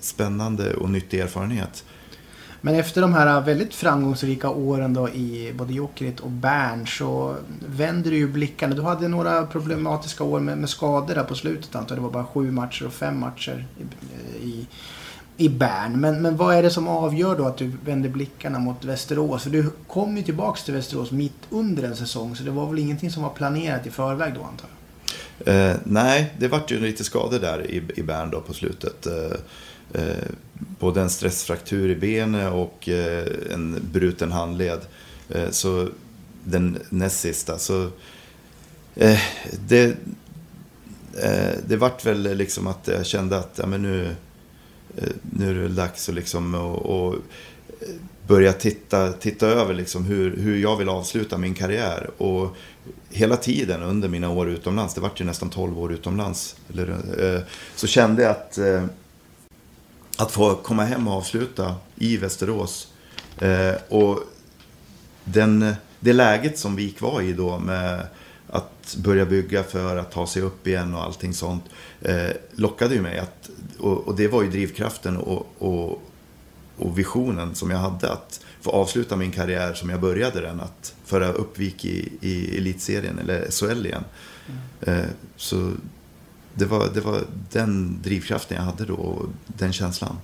spännande 0.00 0.74
och 0.74 0.90
nyttig 0.90 1.20
erfarenhet. 1.20 1.84
Men 2.60 2.74
efter 2.74 3.00
de 3.00 3.12
här 3.12 3.40
väldigt 3.40 3.74
framgångsrika 3.74 4.50
åren 4.50 4.94
då 4.94 5.08
i 5.08 5.52
både 5.56 5.72
Jokerit 5.72 6.20
och 6.20 6.30
Bern 6.30 6.86
så 6.86 7.36
vänder 7.66 8.10
du 8.10 8.16
ju 8.16 8.28
blickarna. 8.28 8.74
Du 8.74 8.82
hade 8.82 9.08
några 9.08 9.46
problematiska 9.46 10.24
år 10.24 10.40
med, 10.40 10.58
med 10.58 10.68
skador 10.68 11.14
där 11.14 11.24
på 11.24 11.34
slutet 11.34 11.74
antar 11.74 11.96
Det 11.96 12.02
var 12.02 12.10
bara 12.10 12.24
sju 12.24 12.50
matcher 12.50 12.86
och 12.86 12.92
fem 12.92 13.20
matcher 13.20 13.66
i, 14.42 14.46
i 14.46 14.66
i 15.40 15.48
Bern. 15.48 16.00
Men, 16.00 16.22
men 16.22 16.36
vad 16.36 16.54
är 16.54 16.62
det 16.62 16.70
som 16.70 16.88
avgör 16.88 17.36
då 17.36 17.46
att 17.46 17.56
du 17.56 17.72
vänder 17.84 18.08
blickarna 18.08 18.58
mot 18.58 18.84
Västerås? 18.84 19.42
För 19.42 19.50
du 19.50 19.70
kom 19.86 20.16
ju 20.16 20.22
tillbaks 20.22 20.64
till 20.64 20.74
Västerås 20.74 21.10
mitt 21.10 21.38
under 21.50 21.82
en 21.82 21.96
säsong. 21.96 22.36
Så 22.36 22.42
det 22.42 22.50
var 22.50 22.66
väl 22.66 22.78
ingenting 22.78 23.10
som 23.10 23.22
var 23.22 23.30
planerat 23.30 23.86
i 23.86 23.90
förväg 23.90 24.34
då 24.34 24.40
antar 24.42 24.68
jag? 24.68 25.70
Eh, 25.70 25.76
nej, 25.84 26.34
det 26.38 26.48
vart 26.48 26.70
ju 26.70 26.80
lite 26.80 27.04
skador 27.04 27.38
där 27.38 27.70
i, 27.70 27.82
i 27.96 28.02
Bern 28.02 28.30
då 28.30 28.40
på 28.40 28.52
slutet. 28.52 29.06
Eh, 29.06 30.02
eh, 30.02 30.28
både 30.78 31.00
en 31.00 31.10
stressfraktur 31.10 31.90
i 31.90 31.96
benet 31.96 32.52
och 32.52 32.88
eh, 32.88 33.26
en 33.50 33.88
bruten 33.92 34.32
handled. 34.32 34.80
Eh, 35.28 35.50
så 35.50 35.88
den 36.44 36.78
näst 36.88 37.20
sista. 37.20 37.58
Så, 37.58 37.90
eh, 38.94 39.20
det, 39.66 39.96
det 41.66 41.76
vart 41.76 42.06
väl 42.06 42.36
liksom 42.36 42.66
att 42.66 42.88
jag 42.88 43.06
kände 43.06 43.38
att 43.38 43.58
ja, 43.62 43.66
men 43.66 43.82
nu 43.82 44.14
nu 45.20 45.50
är 45.50 45.68
det 45.68 45.74
dags 45.74 46.08
att 46.08 46.14
liksom 46.14 46.54
och, 46.54 46.76
och 46.86 47.16
börja 48.26 48.52
titta, 48.52 49.12
titta 49.12 49.46
över 49.46 49.74
liksom 49.74 50.04
hur, 50.04 50.36
hur 50.36 50.58
jag 50.58 50.76
vill 50.76 50.88
avsluta 50.88 51.38
min 51.38 51.54
karriär. 51.54 52.10
Och 52.18 52.56
hela 53.10 53.36
tiden 53.36 53.82
under 53.82 54.08
mina 54.08 54.30
år 54.30 54.48
utomlands, 54.48 54.94
det 54.94 55.00
vart 55.00 55.20
ju 55.20 55.24
nästan 55.24 55.50
12 55.50 55.78
år 55.78 55.92
utomlands, 55.92 56.56
eller, 56.70 56.96
så 57.74 57.86
kände 57.86 58.22
jag 58.22 58.30
att, 58.30 58.58
att 60.18 60.32
få 60.32 60.54
komma 60.54 60.84
hem 60.84 61.08
och 61.08 61.14
avsluta 61.14 61.74
i 61.96 62.16
Västerås. 62.16 62.88
och 63.88 64.18
den, 65.24 65.74
det 66.00 66.12
läget 66.12 66.58
som 66.58 66.76
Vik 66.76 67.00
var 67.00 67.22
i 67.22 67.32
då 67.32 67.58
med 67.58 68.06
att 68.50 68.96
börja 68.96 69.24
bygga 69.24 69.62
för 69.62 69.96
att 69.96 70.12
ta 70.12 70.26
sig 70.26 70.42
upp 70.42 70.66
igen 70.66 70.94
och 70.94 71.02
allting 71.02 71.34
sånt 71.34 71.64
lockade 72.54 72.94
ju 72.94 73.02
mig 73.02 73.18
att 73.18 73.50
och, 73.78 74.08
och, 74.08 74.16
det 74.16 74.28
var 74.28 74.42
ju 74.42 74.50
drivkraften 74.50 75.16
och, 75.16 75.46
och, 75.58 76.02
och, 76.76 76.98
visionen 76.98 77.54
som 77.54 77.70
jag 77.70 77.78
hade 77.78 78.12
att 78.12 78.40
få 78.60 78.70
avsluta 78.70 79.16
min 79.16 79.30
karriär 79.30 79.74
som 79.74 79.90
jag 79.90 80.00
började 80.00 80.40
den. 80.40 80.60
Att 80.60 80.94
föra 81.04 81.32
upp 81.32 81.58
Vik 81.58 81.84
i, 81.84 82.12
i 82.20 82.56
elitserien 82.56 83.18
eller 83.18 83.50
SHL 83.50 83.86
igen. 83.86 84.04
Mm. 84.46 85.00
Eh, 85.00 85.06
så 85.36 85.72
det 86.58 86.66
var, 86.66 86.88
det 86.94 87.00
var 87.00 87.20
den 87.52 87.98
drivkraften 88.02 88.56
jag 88.56 88.64
hade 88.64 88.84
då 88.84 88.94
och 88.94 89.26
den 89.46 89.72
känslan. 89.72 90.16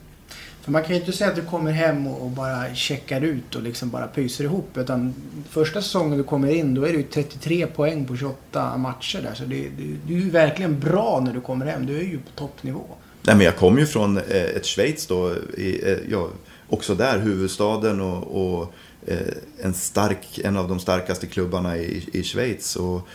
För 0.64 0.72
man 0.72 0.82
kan 0.82 0.94
ju 0.94 1.00
inte 1.00 1.12
säga 1.12 1.30
att 1.30 1.36
du 1.36 1.42
kommer 1.42 1.72
hem 1.72 2.06
och 2.06 2.30
bara 2.30 2.74
checkar 2.74 3.20
ut 3.20 3.54
och 3.54 3.62
liksom 3.62 3.90
bara 3.90 4.06
pyser 4.06 4.44
ihop. 4.44 4.76
Utan 4.76 5.14
första 5.50 5.82
säsongen 5.82 6.18
du 6.18 6.24
kommer 6.24 6.48
in, 6.48 6.74
då 6.74 6.82
är 6.82 6.92
det 6.92 6.98
ju 6.98 7.02
33 7.02 7.66
poäng 7.66 8.04
på 8.04 8.16
28 8.16 8.76
matcher 8.76 9.22
där. 9.22 9.34
Så 9.34 9.44
det, 9.44 9.68
det, 9.78 9.96
du 10.06 10.14
är 10.14 10.20
ju 10.20 10.30
verkligen 10.30 10.80
bra 10.80 11.22
när 11.24 11.32
du 11.32 11.40
kommer 11.40 11.66
hem. 11.66 11.86
Du 11.86 11.98
är 11.98 12.02
ju 12.02 12.18
på 12.18 12.30
toppnivå. 12.34 12.84
Nej, 13.22 13.36
men 13.36 13.44
jag 13.44 13.56
kom 13.56 13.78
ju 13.78 13.86
från 13.86 14.18
eh, 14.18 14.44
ett 14.44 14.66
Schweiz 14.66 15.06
då, 15.06 15.32
i, 15.56 15.90
eh, 15.90 15.98
ja, 16.08 16.28
också 16.68 16.94
där, 16.94 17.18
huvudstaden 17.18 18.00
och, 18.00 18.56
och 18.56 18.74
eh, 19.06 19.18
en, 19.62 19.74
stark, 19.74 20.38
en 20.44 20.56
av 20.56 20.68
de 20.68 20.80
starkaste 20.80 21.26
klubbarna 21.26 21.76
i, 21.76 22.08
i 22.12 22.22
Schweiz. 22.22 22.76
Och, 22.76 23.08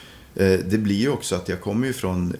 det 0.66 0.80
blir 0.80 0.96
ju 0.96 1.10
också 1.10 1.36
att 1.36 1.50
jag 1.50 1.62
kommer 1.62 1.88
ju 1.88 1.94
från 1.94 2.36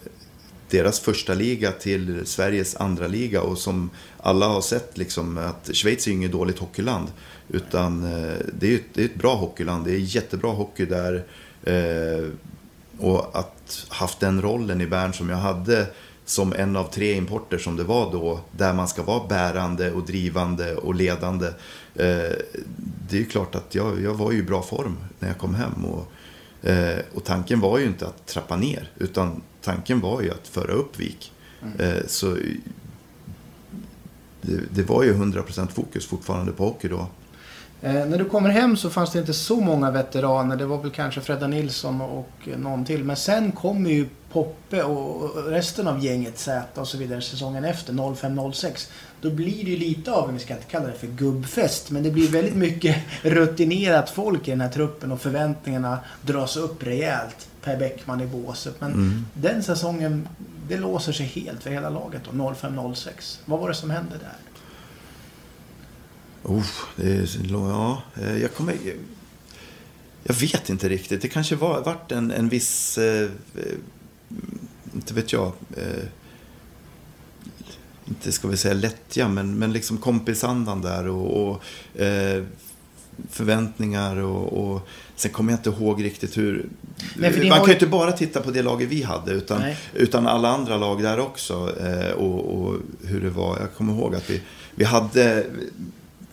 deras 0.70 1.00
första 1.00 1.34
liga 1.34 1.72
till 1.72 2.26
Sveriges 2.26 2.76
andra 2.76 3.06
liga 3.06 3.42
och 3.42 3.58
som 3.58 3.90
alla 4.16 4.48
har 4.48 4.60
sett 4.60 4.98
liksom 4.98 5.38
att 5.38 5.70
Schweiz 5.76 6.06
är 6.06 6.10
ju 6.10 6.16
inget 6.16 6.32
dåligt 6.32 6.58
hockeyland. 6.58 7.08
Utan 7.48 8.04
eh, 8.04 8.36
det 8.58 8.72
är, 8.72 8.74
ett, 8.74 8.84
det 8.94 9.02
är 9.02 9.04
ett 9.04 9.14
bra 9.14 9.34
hockeyland, 9.34 9.84
det 9.84 9.92
är 9.92 9.98
jättebra 9.98 10.50
hockey 10.50 10.84
där. 10.86 11.24
Eh, 11.62 12.28
och 12.98 13.38
att 13.38 13.86
haft 13.88 14.20
den 14.20 14.42
rollen 14.42 14.80
i 14.80 14.86
Bern 14.86 15.12
som 15.12 15.28
jag 15.28 15.36
hade 15.36 15.86
som 16.24 16.52
en 16.52 16.76
av 16.76 16.84
tre 16.84 17.12
importer 17.12 17.58
som 17.58 17.76
det 17.76 17.84
var 17.84 18.12
då, 18.12 18.40
där 18.50 18.74
man 18.74 18.88
ska 18.88 19.02
vara 19.02 19.26
bärande 19.28 19.92
och 19.92 20.06
drivande 20.06 20.76
och 20.76 20.94
ledande. 20.94 21.46
Eh, 21.94 22.34
det 23.08 23.16
är 23.16 23.18
ju 23.18 23.24
klart 23.24 23.54
att 23.54 23.74
jag, 23.74 24.02
jag 24.02 24.14
var 24.14 24.32
i 24.32 24.42
bra 24.42 24.62
form 24.62 24.96
när 25.18 25.28
jag 25.28 25.38
kom 25.38 25.54
hem. 25.54 25.84
Och, 25.84 26.12
och 27.14 27.24
tanken 27.24 27.60
var 27.60 27.78
ju 27.78 27.84
inte 27.84 28.06
att 28.06 28.26
trappa 28.26 28.56
ner, 28.56 28.90
utan 28.98 29.42
tanken 29.62 30.00
var 30.00 30.22
ju 30.22 30.30
att 30.30 30.48
föra 30.48 30.72
upp 30.72 31.00
Vik. 31.00 31.32
Mm. 31.62 31.80
Eh, 31.80 32.02
så 32.06 32.36
det, 34.40 34.60
det, 34.70 34.82
var 34.82 35.02
ju 35.02 35.14
100% 35.14 35.68
fokus 35.68 36.06
fortfarande 36.06 36.52
på 36.52 36.64
hockey 36.64 36.88
då. 36.88 37.06
Eh, 37.82 38.06
när 38.06 38.18
du 38.18 38.24
kommer 38.24 38.50
hem 38.50 38.76
så 38.76 38.90
fanns 38.90 39.12
det 39.12 39.18
inte 39.18 39.32
så 39.32 39.60
många 39.60 39.90
veteraner. 39.90 40.56
Det 40.56 40.66
var 40.66 40.82
väl 40.82 40.90
kanske 40.90 41.20
Fredda 41.20 41.46
Nilsson 41.46 42.00
och 42.00 42.48
någon 42.56 42.84
till. 42.84 43.04
Men 43.04 43.16
sen 43.16 43.52
kommer 43.52 43.90
ju 43.90 44.06
Poppe 44.32 44.82
och 44.82 45.44
resten 45.46 45.88
av 45.88 46.04
gänget 46.04 46.38
Z 46.38 46.80
och 46.80 46.88
så 46.88 46.98
vidare 46.98 47.22
säsongen 47.22 47.64
efter, 47.64 47.92
05-06. 47.92 48.90
Då 49.20 49.30
blir 49.30 49.64
det 49.64 49.70
ju 49.70 49.76
lite 49.76 50.12
av, 50.12 50.32
vi 50.32 50.38
ska 50.38 50.54
inte 50.54 50.66
kalla 50.66 50.86
det 50.86 50.92
för 50.92 51.06
gubbfest, 51.06 51.90
men 51.90 52.02
det 52.02 52.10
blir 52.10 52.28
väldigt 52.28 52.54
mycket 52.54 52.96
rutinerat 53.22 54.10
folk 54.10 54.48
i 54.48 54.50
den 54.50 54.60
här 54.60 54.68
truppen 54.68 55.12
och 55.12 55.20
förväntningarna 55.20 55.98
dras 56.22 56.56
upp 56.56 56.82
rejält. 56.82 57.48
Per 57.62 57.76
Bäckman 57.76 58.20
i 58.20 58.26
båset. 58.26 58.80
Men 58.80 58.92
mm. 58.92 59.26
den 59.34 59.62
säsongen, 59.62 60.28
det 60.68 60.76
låser 60.76 61.12
sig 61.12 61.26
helt 61.26 61.62
för 61.62 61.70
hela 61.70 61.90
laget 61.90 62.22
då, 62.24 62.30
05-06. 62.30 63.38
Vad 63.44 63.60
var 63.60 63.68
det 63.68 63.74
som 63.74 63.90
hände 63.90 64.14
där? 64.18 64.36
Oh, 66.42 66.66
det 66.96 67.12
är, 67.12 67.28
ja, 67.50 68.02
eh, 68.20 68.36
jag 68.36 68.54
kommer... 68.54 68.76
Jag 70.22 70.34
vet 70.34 70.70
inte 70.70 70.88
riktigt. 70.88 71.22
Det 71.22 71.28
kanske 71.28 71.56
var, 71.56 71.80
varit 71.80 72.12
en, 72.12 72.30
en 72.30 72.48
viss... 72.48 72.98
Eh, 72.98 73.30
inte 74.94 75.14
vet 75.14 75.32
jag. 75.32 75.52
Eh, 75.76 76.04
inte 78.04 78.32
ska 78.32 78.48
vi 78.48 78.56
säga 78.56 78.74
lättja, 78.74 79.28
men, 79.28 79.58
men 79.58 79.72
liksom 79.72 79.98
kompisandan 79.98 80.82
där. 80.82 81.08
Och, 81.08 81.48
och 81.48 82.00
eh, 82.00 82.44
förväntningar 83.30 84.16
och, 84.16 84.52
och 84.52 84.88
sen 85.16 85.30
kommer 85.30 85.52
jag 85.52 85.58
inte 85.58 85.70
ihåg 85.70 86.04
riktigt 86.04 86.38
hur... 86.38 86.68
Nej, 87.16 87.48
man 87.48 87.58
kan 87.58 87.66
ju 87.66 87.72
inte 87.72 87.86
bara 87.86 88.12
titta 88.12 88.40
på 88.40 88.50
det 88.50 88.62
laget 88.62 88.88
vi 88.88 89.02
hade 89.02 89.32
utan, 89.32 89.62
utan 89.94 90.26
alla 90.26 90.48
andra 90.48 90.76
lag 90.76 91.02
där 91.02 91.20
också. 91.20 91.74
Eh, 91.80 92.12
och, 92.12 92.60
och, 92.60 92.76
hur 93.04 93.20
det 93.20 93.30
var. 93.30 93.58
Jag 93.60 93.74
kommer 93.74 93.92
ihåg 93.92 94.14
att 94.14 94.30
vi, 94.30 94.40
vi 94.74 94.84
hade 94.84 95.46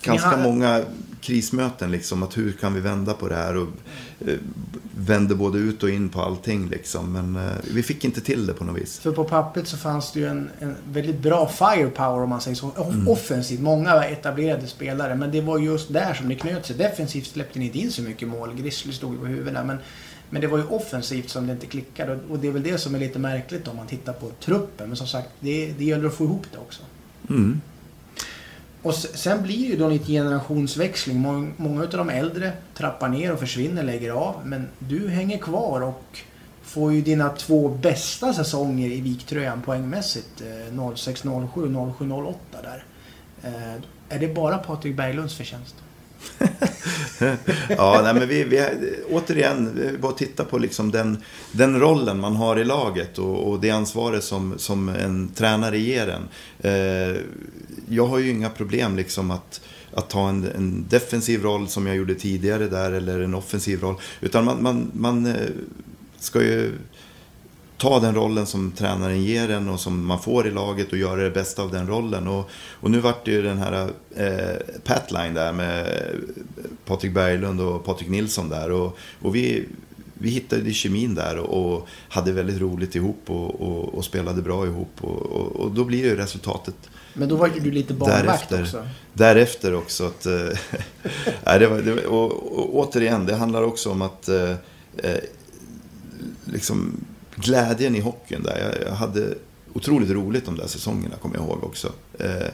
ganska 0.01 0.27
hade... 0.27 0.43
många 0.43 0.83
krismöten 1.21 1.91
liksom. 1.91 2.23
Att 2.23 2.37
hur 2.37 2.51
kan 2.51 2.73
vi 2.73 2.79
vända 2.79 3.13
på 3.13 3.27
det 3.27 3.35
här? 3.35 3.57
Och 3.57 3.67
eh, 4.27 4.33
vände 4.97 5.35
både 5.35 5.57
ut 5.57 5.83
och 5.83 5.89
in 5.89 6.09
på 6.09 6.21
allting 6.21 6.69
liksom. 6.69 7.13
Men 7.13 7.35
eh, 7.35 7.51
vi 7.73 7.83
fick 7.83 8.05
inte 8.05 8.21
till 8.21 8.47
det 8.47 8.53
på 8.53 8.63
något 8.63 8.81
vis. 8.81 8.99
För 8.99 9.11
på 9.11 9.23
pappret 9.23 9.67
så 9.67 9.77
fanns 9.77 10.11
det 10.11 10.19
ju 10.19 10.27
en, 10.27 10.49
en 10.59 10.75
väldigt 10.91 11.19
bra 11.19 11.47
firepower 11.47 12.23
om 12.23 12.29
man 12.29 12.41
säger 12.41 12.55
så. 12.55 12.71
Mm. 12.77 13.07
Offensivt. 13.07 13.59
Många 13.59 14.03
etablerade 14.03 14.67
spelare. 14.67 15.15
Men 15.15 15.31
det 15.31 15.41
var 15.41 15.59
just 15.59 15.93
där 15.93 16.13
som 16.13 16.29
det 16.29 16.35
knöt 16.35 16.65
sig. 16.65 16.75
Defensivt 16.75 17.27
släppte 17.27 17.59
ni 17.59 17.65
inte 17.65 17.77
in 17.77 17.91
så 17.91 18.01
mycket 18.01 18.27
mål. 18.27 18.53
Grizzly 18.55 18.93
stod 18.93 19.13
ju 19.13 19.19
på 19.19 19.25
huvudet 19.25 19.65
men 19.65 19.77
men 20.29 20.41
det 20.41 20.47
var 20.47 20.57
ju 20.57 20.63
offensivt 20.63 21.29
som 21.29 21.47
det 21.47 21.53
inte 21.53 21.65
klickade 21.65 22.19
och 22.29 22.39
det 22.39 22.47
är 22.47 22.51
väl 22.51 22.63
det 22.63 22.77
som 22.77 22.95
är 22.95 22.99
lite 22.99 23.19
märkligt 23.19 23.67
om 23.67 23.75
man 23.75 23.87
tittar 23.87 24.13
på 24.13 24.31
truppen. 24.39 24.87
Men 24.87 24.97
som 24.97 25.07
sagt, 25.07 25.29
det, 25.39 25.73
det 25.77 25.85
gäller 25.85 26.07
att 26.07 26.13
få 26.13 26.23
ihop 26.23 26.45
det 26.51 26.57
också. 26.57 26.81
Mm. 27.29 27.61
Och 28.87 28.95
sen 28.95 29.43
blir 29.43 29.57
det 29.57 29.65
ju 29.65 29.77
då 29.77 29.89
lite 29.89 30.11
generationsväxling. 30.11 31.21
Många 31.57 31.81
av 31.81 31.89
de 31.89 32.09
äldre 32.09 32.51
trappar 32.73 33.09
ner 33.09 33.33
och 33.33 33.39
försvinner, 33.39 33.83
lägger 33.83 34.11
av. 34.11 34.35
Men 34.45 34.67
du 34.79 35.09
hänger 35.09 35.37
kvar 35.37 35.81
och 35.81 36.19
får 36.63 36.93
ju 36.93 37.01
dina 37.01 37.29
två 37.29 37.69
bästa 37.69 38.33
säsonger 38.33 38.89
i 38.89 39.01
viktröjan 39.01 39.61
poängmässigt. 39.61 40.41
Eh, 40.41 40.73
06-07, 40.73 41.93
07-08 41.99 42.33
där. 42.63 42.83
Eh, 43.43 43.81
är 44.09 44.19
det 44.19 44.27
bara 44.27 44.57
Patrik 44.57 44.95
Berglunds 44.95 45.35
förtjänst? 45.35 45.75
ja, 47.69 48.01
nej, 48.03 48.13
men 48.13 48.27
vi, 48.27 48.43
vi, 48.43 48.65
återigen, 49.09 49.97
bara 50.01 50.11
titta 50.11 50.45
på 50.45 50.57
liksom 50.57 50.91
den, 50.91 51.23
den 51.51 51.79
rollen 51.79 52.19
man 52.19 52.35
har 52.35 52.59
i 52.59 52.65
laget 52.65 53.17
och, 53.17 53.51
och 53.51 53.59
det 53.59 53.69
ansvaret 53.69 54.23
som, 54.23 54.53
som 54.57 54.89
en 54.89 55.29
tränare 55.35 55.77
ger 55.77 56.07
en. 56.07 56.27
Eh, 56.59 57.21
jag 57.89 58.07
har 58.07 58.19
ju 58.19 58.29
inga 58.29 58.49
problem 58.49 58.97
liksom 58.97 59.31
att, 59.31 59.61
att 59.93 60.09
ta 60.09 60.29
en, 60.29 60.43
en, 60.55 60.85
defensiv 60.89 61.43
roll 61.43 61.67
som 61.67 61.87
jag 61.87 61.95
gjorde 61.95 62.15
tidigare 62.15 62.67
där 62.67 62.91
eller 62.91 63.19
en 63.21 63.35
offensiv 63.35 63.81
roll. 63.81 63.95
Utan 64.21 64.45
man, 64.45 64.63
man, 64.63 64.91
man 64.93 65.25
eh, 65.25 65.49
ska 66.19 66.41
ju 66.41 66.71
ta 67.77 67.99
den 67.99 68.15
rollen 68.15 68.45
som 68.45 68.71
tränaren 68.71 69.23
ger 69.23 69.51
en 69.51 69.69
och 69.69 69.79
som 69.79 70.05
man 70.05 70.19
får 70.19 70.47
i 70.47 70.51
laget 70.51 70.91
och 70.91 70.97
göra 70.97 71.23
det 71.23 71.31
bästa 71.31 71.61
av 71.61 71.71
den 71.71 71.87
rollen. 71.87 72.27
Och, 72.27 72.49
och 72.71 72.91
nu 72.91 72.99
vart 72.99 73.25
det 73.25 73.31
ju 73.31 73.41
den 73.41 73.57
här 73.57 73.89
eh, 74.15 74.79
Patline 74.83 75.33
där 75.33 75.53
med 75.53 75.87
Patrik 76.85 77.13
Berglund 77.13 77.61
och 77.61 77.85
Patrik 77.85 78.09
Nilsson 78.09 78.49
där. 78.49 78.71
Och, 78.71 78.97
och 79.21 79.35
vi, 79.35 79.65
vi 80.13 80.29
hittade 80.29 80.73
kemin 80.73 81.15
där 81.15 81.37
och, 81.37 81.75
och 81.75 81.87
hade 82.09 82.31
väldigt 82.31 82.61
roligt 82.61 82.95
ihop 82.95 83.21
och, 83.25 83.95
och, 83.95 84.05
spelade 84.05 84.41
bra 84.41 84.65
ihop. 84.65 85.03
Och, 85.03 85.71
då 85.71 85.83
blir 85.83 86.03
ju 86.03 86.15
resultatet 86.15 86.75
men 87.13 87.29
då 87.29 87.35
var 87.35 87.47
ju 87.47 87.59
du 87.59 87.71
lite 87.71 87.93
barnvakt 87.93 88.51
också. 88.51 88.87
Därefter 89.13 89.73
också. 89.73 90.05
Att, 90.05 90.25
äh, 91.45 91.59
det 91.59 91.67
var, 91.67 91.81
det, 91.81 92.05
och, 92.05 92.31
och, 92.59 92.75
återigen, 92.75 93.25
det 93.25 93.35
handlar 93.35 93.63
också 93.63 93.91
om 93.91 94.01
att 94.01 94.29
äh, 94.29 94.55
liksom, 96.45 97.05
glädjen 97.37 97.95
i 97.95 97.99
hockeyn 97.99 98.43
där. 98.43 98.59
Jag, 98.59 98.87
jag, 98.87 98.95
hade 98.95 99.35
otroligt 99.73 100.09
roligt 100.09 100.45
de 100.45 100.57
där 100.57 100.67
säsongerna, 100.67 101.15
kommer 101.15 101.35
jag 101.35 101.45
ihåg 101.45 101.63
också. 101.63 101.91
Eh, 102.19 102.47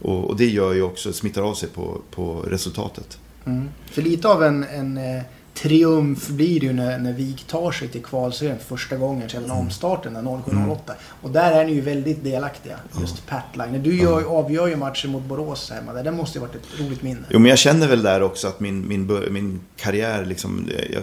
och, 0.00 0.24
och, 0.24 0.36
det 0.36 0.46
gör 0.46 0.72
ju 0.72 0.82
också, 0.82 1.12
smittar 1.12 1.42
av 1.42 1.54
sig 1.54 1.68
på, 1.68 2.00
på 2.10 2.40
resultatet. 2.40 3.18
Mm. 3.44 3.68
För 3.86 4.02
lite 4.02 4.28
av 4.28 4.44
en, 4.44 4.64
en 4.64 4.96
eh, 4.96 5.22
triumf 5.54 6.28
blir 6.28 6.60
det 6.60 6.66
ju 6.66 6.72
när, 6.72 6.98
när 6.98 7.12
Vik 7.12 7.44
tar 7.46 7.72
sig 7.72 7.88
till 7.88 8.02
kvalserien 8.02 8.58
för 8.58 8.64
första 8.64 8.96
gången 8.96 9.28
sedan 9.28 9.44
mm. 9.44 9.56
omstarten 9.56 10.16
07-08. 10.16 10.50
Mm. 10.50 10.76
Och 11.22 11.30
där 11.30 11.52
är 11.52 11.64
ni 11.64 11.72
ju 11.72 11.80
väldigt 11.80 12.24
delaktiga. 12.24 12.76
Just 13.00 13.22
mm. 13.28 13.42
Patline. 13.42 13.82
Du 13.82 13.96
gör, 13.96 14.18
mm. 14.18 14.30
avgör 14.30 14.66
ju 14.66 14.76
matchen 14.76 15.10
mot 15.10 15.22
Borås 15.22 15.70
hemma. 15.70 15.92
Det 15.92 16.12
måste 16.12 16.38
ju 16.38 16.40
varit 16.40 16.54
ett 16.54 16.80
roligt 16.80 17.02
minne. 17.02 17.20
Jo, 17.30 17.38
men 17.38 17.48
jag 17.48 17.58
känner 17.58 17.88
väl 17.88 18.02
där 18.02 18.22
också 18.22 18.48
att 18.48 18.60
min, 18.60 18.88
min, 18.88 19.06
min 19.30 19.60
karriär, 19.76 20.24
liksom, 20.24 20.70
jag, 20.92 21.02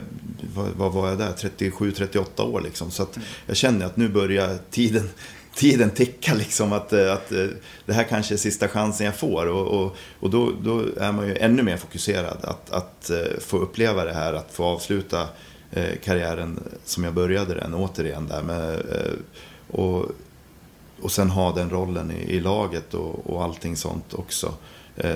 vad, 0.56 0.68
vad 0.78 0.91
var 0.91 1.10
jag 1.10 1.18
där? 1.18 1.32
37-38 1.32 2.41
år 2.41 2.62
liksom. 2.62 2.91
Så 2.91 3.04
att 3.04 3.16
mm. 3.16 3.28
jag 3.45 3.58
känner 3.58 3.86
att 3.86 3.97
nu 3.97 4.10
börjar 4.10 4.58
tiden 4.70 5.10
tiden 5.56 5.89
ticka 5.89 6.34
liksom 6.34 6.74
att, 6.74 6.93
eh, 6.93 7.14
att 7.14 7.32
eh, 7.32 7.45
det 7.86 7.93
här 7.93 8.04
kanske 8.04 8.36
är 8.36 8.38
sista 8.38 8.68
chansen 8.68 9.06
jag 9.06 9.16
får. 9.16 9.47
Och, 9.47 9.68
och, 9.68 9.95
och 10.20 10.30
då, 10.30 10.52
då 10.62 10.86
är 10.97 11.12
man 11.12 11.28
ju 11.28 11.38
ännu 11.38 11.64
mer 11.64 11.78
fokuserad 11.78 12.38
att, 12.41 12.70
att 12.72 13.10
eh, 13.10 13.39
få 13.39 13.58
uppleva 13.58 14.06
det 14.06 14.14
här, 14.14 14.34
att 14.34 14.52
få 14.52 14.64
avsluta 14.64 15.28
karriären 16.04 16.60
som 16.86 17.04
jag 17.04 17.14
började 17.14 17.54
den 17.54 17.74
återigen 17.74 18.28
där 18.28 18.41
med, 18.41 18.82
och, 19.68 20.06
och 21.02 21.12
sen 21.12 21.30
ha 21.30 21.56
den 21.56 21.70
rollen 21.70 22.12
i, 22.12 22.36
i 22.36 22.39
laget 22.39 22.93
och, 22.93 23.30
och 23.30 23.43
allting 23.43 23.76
sånt 23.76 24.14
också. 24.14 24.54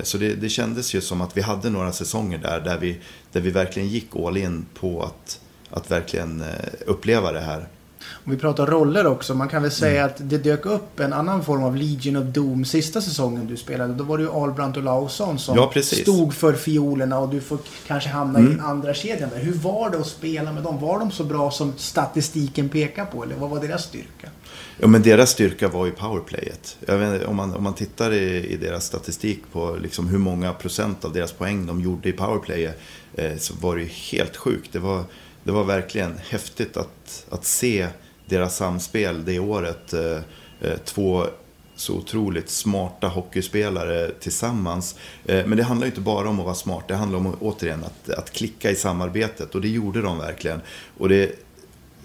Så 0.03 0.17
det, 0.17 0.35
det 0.35 0.49
kändes 0.49 0.95
ju 0.95 1.01
som 1.01 1.21
att 1.21 1.37
vi 1.37 1.41
hade 1.41 1.69
några 1.69 1.91
säsonger 1.91 2.37
där, 2.37 2.59
där 2.61 2.77
vi, 2.77 2.99
där 3.31 3.41
vi 3.41 3.51
verkligen 3.51 3.89
gick 3.89 4.15
all 4.15 4.37
in 4.37 4.65
på 4.79 5.03
att, 5.03 5.39
att 5.69 5.91
verkligen 5.91 6.43
uppleva 6.85 7.31
det 7.31 7.41
här. 7.41 7.67
Om 8.25 8.31
vi 8.31 8.37
pratar 8.37 8.65
roller 8.65 9.07
också. 9.07 9.33
Man 9.33 9.49
kan 9.49 9.61
väl 9.61 9.71
säga 9.71 10.01
mm. 10.01 10.05
att 10.05 10.29
det 10.29 10.37
dök 10.37 10.65
upp 10.65 10.99
en 10.99 11.13
annan 11.13 11.43
form 11.43 11.63
av 11.63 11.75
Legion 11.75 12.15
of 12.15 12.23
Doom 12.23 12.65
sista 12.65 13.01
säsongen 13.01 13.47
du 13.47 13.57
spelade. 13.57 13.93
Då 13.93 14.03
var 14.03 14.17
det 14.17 14.23
ju 14.23 14.31
Albrandt 14.31 14.77
och 14.77 14.83
Lausson 14.83 15.39
som 15.39 15.55
ja, 15.55 15.81
stod 15.81 16.33
för 16.33 16.53
fiolerna 16.53 17.19
och 17.19 17.29
du 17.29 17.41
får 17.41 17.57
kanske 17.87 18.09
hamna 18.09 18.39
mm. 18.39 18.57
i 18.57 18.59
andra 18.59 18.93
kedjan 18.93 19.29
där. 19.33 19.39
Hur 19.39 19.53
var 19.53 19.89
det 19.89 19.97
att 19.97 20.07
spela 20.07 20.51
med 20.51 20.63
dem? 20.63 20.79
Var 20.79 20.99
de 20.99 21.11
så 21.11 21.23
bra 21.23 21.51
som 21.51 21.73
statistiken 21.77 22.69
pekar 22.69 23.05
på? 23.05 23.23
Eller 23.23 23.35
vad 23.35 23.49
var 23.49 23.59
deras 23.59 23.83
styrka? 23.83 24.29
Ja, 24.77 24.87
men 24.87 25.01
deras 25.01 25.29
styrka 25.29 25.67
var 25.67 25.85
ju 25.85 25.91
powerplayet. 25.91 26.77
Vet, 26.79 27.25
om, 27.25 27.35
man, 27.35 27.53
om 27.53 27.63
man 27.63 27.73
tittar 27.73 28.13
i, 28.13 28.47
i 28.47 28.57
deras 28.57 28.85
statistik 28.85 29.43
på 29.51 29.77
liksom 29.81 30.07
hur 30.07 30.17
många 30.17 30.53
procent 30.53 31.05
av 31.05 31.13
deras 31.13 31.31
poäng 31.31 31.65
de 31.65 31.81
gjorde 31.81 32.09
i 32.09 32.11
powerplayet 32.11 32.79
eh, 33.13 33.37
så 33.37 33.53
var 33.61 33.75
det 33.75 33.81
ju 33.81 33.87
helt 33.87 34.37
sjukt. 34.37 34.73
Det 34.73 34.79
var 34.79 35.03
det 35.45 35.51
var 35.51 35.63
verkligen 35.63 36.17
häftigt 36.29 36.77
att, 36.77 37.25
att 37.29 37.45
se 37.45 37.87
deras 38.25 38.55
samspel 38.55 39.25
det 39.25 39.39
året. 39.39 39.93
Eh, 39.93 40.19
eh, 40.61 40.77
två 40.85 41.25
så 41.75 41.93
otroligt 41.93 42.49
smarta 42.49 43.07
hockeyspelare 43.07 44.11
tillsammans. 44.19 44.95
Eh, 45.25 45.45
men 45.45 45.57
det 45.57 45.63
handlar 45.63 45.87
inte 45.87 46.01
bara 46.01 46.29
om 46.29 46.39
att 46.39 46.45
vara 46.45 46.55
smart, 46.55 46.87
det 46.87 46.95
handlar 46.95 47.19
om 47.19 47.35
återigen 47.39 47.83
att, 47.83 48.09
att 48.09 48.31
klicka 48.31 48.71
i 48.71 48.75
samarbetet 48.75 49.55
och 49.55 49.61
det 49.61 49.67
gjorde 49.67 50.01
de 50.01 50.17
verkligen. 50.17 50.61
Och 50.97 51.09
det, 51.09 51.35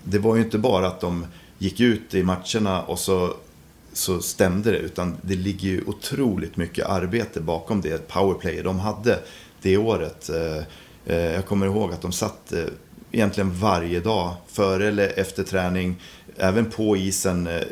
det 0.05 0.19
var 0.19 0.37
ju 0.37 0.43
inte 0.43 0.59
bara 0.59 0.87
att 0.87 1.01
de 1.01 1.27
gick 1.59 1.81
ut 1.81 2.15
i 2.15 2.23
matcherna 2.23 2.83
och 2.83 2.99
så, 2.99 3.35
så 3.93 4.21
stämde 4.21 4.71
det, 4.71 4.79
utan 4.79 5.17
det 5.23 5.35
ligger 5.35 5.69
ju 5.69 5.85
otroligt 5.87 6.57
mycket 6.57 6.87
arbete 6.87 7.41
bakom 7.41 7.81
det 7.81 8.09
powerplay 8.09 8.63
de 8.63 8.79
hade 8.79 9.19
det 9.63 9.77
året. 9.77 10.31
Jag 11.05 11.47
kommer 11.47 11.67
ihåg 11.67 11.93
att 11.93 12.03
de 12.03 12.13
satt 12.13 12.53
egentligen 13.13 13.55
varje 13.55 14.01
dag, 14.01 14.35
före 14.47 14.89
eller 14.89 15.19
efter 15.19 15.43
träning. 15.43 15.97
Även 16.37 16.71
på 16.71 16.97
isen, 16.97 17.47
eh, 17.47 17.63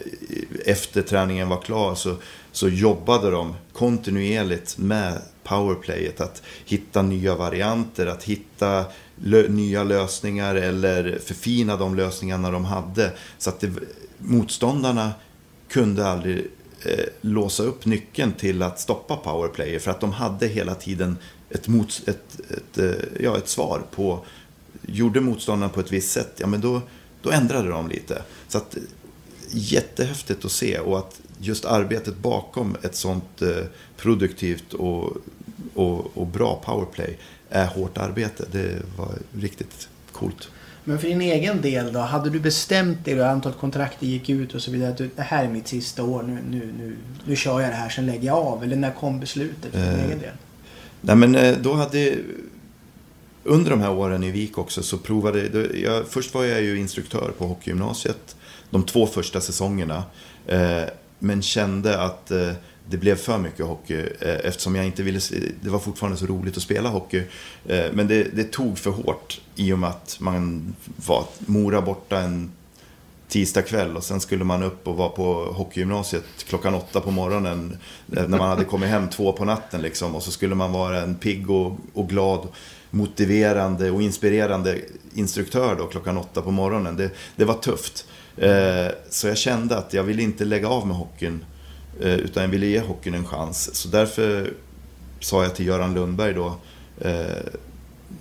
efter 0.67 1.03
träningen 1.03 1.49
var 1.49 1.61
klar, 1.61 1.95
så, 1.95 2.15
så 2.53 2.69
jobbade 2.69 3.31
de 3.31 3.55
kontinuerligt 3.73 4.79
med 4.79 5.19
powerplayet. 5.45 6.21
Att 6.21 6.43
hitta 6.65 7.03
nya 7.03 7.35
varianter, 7.35 8.07
att 8.07 8.25
hitta 8.25 8.85
lö 9.17 9.49
nya 9.49 9.85
lösningar 9.85 10.55
eller 10.55 11.19
förfina 11.25 11.77
de 11.77 11.95
lösningarna 11.95 12.51
de 12.51 12.65
hade. 12.65 13.13
Så 13.39 13.51
att 13.51 13.61
det, 13.61 13.71
motståndarna 14.19 15.13
kunde 15.69 16.07
aldrig 16.07 16.47
eh, 16.85 17.05
låsa 17.21 17.63
upp 17.63 17.87
nyckeln 17.87 18.33
till 18.33 18.63
att 18.63 18.81
stoppa 18.81 19.17
powerplayer 19.17 19.79
för 19.79 19.91
att 19.91 20.01
de 20.01 20.13
hade 20.13 20.47
hela 20.47 20.75
tiden 20.75 21.17
ett, 21.51 21.69
mots, 21.69 22.03
ett, 22.09 22.41
ett, 22.51 22.79
eh, 22.79 23.23
ja, 23.25 23.37
ett 23.37 23.49
svar 23.49 23.83
på 23.91 24.25
gjorde 24.89 25.21
motståndaren 25.21 25.73
på 25.73 25.81
ett 25.81 25.93
visst 25.93 26.11
sätt, 26.11 26.33
ja 26.37 26.47
men 26.47 26.61
då, 26.61 26.83
då 27.23 27.31
ändrade 27.31 27.69
de 27.69 27.89
lite. 27.89 28.23
Så 28.49 28.59
att 28.59 28.77
jättehäftigt 29.51 30.45
att 30.45 30.53
se 30.53 30.79
och 30.79 30.99
att 30.99 31.21
just 31.39 31.65
arbetet 31.65 32.17
bakom 32.17 32.77
ett 32.83 32.95
sånt 32.95 33.43
eh, 33.43 33.65
produktivt 33.97 34.75
och, 34.75 35.17
och, 35.75 36.17
och 36.17 36.27
bra 36.27 36.63
powerplay 36.65 37.19
är 37.51 37.67
hårt 37.67 37.99
arbete. 37.99 38.45
Det 38.53 38.83
var 38.97 39.13
riktigt 39.33 39.89
coolt. 40.13 40.51
Men 40.85 40.99
för 40.99 41.09
din 41.09 41.21
egen 41.21 41.61
del 41.61 41.93
då? 41.93 41.99
Hade 41.99 42.31
du 42.31 42.41
bestämt 42.41 43.05
dig 43.05 43.15
då 43.15 43.25
antalet 43.25 43.59
kontrakt 43.59 44.03
gick 44.03 44.29
ut 44.29 44.55
och 44.55 44.63
så 44.63 44.71
vidare? 44.71 44.91
Att 44.91 45.17
det 45.17 45.23
här 45.23 45.45
är 45.45 45.49
mitt 45.49 45.69
sista 45.69 46.03
år, 46.03 46.23
nu, 46.23 46.39
nu, 46.51 46.73
nu, 46.79 46.97
nu 47.25 47.37
kör 47.37 47.61
jag 47.61 47.71
det 47.71 47.75
här, 47.75 47.89
sen 47.89 48.07
lägger 48.07 48.27
jag 48.27 48.37
av. 48.37 48.65
Eller 48.65 48.77
när 48.77 48.91
kom 48.91 49.21
beslutet 49.21 49.73
för 49.73 49.79
din 49.79 49.89
eh, 49.89 50.05
egen 50.05 50.19
del? 50.19 50.33
Nej 51.01 51.17
men 51.17 51.35
eh, 51.35 51.59
då 51.59 51.75
hade 51.75 52.17
under 53.45 53.71
de 53.71 53.81
här 53.81 53.93
åren 53.93 54.25
i 54.25 54.31
Vik 54.31 54.59
också 54.59 54.83
så 54.83 54.99
provade 54.99 55.69
jag, 55.79 56.07
först 56.07 56.35
var 56.35 56.45
jag 56.45 56.63
ju 56.63 56.79
instruktör 56.79 57.33
på 57.39 57.47
hockeygymnasiet 57.47 58.37
de 58.71 58.83
två 58.83 59.07
första 59.07 59.41
säsongerna. 59.41 60.03
Eh, 60.47 60.83
men 61.19 61.43
kände 61.43 62.01
att 62.01 62.31
eh, 62.31 62.53
det 62.91 62.97
blev 62.97 63.17
för 63.17 63.39
mycket 63.39 63.67
hockey 63.67 64.01
eh, 64.21 64.37
eftersom 64.45 64.77
jag 64.77 64.87
inte 64.87 65.03
ville, 65.03 65.21
det 65.61 65.71
var 65.71 65.79
fortfarande 65.79 66.19
så 66.19 66.27
roligt 66.27 66.57
att 66.57 66.63
spela 66.63 66.89
hockey. 66.89 67.23
Eh, 67.67 67.87
men 67.93 68.09
det, 68.09 68.37
det 68.37 68.45
tog 68.53 68.79
för 68.79 68.91
hårt 68.91 69.41
i 69.57 69.73
och 69.73 69.79
med 69.79 69.91
att 69.91 70.17
man 70.21 70.75
var 71.07 71.25
Mora 71.39 71.83
borta 71.83 72.21
en 72.21 72.53
tisdag 73.29 73.63
kväll 73.63 73.97
och 73.97 74.05
sen 74.05 74.21
skulle 74.21 74.45
man 74.45 74.63
upp 74.63 74.89
och 74.89 74.97
vara 74.97 75.09
på 75.09 75.45
hockeygymnasiet 75.45 76.25
klockan 76.49 76.75
åtta 76.75 77.01
på 77.01 77.11
morgonen 77.11 77.79
när 78.07 78.29
man 78.29 78.49
hade 78.49 78.65
kommit 78.65 78.89
hem 78.89 79.09
två 79.09 79.33
på 79.33 79.45
natten 79.45 79.83
liksom 79.83 80.15
och 80.15 80.23
så 80.23 80.31
skulle 80.31 80.55
man 80.55 80.73
vara 80.73 81.03
en 81.03 81.15
pigg 81.15 81.51
och, 81.51 81.77
och 81.95 82.09
glad 82.09 82.49
motiverande 82.91 83.91
och 83.91 84.03
inspirerande 84.03 84.79
instruktör 85.15 85.77
då 85.77 85.87
klockan 85.87 86.19
åtta 86.19 86.43
på 86.43 86.51
morgonen. 86.51 86.97
Det, 86.97 87.11
det 87.37 87.45
var 87.45 87.55
tufft. 87.55 88.07
Eh, 88.37 88.87
så 89.11 89.29
jag 89.29 89.39
kände 89.39 89.79
att 89.79 89.95
jag 89.95 90.03
ville 90.03 90.23
inte 90.23 90.45
lägga 90.45 90.69
av 90.69 90.87
med 90.87 90.97
hockeyn 90.97 91.45
eh, 92.01 92.15
utan 92.15 92.43
jag 92.43 92.51
ville 92.51 92.67
ge 92.67 92.81
hockeyn 92.81 93.15
en 93.15 93.27
chans. 93.27 93.75
Så 93.75 93.89
därför 93.89 94.53
sa 95.21 95.43
jag 95.43 95.55
till 95.55 95.67
Göran 95.67 95.95
Lundberg 95.95 96.35
då 96.35 96.57
eh, 97.01 97.27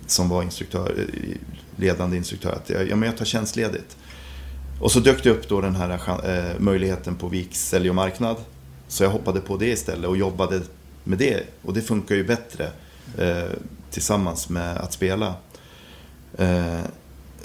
som 0.06 0.28
var 0.28 0.42
instruktör, 0.42 0.94
eh, 0.98 1.36
ledande 1.76 2.16
instruktör 2.16 2.52
att 2.52 2.70
jag, 2.70 2.88
ja, 2.88 2.96
men 2.96 3.08
jag 3.08 3.18
tar 3.18 3.24
tjänstledigt. 3.24 3.96
Och 4.80 4.92
så 4.92 5.00
dök 5.00 5.22
det 5.22 5.30
upp 5.30 5.48
då 5.48 5.60
den 5.60 5.74
här 5.74 6.00
eh, 6.24 6.60
möjligheten 6.60 7.14
på 7.14 7.28
Viks 7.28 7.68
sälj 7.68 7.88
och 7.88 7.94
marknad. 7.94 8.36
Så 8.88 9.02
jag 9.02 9.10
hoppade 9.10 9.40
på 9.40 9.56
det 9.56 9.66
istället 9.66 10.06
och 10.06 10.16
jobbade 10.16 10.60
med 11.04 11.18
det. 11.18 11.42
Och 11.62 11.74
det 11.74 11.82
funkar 11.82 12.14
ju 12.14 12.24
bättre 12.24 12.70
eh, 13.18 13.50
tillsammans 13.90 14.48
med 14.48 14.76
att 14.76 14.92
spela. 14.92 15.34
Eh, 16.38 16.80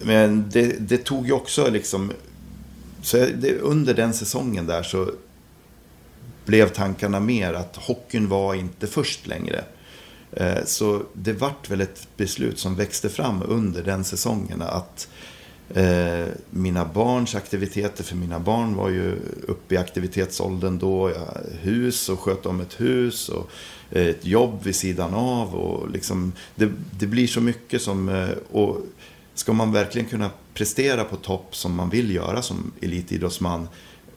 men 0.02 0.50
det, 0.50 0.76
det, 0.80 0.98
tog 0.98 1.28
ju 1.28 1.34
också 1.34 1.70
liksom... 1.70 2.12
Så 3.02 3.18
det, 3.18 3.60
under 3.60 3.94
den 3.94 4.14
säsongen 4.14 4.68
där 4.68 4.84
så 4.84 5.12
blev 6.46 6.70
tankarna 6.70 7.20
mer 7.20 7.54
att 7.54 7.76
hockeyn 7.76 8.30
var 8.30 8.54
inte 8.54 8.88
först 8.88 9.28
längre. 9.28 9.64
Eh, 10.32 10.66
så 10.66 11.04
det 11.14 11.34
vart 11.34 11.70
väl 11.70 11.82
ett 11.82 12.08
beslut 12.18 12.60
som 12.60 12.76
växte 12.76 13.10
fram 13.10 13.44
under 13.48 13.84
den 13.84 14.04
säsongen 14.04 14.62
att 14.62 15.08
Eh, 15.70 16.28
mina 16.50 16.86
barns 16.86 17.36
aktiviteter, 17.36 18.04
för 18.04 18.16
mina 18.16 18.40
barn 18.40 18.76
var 18.76 18.90
ju 18.90 19.16
uppe 19.48 19.76
i 19.76 19.78
aktivitetsåldern 19.78 20.80
då. 20.80 21.10
Jag, 21.10 21.38
hus 21.62 22.10
och 22.10 22.20
sköt 22.20 22.46
om 22.46 22.62
ett 22.62 22.82
hus 22.82 23.30
och 23.30 23.50
eh, 23.90 24.08
ett 24.08 24.26
jobb 24.26 24.64
vid 24.64 24.76
sidan 24.76 25.14
av. 25.14 25.56
Och 25.56 25.92
liksom, 25.92 26.34
det, 26.56 26.72
det 27.00 27.08
blir 27.08 27.28
så 27.28 27.42
mycket 27.42 27.82
som... 27.82 28.10
Eh, 28.10 28.30
och 28.52 28.78
ska 29.36 29.54
man 29.54 29.72
verkligen 29.72 30.08
kunna 30.08 30.30
prestera 30.54 31.04
på 31.04 31.16
topp 31.16 31.56
som 31.56 31.76
man 31.76 31.90
vill 31.90 32.16
göra 32.16 32.42
som 32.42 32.72
elitidrottsman 32.82 33.68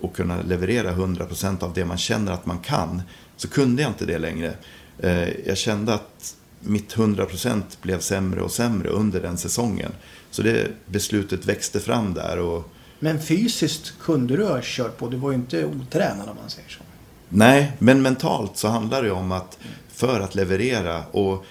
och 0.01 0.17
kunna 0.17 0.43
leverera 0.43 0.93
100% 0.93 1.65
av 1.65 1.73
det 1.75 1.85
man 1.85 1.99
känner 1.99 2.33
att 2.33 2.47
man 2.47 2.59
kan, 2.59 3.03
så 3.37 3.49
kunde 3.49 3.83
jag 3.83 3.91
inte 3.91 4.07
det 4.07 4.19
längre. 4.19 4.55
Eh, 4.99 5.29
jag 5.47 5.57
kände 5.57 5.95
att 5.95 6.37
mitt 6.61 6.95
100% 6.95 7.63
blev 7.83 8.01
sämre 8.01 8.41
och 8.41 8.53
sämre 8.53 8.89
under 8.89 9.21
den 9.21 9.39
säsongen. 9.39 9.93
Så 10.37 10.43
det 10.43 10.69
beslutet 10.87 11.47
växte 11.47 11.81
fram 11.81 12.15
där. 12.15 12.39
Och... 12.39 12.71
Men 12.99 13.21
fysiskt 13.21 13.95
kunde 14.01 14.37
du 14.37 14.45
ha 14.45 14.61
kört 14.63 14.99
på? 14.99 15.09
Du 15.09 15.17
var 15.17 15.31
ju 15.31 15.37
inte 15.37 15.65
otränad 15.65 16.29
om 16.29 16.37
man 16.37 16.51
säger 16.51 16.69
så. 16.69 16.81
Nej, 17.29 17.73
men 17.79 18.03
mentalt 18.03 18.57
så 18.57 18.69
handlar 18.69 19.03
det 19.03 19.11
om 19.11 19.33
att 19.33 19.59
för 19.89 20.21
att 20.21 20.35
leverera 20.35 21.05
och 21.07 21.45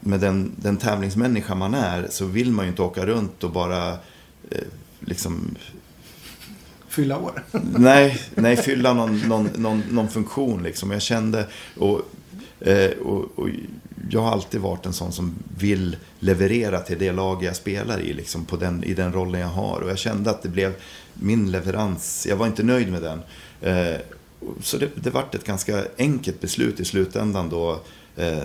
med 0.00 0.20
den, 0.20 0.52
den 0.56 0.76
tävlingsmänniska 0.76 1.54
man 1.54 1.74
är 1.74 2.06
så 2.10 2.24
vill 2.24 2.52
man 2.52 2.64
ju 2.64 2.70
inte 2.70 2.82
åka 2.82 3.06
runt 3.06 3.44
och 3.44 3.50
bara 3.50 3.92
eh, 4.50 4.58
liksom 5.00 5.56
Fylla 6.88 7.18
år? 7.18 7.44
nej, 7.78 8.20
nej, 8.34 8.56
fylla 8.56 8.92
någon, 8.92 9.18
någon, 9.18 9.48
någon, 9.56 9.82
någon 9.90 10.08
funktion 10.08 10.62
liksom. 10.62 10.90
Jag 10.90 11.02
kände, 11.02 11.46
och, 11.76 12.00
eh, 12.60 12.90
och, 12.90 13.38
och 13.38 13.48
jag 14.10 14.20
har 14.20 14.32
alltid 14.32 14.60
varit 14.60 14.86
en 14.86 14.92
sån 14.92 15.12
som 15.12 15.34
vill 15.58 15.96
leverera 16.18 16.80
till 16.80 16.98
det 16.98 17.12
lag 17.12 17.44
jag 17.44 17.56
spelar 17.56 18.00
i, 18.00 18.12
liksom 18.12 18.44
på 18.44 18.56
den, 18.56 18.84
i 18.84 18.94
den 18.94 19.12
rollen 19.12 19.40
jag 19.40 19.48
har. 19.48 19.80
Och 19.80 19.90
jag 19.90 19.98
kände 19.98 20.30
att 20.30 20.42
det 20.42 20.48
blev 20.48 20.74
min 21.14 21.50
leverans, 21.50 22.26
jag 22.28 22.36
var 22.36 22.46
inte 22.46 22.62
nöjd 22.62 22.92
med 22.92 23.02
den. 23.02 23.20
Eh, 23.60 24.00
så 24.62 24.78
det, 24.78 24.88
det 24.94 25.10
vart 25.10 25.34
ett 25.34 25.44
ganska 25.44 25.84
enkelt 25.98 26.40
beslut 26.40 26.80
i 26.80 26.84
slutändan 26.84 27.48
då, 27.48 27.80
eh, 28.16 28.42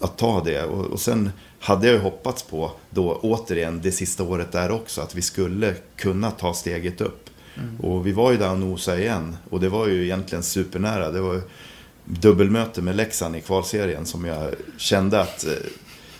att 0.00 0.18
ta 0.18 0.44
det. 0.44 0.64
Och, 0.64 0.86
och 0.86 1.00
sen 1.00 1.30
hade 1.60 1.86
jag 1.86 1.94
ju 1.94 2.00
hoppats 2.00 2.42
på, 2.42 2.72
då 2.90 3.14
återigen, 3.22 3.80
det 3.82 3.92
sista 3.92 4.22
året 4.22 4.52
där 4.52 4.70
också, 4.70 5.00
att 5.00 5.14
vi 5.14 5.22
skulle 5.22 5.74
kunna 5.96 6.30
ta 6.30 6.54
steget 6.54 7.00
upp. 7.00 7.30
Mm. 7.56 7.80
Och 7.80 8.06
vi 8.06 8.12
var 8.12 8.30
ju 8.32 8.36
där 8.36 8.50
och 8.50 8.58
nosade 8.58 9.00
igen. 9.00 9.36
Och 9.50 9.60
det 9.60 9.68
var 9.68 9.86
ju 9.86 10.04
egentligen 10.04 10.42
supernära. 10.42 11.10
Det 11.10 11.20
var 11.20 11.42
dubbelmöte 12.20 12.82
med 12.82 12.96
Leksand 12.96 13.36
i 13.36 13.40
kvalserien 13.40 14.06
som 14.06 14.24
jag 14.24 14.54
kände 14.76 15.20
att 15.20 15.46
eh, 15.46 15.52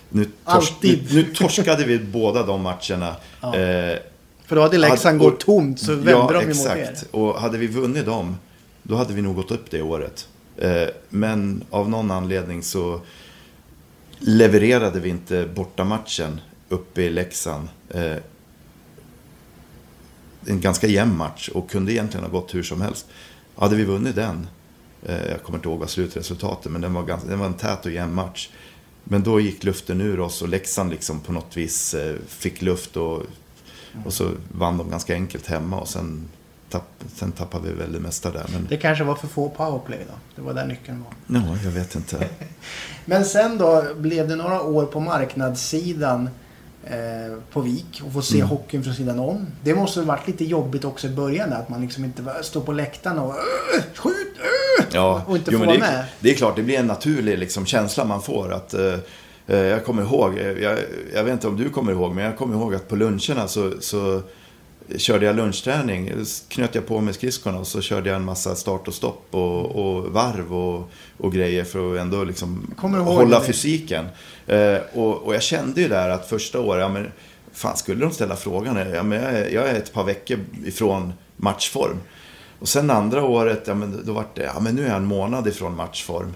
nu, 0.08 0.26
tors 0.44 0.72
nu, 0.82 0.98
nu, 1.10 1.34
torskade 1.34 1.84
vi 1.84 1.98
båda 1.98 2.46
de 2.46 2.62
matcherna. 2.62 3.16
Ja. 3.40 3.56
Eh, 3.56 3.98
För 4.46 4.56
då 4.56 4.62
hade 4.62 4.78
Leksand 4.78 5.18
gått 5.18 5.40
tomt 5.40 5.80
så 5.80 5.94
vände 5.94 6.10
ja, 6.10 6.30
de 6.32 6.40
ju 6.40 6.54
mot 6.54 6.66
er. 6.66 6.96
Och 7.10 7.40
hade 7.40 7.58
vi 7.58 7.66
vunnit 7.66 8.06
dem, 8.06 8.36
då 8.82 8.96
hade 8.96 9.14
vi 9.14 9.22
nog 9.22 9.36
gått 9.36 9.50
upp 9.50 9.70
det 9.70 9.82
året. 9.82 10.28
Eh, 10.56 10.88
men 11.08 11.64
av 11.70 11.90
någon 11.90 12.10
anledning 12.10 12.62
så 12.62 13.00
levererade 14.18 15.00
vi 15.00 15.08
inte 15.08 15.48
bortamatchen 15.54 16.40
uppe 16.68 17.02
i 17.02 17.10
Leksand. 17.10 17.68
Eh, 17.88 18.16
en 20.46 20.60
ganska 20.60 20.86
jämn 20.86 21.16
match 21.16 21.48
och 21.48 21.70
kunde 21.70 21.92
egentligen 21.92 22.24
ha 22.24 22.30
gått 22.40 22.54
hur 22.54 22.62
som 22.62 22.80
helst. 22.80 23.06
Hade 23.56 23.76
vi 23.76 23.84
vunnit 23.84 24.14
den, 24.14 24.46
jag 25.06 25.42
kommer 25.42 25.58
inte 25.58 25.68
ihåg 25.68 25.78
vad 25.78 25.90
slutresultatet, 25.90 26.72
men 26.72 26.80
den 26.80 26.94
var, 26.94 27.02
ganska, 27.02 27.28
den 27.28 27.38
var 27.38 27.46
en 27.46 27.54
tät 27.54 27.86
och 27.86 27.92
jämn 27.92 28.14
match. 28.14 28.50
Men 29.04 29.22
då 29.22 29.40
gick 29.40 29.64
luften 29.64 30.00
ur 30.00 30.20
oss 30.20 30.42
och 30.42 30.48
Leksand 30.48 30.90
liksom 30.90 31.20
på 31.20 31.32
något 31.32 31.56
vis 31.56 31.94
eh, 31.94 32.16
fick 32.28 32.62
luft 32.62 32.96
och, 32.96 33.22
och 34.04 34.12
så 34.12 34.30
vann 34.52 34.78
de 34.78 34.90
ganska 34.90 35.14
enkelt 35.14 35.46
hemma 35.46 35.80
och 35.80 35.88
sen, 35.88 36.28
tapp, 36.70 37.04
sen 37.14 37.32
tappade 37.32 37.68
vi 37.68 37.74
väl 37.74 37.92
det 37.92 38.00
mesta 38.00 38.30
där. 38.30 38.46
Men... 38.52 38.66
Det 38.68 38.76
kanske 38.76 39.04
var 39.04 39.14
för 39.14 39.26
få 39.26 39.48
powerplay 39.48 40.06
då? 40.08 40.14
Det 40.36 40.42
var 40.42 40.54
där 40.54 40.66
nyckeln 40.66 41.04
var. 41.04 41.40
Ja, 41.40 41.56
jag 41.64 41.70
vet 41.70 41.94
inte. 41.94 42.28
men 43.04 43.24
sen 43.24 43.58
då 43.58 43.84
blev 43.96 44.28
det 44.28 44.36
några 44.36 44.62
år 44.62 44.86
på 44.86 45.00
marknadssidan 45.00 46.28
eh, 46.84 47.38
på 47.52 47.60
Vik 47.60 48.02
och 48.06 48.12
få 48.12 48.22
se 48.22 48.36
mm. 48.36 48.48
hockeyn 48.48 48.84
från 48.84 48.94
sidan 48.94 49.18
om. 49.18 49.46
Det 49.62 49.74
måste 49.74 50.00
ha 50.00 50.06
varit 50.06 50.26
lite 50.26 50.44
jobbigt 50.44 50.84
också 50.84 51.06
i 51.06 51.10
början 51.10 51.52
att 51.52 51.68
man 51.68 51.80
liksom 51.80 52.04
inte 52.04 52.24
står 52.42 52.60
på 52.60 52.72
läktaren 52.72 53.18
och 53.18 53.34
skjut, 53.94 54.36
ja. 54.92 55.22
och 55.26 55.36
inte 55.36 55.50
jo, 55.52 55.58
få 55.58 55.64
vara 55.64 55.78
med. 55.78 56.04
Det 56.20 56.30
är 56.30 56.34
klart, 56.34 56.56
det 56.56 56.62
blir 56.62 56.78
en 56.78 56.86
naturlig 56.86 57.38
liksom, 57.38 57.66
känsla 57.66 58.04
man 58.04 58.22
får. 58.22 58.52
att 58.52 58.74
eh, 58.74 58.94
eh, 59.46 59.56
Jag 59.58 59.84
kommer 59.84 60.02
ihåg, 60.02 60.38
eh, 60.38 60.46
jag, 60.46 60.78
jag, 61.14 61.24
vet 61.24 61.32
inte 61.32 61.48
om 61.48 61.56
du 61.56 61.70
kommer 61.70 61.92
ihåg, 61.92 62.14
men 62.14 62.24
jag 62.24 62.38
kommer 62.38 62.54
ihåg 62.54 62.74
att 62.74 62.88
på 62.88 62.96
luncherna 62.96 63.48
så, 63.48 63.72
så 63.80 64.22
körde 64.96 65.26
jag 65.26 65.36
lunchträning. 65.36 66.12
Knöt 66.48 66.74
jag 66.74 66.86
på 66.86 67.00
mig 67.00 67.14
skridskorna 67.14 67.58
och 67.58 67.66
så 67.66 67.80
körde 67.80 68.08
jag 68.08 68.16
en 68.16 68.24
massa 68.24 68.54
start 68.54 68.88
och 68.88 68.94
stopp 68.94 69.26
och, 69.30 69.66
och 69.66 70.04
varv 70.04 70.54
och, 70.54 70.90
och, 71.16 71.32
grejer 71.32 71.64
för 71.64 71.94
att 71.94 72.00
ändå 72.00 72.24
liksom 72.24 72.74
hålla 72.78 73.40
det. 73.40 73.46
fysiken. 73.46 74.06
Eh, 74.46 74.76
och, 74.94 75.22
och, 75.22 75.34
jag 75.34 75.42
kände 75.42 75.80
ju 75.80 75.88
där 75.88 76.08
att 76.08 76.28
första 76.28 76.60
året, 76.60 76.82
ja, 76.82 76.88
men, 76.88 77.12
fan 77.52 77.76
skulle 77.76 78.00
de 78.00 78.12
ställa 78.12 78.36
frågan? 78.36 78.76
Ja, 78.94 79.02
men 79.02 79.22
jag, 79.22 79.32
är, 79.32 79.48
jag 79.50 79.68
är 79.68 79.74
ett 79.74 79.92
par 79.92 80.04
veckor 80.04 80.38
ifrån 80.64 81.12
matchform. 81.36 81.96
Och 82.60 82.68
sen 82.68 82.90
andra 82.90 83.24
året, 83.24 83.62
ja 83.66 83.74
men 83.74 84.02
då 84.04 84.12
var 84.12 84.26
det, 84.34 84.42
ja 84.42 84.60
men 84.60 84.74
nu 84.74 84.84
är 84.84 84.88
jag 84.88 84.96
en 84.96 85.04
månad 85.04 85.48
ifrån 85.48 85.76
matchform. 85.76 86.34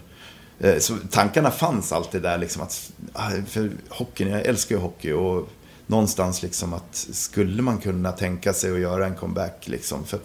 Eh, 0.58 0.78
så 0.78 0.94
tankarna 1.10 1.50
fanns 1.50 1.92
alltid 1.92 2.22
där 2.22 2.38
liksom 2.38 2.62
att, 2.62 2.92
ah, 3.12 3.30
för 3.46 3.70
hockeyn, 3.88 4.28
jag 4.28 4.46
älskar 4.46 4.74
ju 4.74 4.80
hockey 4.80 5.12
och 5.12 5.48
någonstans 5.86 6.42
liksom 6.42 6.74
att 6.74 6.96
skulle 7.12 7.62
man 7.62 7.78
kunna 7.78 8.12
tänka 8.12 8.52
sig 8.52 8.72
att 8.72 8.80
göra 8.80 9.06
en 9.06 9.14
comeback 9.14 9.68
liksom. 9.68 10.04
För 10.04 10.18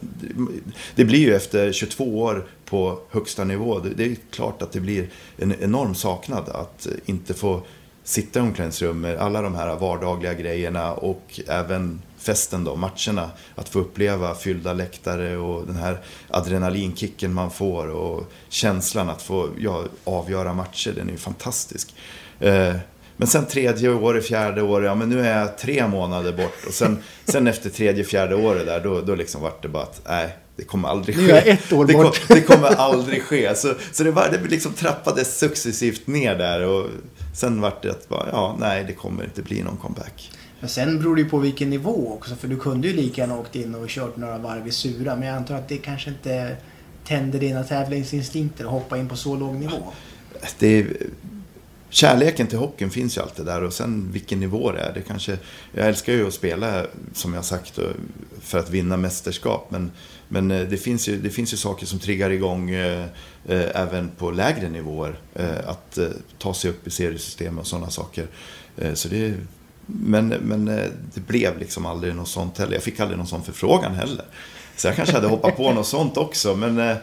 det 0.95 1.05
blir 1.05 1.19
ju 1.19 1.35
efter 1.35 1.71
22 1.71 2.21
år 2.21 2.47
på 2.65 2.99
högsta 3.09 3.43
nivå, 3.43 3.79
det 3.79 4.03
är 4.03 4.15
klart 4.31 4.61
att 4.61 4.71
det 4.71 4.79
blir 4.79 5.09
en 5.37 5.53
enorm 5.61 5.95
saknad 5.95 6.49
att 6.49 6.87
inte 7.05 7.33
få 7.33 7.61
sitta 8.03 8.39
i 8.39 8.41
omklädningsrum 8.41 9.01
med 9.01 9.17
alla 9.17 9.41
de 9.41 9.55
här 9.55 9.75
vardagliga 9.75 10.33
grejerna 10.33 10.93
och 10.93 11.39
även 11.47 12.01
festen 12.19 12.63
då, 12.63 12.75
matcherna. 12.75 13.31
Att 13.55 13.69
få 13.69 13.79
uppleva 13.79 14.35
fyllda 14.35 14.73
läktare 14.73 15.37
och 15.37 15.67
den 15.67 15.75
här 15.75 15.99
adrenalinkicken 16.29 17.33
man 17.33 17.51
får 17.51 17.87
och 17.87 18.31
känslan 18.49 19.09
att 19.09 19.21
få 19.21 19.49
ja, 19.59 19.83
avgöra 20.03 20.53
matcher, 20.53 20.91
den 20.95 21.07
är 21.07 21.11
ju 21.11 21.17
fantastisk. 21.17 21.95
Eh, 22.39 22.75
men 23.17 23.27
sen 23.27 23.45
tredje 23.45 23.89
året, 23.89 24.25
fjärde 24.25 24.61
året, 24.61 24.85
ja 24.85 24.95
men 24.95 25.09
nu 25.09 25.19
är 25.19 25.39
jag 25.39 25.57
tre 25.57 25.87
månader 25.87 26.31
bort. 26.31 26.65
Och 26.67 26.73
sen, 26.73 26.97
sen 27.25 27.47
efter 27.47 27.69
tredje, 27.69 28.03
fjärde 28.03 28.35
året 28.35 28.65
där, 28.65 28.79
då, 28.79 29.01
då 29.01 29.15
liksom 29.15 29.41
vart 29.41 29.61
det 29.61 29.67
bara 29.67 29.83
att, 29.83 30.01
nej, 30.07 30.37
det 30.55 30.63
kommer 30.63 30.87
aldrig 30.87 31.15
ske. 31.15 31.21
Nu 31.21 31.31
är 31.31 31.47
ett 31.47 31.73
år 31.73 31.85
bort. 31.85 32.21
Det, 32.27 32.33
det 32.33 32.41
kommer 32.41 32.67
aldrig 32.67 33.23
ske. 33.23 33.55
Så, 33.55 33.73
så 33.91 34.03
det, 34.03 34.11
var, 34.11 34.29
det 34.31 34.49
liksom 34.49 34.73
trappades 34.73 35.37
successivt 35.37 36.07
ner 36.07 36.35
där. 36.35 36.61
Och 36.65 36.87
sen 37.35 37.61
vart 37.61 37.83
det 37.83 37.89
att, 37.91 38.09
bara, 38.09 38.27
ja, 38.31 38.55
nej, 38.59 38.83
det 38.87 38.93
kommer 38.93 39.23
inte 39.23 39.41
bli 39.41 39.63
någon 39.63 39.77
comeback. 39.77 40.31
Men 40.59 40.69
sen 40.69 40.99
beror 40.99 41.15
det 41.15 41.21
ju 41.21 41.29
på 41.29 41.37
vilken 41.37 41.69
nivå 41.69 42.13
också. 42.13 42.35
För 42.35 42.47
du 42.47 42.57
kunde 42.57 42.87
ju 42.87 42.93
lika 42.93 43.21
gärna 43.21 43.39
åkt 43.39 43.55
in 43.55 43.75
och 43.75 43.87
kört 43.87 44.17
några 44.17 44.37
varv 44.37 44.67
i 44.67 44.71
Sura. 44.71 45.15
Men 45.15 45.27
jag 45.27 45.37
antar 45.37 45.55
att 45.55 45.69
det 45.69 45.77
kanske 45.77 46.09
inte 46.09 46.57
tänder 47.07 47.39
dina 47.39 47.63
tävlingsinstinkter 47.63 48.65
att 48.65 48.71
hoppa 48.71 48.97
in 48.97 49.09
på 49.09 49.15
så 49.15 49.35
låg 49.35 49.55
nivå? 49.55 49.93
Det 50.59 50.67
är, 50.67 50.87
kärleken 51.89 52.47
till 52.47 52.57
hockeyn 52.57 52.89
finns 52.89 53.17
ju 53.17 53.21
alltid 53.21 53.45
där 53.45 53.63
och 53.63 53.73
sen 53.73 54.11
vilken 54.11 54.39
nivå 54.39 54.71
det 54.71 54.79
är. 54.79 54.93
Det 54.93 55.01
kanske, 55.01 55.37
jag 55.71 55.87
älskar 55.87 56.13
ju 56.13 56.27
att 56.27 56.33
spela, 56.33 56.85
som 57.13 57.33
jag 57.33 57.45
sagt, 57.45 57.79
för 58.41 58.59
att 58.59 58.69
vinna 58.69 58.97
mästerskap. 58.97 59.71
Men, 59.71 59.91
men 60.27 60.51
eh, 60.51 60.67
det, 60.67 60.77
finns 60.77 61.09
ju, 61.09 61.17
det 61.17 61.29
finns 61.29 61.53
ju 61.53 61.57
saker 61.57 61.85
som 61.85 61.99
triggar 61.99 62.29
igång 62.29 62.69
eh, 62.69 63.05
eh, 63.45 63.81
även 63.81 64.09
på 64.17 64.31
lägre 64.31 64.69
nivåer. 64.69 65.19
Eh, 65.35 65.69
att 65.69 65.97
eh, 65.97 66.07
ta 66.37 66.53
sig 66.53 66.69
upp 66.69 66.87
i 66.87 66.91
seriesystem 66.91 67.59
och 67.59 67.67
sådana 67.67 67.89
saker. 67.89 68.27
Eh, 68.77 68.93
så 68.93 69.07
det, 69.07 69.33
men, 70.03 70.27
men 70.27 70.65
det 71.13 71.27
blev 71.27 71.59
liksom 71.59 71.85
aldrig 71.85 72.15
något 72.15 72.27
sånt 72.27 72.57
heller. 72.57 72.73
Jag 72.73 72.83
fick 72.83 72.99
aldrig 72.99 73.17
någon 73.17 73.27
sån 73.27 73.43
förfrågan 73.43 73.95
heller. 73.95 74.25
Så 74.75 74.87
jag 74.87 74.95
kanske 74.95 75.15
hade 75.15 75.27
hoppat 75.27 75.57
på 75.57 75.71
något 75.71 75.87
sånt 75.87 76.17
också. 76.17 76.55
Men 76.55 76.97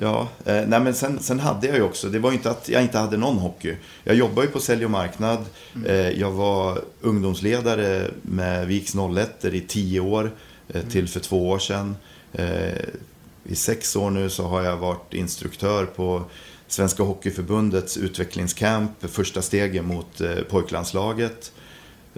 Ja, 0.00 0.28
eh, 0.44 0.62
nej 0.66 0.80
men 0.80 0.94
sen, 0.94 1.18
sen 1.20 1.40
hade 1.40 1.66
jag 1.66 1.76
ju 1.76 1.82
också, 1.82 2.08
det 2.08 2.18
var 2.18 2.30
ju 2.30 2.36
inte 2.36 2.50
att 2.50 2.68
jag 2.68 2.82
inte 2.82 2.98
hade 2.98 3.16
någon 3.16 3.38
hockey. 3.38 3.76
Jag 4.04 4.16
jobbade 4.16 4.46
ju 4.46 4.52
på 4.52 4.60
sälj 4.60 4.84
och 4.84 4.90
marknad. 4.90 5.44
Mm. 5.74 5.86
Eh, 5.86 6.20
jag 6.20 6.30
var 6.30 6.80
ungdomsledare 7.00 8.10
med 8.22 8.66
Viks 8.66 8.94
01 8.94 9.44
i 9.44 9.60
tio 9.60 10.00
år, 10.00 10.32
eh, 10.68 10.76
mm. 10.76 10.90
till 10.90 11.08
för 11.08 11.20
två 11.20 11.48
år 11.48 11.58
sedan. 11.58 11.96
Eh, 12.32 12.78
I 13.44 13.54
sex 13.54 13.96
år 13.96 14.10
nu 14.10 14.30
så 14.30 14.46
har 14.46 14.62
jag 14.62 14.76
varit 14.76 15.14
instruktör 15.14 15.86
på 15.86 16.24
Svenska 16.68 17.02
Hockeyförbundets 17.02 17.96
utvecklingscamp, 17.96 18.90
första 19.00 19.42
stegen 19.42 19.86
mot 19.86 20.20
eh, 20.20 20.34
pojklandslaget 20.34 21.52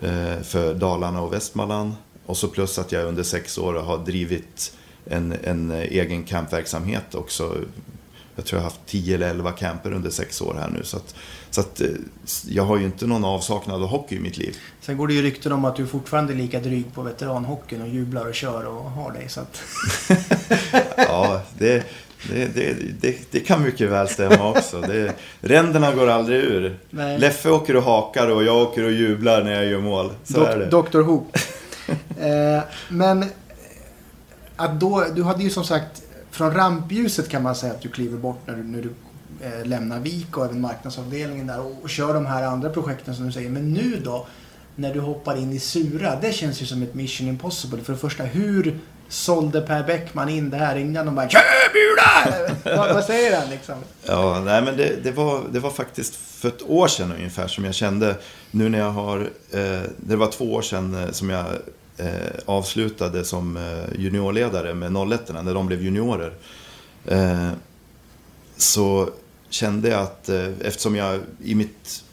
eh, 0.03 0.41
för 0.43 0.75
Dalarna 0.75 1.21
och 1.21 1.33
Västmanland. 1.33 1.93
Och 2.27 2.37
så 2.37 2.49
plus 2.49 2.79
att 2.79 2.93
jag 2.93 3.05
under 3.05 3.23
sex 3.23 3.59
år 3.59 3.75
har 3.75 3.99
drivit 3.99 4.73
en, 5.05 5.35
en 5.45 5.71
egen 5.71 6.25
campverksamhet 6.25 7.15
också. 7.15 7.57
Jag 8.37 8.45
tror 8.45 8.59
jag 8.59 8.65
har 8.65 8.71
haft 8.71 8.87
10 8.87 9.15
eller 9.15 9.31
11 9.31 9.53
camper 9.53 9.93
under 9.93 10.11
sex 10.11 10.41
år 10.43 10.55
här 10.55 10.71
nu. 10.71 10.85
Så, 10.85 10.97
att, 10.97 11.15
så 11.51 11.61
att, 11.61 11.81
eh, 11.81 11.89
jag 12.49 12.63
har 12.63 12.79
ju 12.79 12.85
inte 12.85 13.07
någon 13.07 13.25
avsaknad 13.25 13.83
av 13.83 13.89
hockey 13.89 14.17
i 14.17 14.21
mitt 14.21 14.39
liv. 14.39 14.57
Sen 14.81 14.97
går 14.97 15.09
det 15.09 15.15
ju 15.15 15.23
rykten 15.23 15.53
om 15.53 15.65
att 15.65 15.77
du 15.77 15.87
fortfarande 15.87 16.33
är 16.33 16.37
lika 16.37 16.61
dryg 16.61 16.95
på 16.95 17.03
veteranhockeyn 17.03 17.83
och 17.83 17.89
jublar 17.89 18.27
och 18.27 18.35
kör 18.35 18.67
och 18.67 18.91
har 18.91 19.13
dig. 19.13 19.29
Så 19.29 19.41
att... 19.41 19.63
ja, 20.97 21.43
det, 21.59 21.85
det, 22.29 22.55
det, 22.55 22.77
det, 23.01 23.17
det, 23.31 23.41
kan 23.41 23.63
mycket 23.63 23.91
väl 23.91 24.09
stämma 24.09 24.51
också. 24.51 24.81
Det, 24.81 25.15
ränderna 25.41 25.95
går 25.95 26.09
aldrig 26.09 26.39
ur. 26.39 26.79
Nej. 26.91 27.19
Leffe 27.19 27.51
åker 27.51 27.77
och 27.77 27.83
hakar 27.83 28.29
och 28.29 28.45
jag 28.45 28.57
åker 28.57 28.85
och 28.85 28.93
jublar 28.93 29.45
när 29.45 29.53
jag 29.53 29.67
gör 29.67 29.81
mål. 29.81 30.13
Så 30.25 30.39
Dok 30.39 30.49
är 30.49 30.59
det. 30.59 30.67
Dr. 30.67 31.03
Hoop. 31.03 31.37
eh, 32.21 32.63
men 32.89 33.25
att 34.57 34.81
då, 34.81 35.05
du 35.15 35.23
hade 35.23 35.43
ju 35.43 35.51
som 35.51 35.65
sagt, 35.65 36.03
från 36.31 36.55
rampljuset 36.55 37.29
kan 37.29 37.43
man 37.43 37.55
säga 37.55 37.73
att 37.73 37.81
du 37.81 37.89
kliver 37.89 38.19
bort 38.19 38.41
när 38.47 38.55
du, 38.57 38.63
när 38.63 38.83
du 38.83 38.91
eh, 39.47 39.67
lämnar 39.67 40.01
Vik 40.01 40.37
och 40.37 40.45
även 40.45 40.61
marknadsavdelningen 40.61 41.47
där 41.47 41.61
och, 41.61 41.73
och, 41.83 41.91
kör 41.91 42.15
de 42.15 42.27
här 42.27 42.43
andra 42.43 42.71
projekten 42.71 43.15
som 43.15 43.27
du 43.27 43.33
säger. 43.33 43.51
Men 43.51 43.73
nu 43.73 44.01
då, 44.05 44.27
när 44.77 44.95
du 44.95 45.01
hoppar 45.01 45.37
in 45.37 45.53
i 45.53 45.59
Sura, 45.59 46.19
det 46.21 46.33
känns 46.33 46.63
ju 46.63 46.67
som 46.67 46.83
ett 46.83 46.95
mission 46.95 47.29
impossible. 47.29 47.83
För 47.83 47.93
det 47.93 47.99
första, 47.99 48.25
hur 48.25 48.79
sålde 49.11 49.61
Per 49.61 49.83
Bäckman 49.83 50.29
in 50.29 50.51
det 50.51 50.57
här 50.57 50.77
innan 50.77 51.07
de 51.07 51.15
bara 51.15 51.29
Köbula! 51.29 52.47
vad, 52.77 52.95
vad 52.95 53.05
säger 53.05 53.41
han 53.41 53.51
liksom? 53.51 53.75
Ja, 54.05 54.41
nej 54.45 54.63
men 54.63 54.77
det, 54.77 54.97
det, 55.03 55.11
var, 55.11 55.43
det 55.53 55.61
var 55.61 55.71
faktiskt 55.71 56.17
för 56.17 56.49
ett 56.49 56.63
år 56.63 56.89
sedan 56.89 57.13
ungefär 57.13 57.49
som 57.49 57.65
jag 57.65 57.75
kände 57.75 58.17
nu 58.51 58.69
när 58.69 58.79
jag 58.79 58.91
har, 58.91 59.31
eh, 59.51 59.81
det 59.97 60.17
var 60.17 60.27
två 60.27 60.55
år 60.55 60.63
sedan 60.63 60.95
eh, 60.95 61.11
som 61.11 61.31
jag 61.31 61.47
eh, 61.97 62.07
avslutade 62.47 63.25
som 63.25 63.57
eh, 63.57 64.01
juniorledare 64.01 64.75
med 64.75 65.13
01 65.13 65.31
när 65.45 65.55
de 65.55 65.67
blev 65.67 65.83
juniorer. 65.83 66.33
Eh, 67.07 67.51
så 68.57 69.11
kände 69.51 69.89
jag 69.89 70.01
att 70.01 70.29
eh, 70.29 70.49
eftersom 70.61 70.97
jag 70.97 71.21
i 71.45 71.55
mitt, 71.55 72.05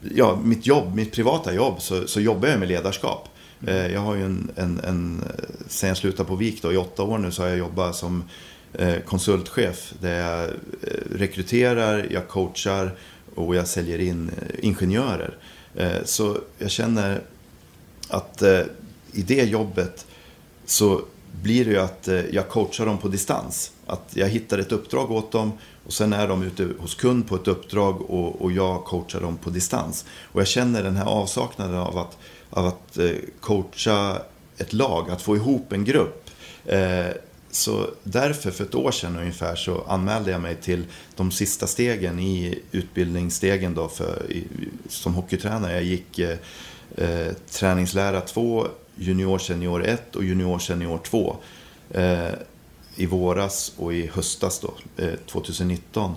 ja, 0.00 0.38
mitt 0.42 0.66
jobb, 0.66 0.94
mitt 0.94 1.12
privata 1.12 1.52
jobb, 1.54 1.82
så, 1.82 2.06
så 2.06 2.20
jobbar 2.20 2.48
jag 2.48 2.58
med 2.58 2.68
ledarskap. 2.68 3.28
Eh, 3.66 3.92
jag 3.92 4.00
har 4.00 4.14
ju 4.14 4.24
en, 4.24 4.50
en, 4.56 4.80
en, 4.84 5.24
sen 5.68 5.88
jag 5.88 5.96
slutade 5.96 6.28
på 6.28 6.36
Vik 6.36 6.62
då, 6.62 6.72
i 6.72 6.76
åtta 6.76 7.02
år 7.02 7.18
nu 7.18 7.30
så 7.30 7.42
har 7.42 7.48
jag 7.48 7.58
jobbat 7.58 7.96
som 7.96 8.24
eh, 8.72 8.98
konsultchef 9.00 9.94
där 10.00 10.20
jag 10.20 10.44
eh, 10.44 10.54
rekryterar, 11.14 12.06
jag 12.10 12.28
coachar 12.28 12.94
och 13.34 13.56
jag 13.56 13.68
säljer 13.68 13.98
in 13.98 14.30
ingenjörer. 14.58 15.34
Så 16.04 16.38
jag 16.58 16.70
känner 16.70 17.20
att 18.08 18.42
i 19.12 19.22
det 19.22 19.44
jobbet 19.44 20.06
så 20.66 21.02
blir 21.42 21.64
det 21.64 21.70
ju 21.70 21.78
att 21.78 22.08
jag 22.30 22.48
coachar 22.48 22.86
dem 22.86 22.98
på 22.98 23.08
distans. 23.08 23.72
Att 23.86 24.10
jag 24.14 24.28
hittar 24.28 24.58
ett 24.58 24.72
uppdrag 24.72 25.10
åt 25.10 25.32
dem 25.32 25.52
och 25.86 25.92
sen 25.92 26.12
är 26.12 26.28
de 26.28 26.42
ute 26.42 26.68
hos 26.78 26.94
kund 26.94 27.28
på 27.28 27.36
ett 27.36 27.48
uppdrag 27.48 28.10
och, 28.10 28.42
och 28.42 28.52
jag 28.52 28.84
coachar 28.84 29.20
dem 29.20 29.36
på 29.36 29.50
distans. 29.50 30.04
Och 30.32 30.40
jag 30.40 30.48
känner 30.48 30.82
den 30.82 30.96
här 30.96 31.06
avsaknaden 31.06 31.76
av 31.76 31.98
att, 31.98 32.18
av 32.54 32.66
att 32.66 32.98
eh, 32.98 33.10
coacha 33.40 34.22
ett 34.58 34.72
lag, 34.72 35.10
att 35.10 35.22
få 35.22 35.36
ihop 35.36 35.72
en 35.72 35.84
grupp. 35.84 36.30
Eh, 36.64 37.06
så 37.50 37.90
därför 38.02 38.50
för 38.50 38.64
ett 38.64 38.74
år 38.74 38.90
sedan 38.90 39.16
ungefär 39.16 39.56
så 39.56 39.82
anmälde 39.88 40.30
jag 40.30 40.40
mig 40.40 40.56
till 40.56 40.84
de 41.16 41.30
sista 41.30 41.66
stegen 41.66 42.18
i 42.18 42.62
utbildningsstegen 42.72 43.74
då 43.74 43.88
för, 43.88 44.32
i, 44.32 44.44
som 44.88 45.14
hockeytränare. 45.14 45.72
Jag 45.72 45.84
gick 45.84 46.18
eh, 46.18 46.38
eh 46.96 47.32
träningslära 47.50 48.20
2 48.20 48.66
junior 48.96 49.38
senior 49.38 49.84
1 49.84 50.16
och 50.16 50.24
junior 50.24 50.58
senior 50.58 50.98
2 50.98 51.36
eh, 51.90 52.28
i 52.96 53.06
våras 53.06 53.72
och 53.76 53.94
i 53.94 54.06
höstas 54.06 54.60
då, 54.60 54.74
eh, 55.04 55.14
2019. 55.26 56.14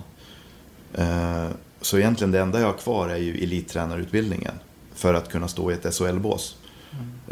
Så 1.80 1.98
egentligen 1.98 2.30
det 2.30 2.40
enda 2.40 2.60
jag 2.60 2.66
har 2.66 2.78
kvar 2.78 3.08
är 3.08 3.16
ju 3.16 3.42
elittränarutbildningen 3.42 4.54
för 4.98 5.14
att 5.14 5.30
kunna 5.30 5.48
stå 5.48 5.70
i 5.70 5.74
ett 5.74 5.94
SHL-bås. 5.94 6.56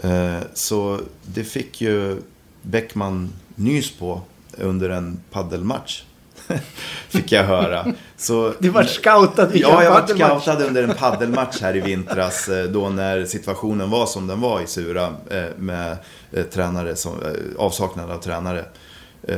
Mm. 0.02 0.42
så 0.54 1.00
det 1.22 1.44
fick 1.44 1.80
ju 1.80 2.22
Bäckman 2.62 3.32
nys 3.54 3.90
på 3.90 4.20
under 4.58 4.90
en 4.90 5.20
paddelmatch 5.30 6.02
Fick 7.08 7.32
jag 7.32 7.44
höra. 7.44 7.86
Så, 8.16 8.54
du 8.58 8.68
var 8.68 8.84
scoutad 8.84 9.54
i 9.54 9.60
Ja, 9.60 9.84
jag 9.84 9.90
var 9.90 10.06
scoutad 10.06 10.66
under 10.66 10.82
en 10.82 10.94
paddelmatch 10.94 11.60
här 11.60 11.76
i 11.76 11.80
vintras. 11.80 12.48
Eh, 12.48 12.64
då 12.64 12.88
när 12.88 13.24
situationen 13.24 13.90
var 13.90 14.06
som 14.06 14.26
den 14.26 14.40
var 14.40 14.60
i 14.60 14.66
Sura. 14.66 15.14
Eh, 15.30 15.44
med 15.56 15.96
eh, 16.32 16.44
tränare 16.44 16.96
som, 16.96 17.12
avsaknad 17.58 18.10
av 18.10 18.18
tränare. 18.18 18.64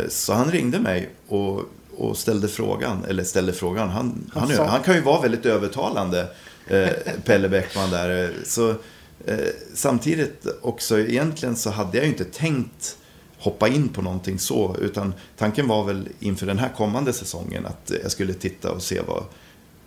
Så 0.08 0.32
han 0.32 0.50
ringde 0.50 0.78
mig 0.78 1.10
och, 1.28 1.62
och 1.96 2.16
ställde 2.16 2.48
frågan. 2.48 3.04
Eller 3.08 3.24
ställde 3.24 3.52
frågan. 3.52 3.88
Han, 3.88 4.30
han, 4.34 4.50
han, 4.50 4.68
han 4.68 4.82
kan 4.82 4.94
ju 4.94 5.00
vara 5.00 5.20
väldigt 5.20 5.46
övertalande. 5.46 6.28
Eh, 6.68 6.90
Pelle 7.24 7.48
Bäckman 7.48 7.90
där. 7.90 8.24
Eh, 8.24 8.30
så, 8.44 8.70
eh, 9.26 9.38
samtidigt 9.74 10.46
också, 10.62 10.98
egentligen 10.98 11.56
så 11.56 11.70
hade 11.70 11.96
jag 11.96 12.04
ju 12.04 12.12
inte 12.12 12.24
tänkt 12.24 12.96
hoppa 13.38 13.68
in 13.68 13.88
på 13.88 14.02
någonting 14.02 14.38
så. 14.38 14.76
Utan 14.80 15.14
tanken 15.36 15.68
var 15.68 15.84
väl 15.84 16.08
inför 16.20 16.46
den 16.46 16.58
här 16.58 16.68
kommande 16.76 17.12
säsongen 17.12 17.66
att 17.66 17.92
jag 18.02 18.10
skulle 18.10 18.34
titta 18.34 18.72
och 18.72 18.82
se 18.82 19.00
vad, 19.06 19.24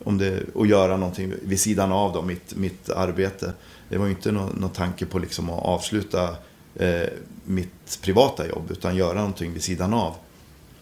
om 0.04 0.18
det, 0.18 0.44
och 0.54 0.68
göra 0.68 0.98
någonting 0.98 1.34
vid 1.42 1.60
sidan 1.60 1.92
av 1.92 2.14
då, 2.14 2.22
mitt, 2.22 2.56
mitt 2.56 2.90
arbete. 2.90 3.54
Det 3.90 3.98
var 3.98 4.06
ju 4.06 4.12
inte 4.12 4.32
någon, 4.32 4.56
någon 4.60 4.70
tanke 4.70 5.06
på 5.06 5.20
liksom 5.20 5.50
att 5.50 5.64
avsluta 5.64 6.36
eh, 6.76 7.08
mitt 7.46 8.00
privata 8.02 8.48
jobb 8.48 8.72
utan 8.72 8.96
göra 8.96 9.14
någonting 9.14 9.54
vid 9.54 9.64
sidan 9.64 9.94
av. 9.94 10.16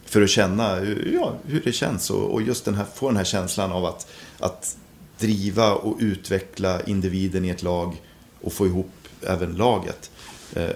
För 0.05 0.21
att 0.21 0.29
känna 0.29 0.83
ja, 1.13 1.33
hur 1.45 1.61
det 1.63 1.71
känns 1.71 2.09
och, 2.09 2.33
och 2.33 2.41
just 2.41 2.65
den 2.65 2.75
här, 2.75 2.85
få 2.95 3.07
den 3.07 3.17
här 3.17 3.23
känslan 3.23 3.71
av 3.71 3.85
att, 3.85 4.07
att 4.39 4.77
driva 5.19 5.73
och 5.73 5.97
utveckla 5.99 6.81
individen 6.81 7.45
i 7.45 7.49
ett 7.49 7.63
lag 7.63 8.01
och 8.41 8.53
få 8.53 8.67
ihop 8.67 8.91
även 9.21 9.51
laget. 9.51 10.11
Eh, 10.53 10.75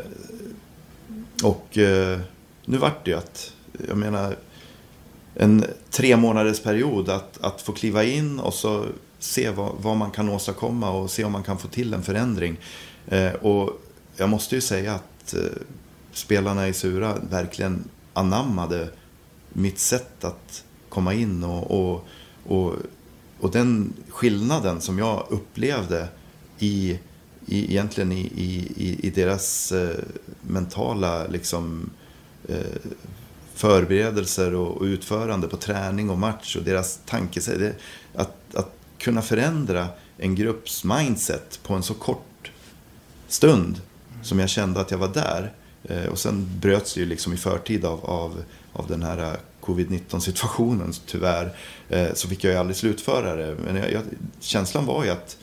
och 1.44 1.78
eh, 1.78 2.20
nu 2.66 2.78
vart 2.78 3.06
det 3.06 3.12
ju 3.12 3.18
att, 3.18 3.54
jag 3.88 3.98
menar, 3.98 4.36
en 5.36 5.66
tre 5.90 6.18
månaders 6.18 6.60
period 6.60 7.10
att, 7.10 7.38
att 7.42 7.62
få 7.62 7.72
kliva 7.72 8.04
in 8.04 8.40
och 8.40 8.54
så 8.54 8.86
se 9.20 9.50
vad, 9.50 9.72
vad 9.78 9.98
man 9.98 10.12
kan 10.12 10.30
åstadkomma 10.30 10.92
och 10.92 11.12
se 11.12 11.24
om 11.24 11.32
man 11.32 11.44
kan 11.44 11.58
få 11.58 11.68
till 11.68 11.94
en 11.94 12.04
förändring. 12.04 12.58
Eh, 13.08 13.34
och 13.34 13.82
jag 14.18 14.30
måste 14.30 14.56
ju 14.56 14.62
säga 14.62 14.94
att 14.94 15.36
spelarna 16.12 16.68
i 16.68 16.74
Sura 16.74 17.16
verkligen 17.30 17.84
anammade 18.14 18.90
mitt 19.54 19.80
sätt 19.80 20.24
att 20.24 20.64
komma 20.90 21.14
in 21.14 21.44
och, 21.44 21.72
och, 21.72 22.08
och, 22.46 22.76
och 23.44 23.52
den 23.52 23.94
skillnaden 24.10 24.82
som 24.82 25.00
jag 25.00 25.28
upplevde 25.30 26.08
i 26.60 27.00
i, 27.46 27.72
egentligen 27.72 28.12
i, 28.12 28.32
i, 28.76 29.00
i 29.08 29.10
deras 29.10 29.72
eh, 29.72 29.98
mentala 30.42 31.28
liksom, 31.28 31.90
eh, 32.50 32.58
förberedelser 33.54 34.56
och, 34.56 34.78
och, 34.78 34.84
utförande 34.84 35.48
på 35.48 35.58
träning 35.58 36.10
och 36.10 36.18
match 36.18 36.56
och 36.56 36.64
deras 36.64 37.00
tankesätt. 37.06 37.76
Att, 38.16 38.56
att 38.56 38.72
kunna 38.98 39.22
förändra 39.22 39.88
en 40.18 40.36
grupps 40.36 40.84
mindset 40.84 41.60
på 41.64 41.74
en 41.74 41.84
så 41.84 41.94
kort 41.94 42.52
stund 43.28 43.82
som 44.22 44.40
jag 44.40 44.50
kände 44.50 44.80
att 44.80 44.92
jag 44.92 44.98
var 44.98 45.14
där. 45.14 45.54
Eh, 45.84 46.06
och 46.06 46.20
sen 46.20 46.50
bröts 46.62 46.94
det 46.94 47.00
ju 47.00 47.06
liksom 47.06 47.34
i 47.34 47.38
förtid 47.38 47.86
av, 47.86 48.06
av, 48.06 48.44
av 48.74 48.88
den 48.88 49.04
här 49.04 49.38
covid-19 49.64 50.20
situationen 50.20 50.94
tyvärr. 51.06 51.56
Eh, 51.90 52.08
så 52.14 52.28
fick 52.28 52.44
jag 52.44 52.54
ju 52.54 52.60
aldrig 52.60 52.76
slutföra 52.76 53.36
det. 53.36 53.56
Men 53.66 53.76
jag, 53.76 53.92
jag, 53.92 54.02
känslan 54.40 54.86
var 54.86 55.04
ju 55.04 55.10
att 55.10 55.38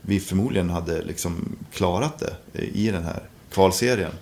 vi 0.00 0.20
förmodligen 0.20 0.70
hade 0.70 1.02
liksom 1.02 1.56
klarat 1.72 2.18
det 2.18 2.62
i 2.62 2.90
den 2.90 3.02
här 3.04 3.22
kvalserien. 3.50 4.12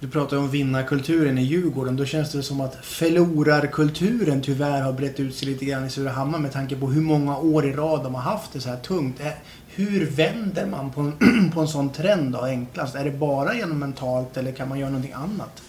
Du 0.00 0.08
pratar 0.08 0.36
om 0.36 0.50
vinnarkulturen 0.50 1.38
i 1.38 1.42
Djurgården. 1.42 1.96
Då 1.96 2.04
känns 2.04 2.32
det 2.32 2.42
som 2.42 2.60
att 2.60 2.78
förlorarkulturen 2.82 4.42
tyvärr 4.42 4.82
har 4.82 4.92
brett 4.92 5.20
ut 5.20 5.36
sig 5.36 5.48
lite 5.48 5.64
grann 5.64 5.86
i 5.86 5.90
Surahammar 5.90 6.38
med 6.38 6.52
tanke 6.52 6.76
på 6.76 6.86
hur 6.86 7.00
många 7.00 7.38
år 7.38 7.66
i 7.66 7.72
rad 7.72 8.02
de 8.02 8.14
har 8.14 8.22
haft 8.22 8.52
det 8.52 8.60
så 8.60 8.68
här 8.68 8.76
tungt. 8.76 9.20
Eh, 9.20 9.32
hur 9.68 10.06
vänder 10.06 10.66
man 10.66 10.90
på 10.90 11.00
en, 11.00 11.50
på 11.54 11.60
en 11.60 11.68
sån 11.68 11.90
trend 11.90 12.32
då 12.32 12.40
enklast? 12.40 12.94
Är 12.94 13.04
det 13.04 13.10
bara 13.10 13.54
genom 13.54 13.78
mentalt 13.78 14.36
eller 14.36 14.52
kan 14.52 14.68
man 14.68 14.78
göra 14.78 14.90
någonting 14.90 15.12
annat? 15.12 15.62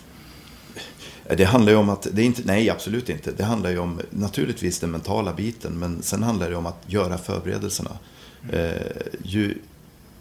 Det 1.38 1.46
handlar 1.46 1.72
ju 1.72 1.78
om 1.78 1.90
att, 1.90 2.08
det 2.12 2.22
är 2.22 2.26
inte, 2.26 2.42
nej 2.46 2.70
absolut 2.70 3.10
inte. 3.10 3.32
Det 3.32 3.44
handlar 3.44 3.70
ju 3.70 3.80
om 3.80 4.02
naturligtvis 4.10 4.80
den 4.80 4.92
mentala 4.92 5.34
biten 5.34 5.80
men 5.80 6.02
sen 6.02 6.24
handlar 6.24 6.50
det 6.50 6.56
om 6.56 6.66
att 6.66 6.84
göra 6.88 7.18
förberedelserna. 7.18 7.98
Mm. 8.44 8.56
Eh, 8.56 8.82
ju, 9.24 9.58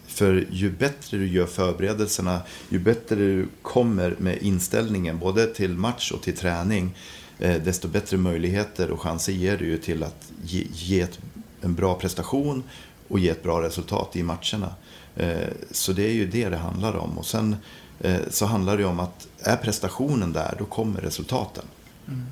för 0.06 0.46
ju 0.50 0.70
bättre 0.70 1.18
du 1.18 1.28
gör 1.28 1.46
förberedelserna, 1.46 2.40
ju 2.68 2.78
bättre 2.78 3.16
du 3.16 3.48
kommer 3.62 4.14
med 4.18 4.42
inställningen 4.42 5.18
både 5.18 5.46
till 5.46 5.70
match 5.70 6.12
och 6.12 6.22
till 6.22 6.36
träning, 6.36 6.96
eh, 7.38 7.62
desto 7.62 7.88
bättre 7.88 8.16
möjligheter 8.16 8.90
och 8.90 9.00
chanser 9.00 9.32
ger 9.32 9.56
du 9.56 9.64
ju 9.64 9.78
till 9.78 10.02
att 10.02 10.32
ge, 10.44 10.66
ge 10.72 11.00
ett, 11.00 11.18
en 11.60 11.74
bra 11.74 11.94
prestation 11.94 12.62
och 13.08 13.18
ge 13.18 13.28
ett 13.28 13.42
bra 13.42 13.62
resultat 13.62 14.16
i 14.16 14.22
matcherna. 14.22 14.74
Eh, 15.16 15.48
så 15.70 15.92
det 15.92 16.02
är 16.02 16.12
ju 16.12 16.26
det 16.26 16.48
det 16.48 16.56
handlar 16.56 16.96
om. 16.96 17.18
Och 17.18 17.26
sen 17.26 17.56
så 18.30 18.46
handlar 18.46 18.76
det 18.76 18.84
om 18.84 19.00
att 19.00 19.28
är 19.42 19.56
prestationen 19.56 20.32
där, 20.32 20.54
då 20.58 20.64
kommer 20.64 21.00
resultaten. 21.00 21.64
Mm. 22.08 22.26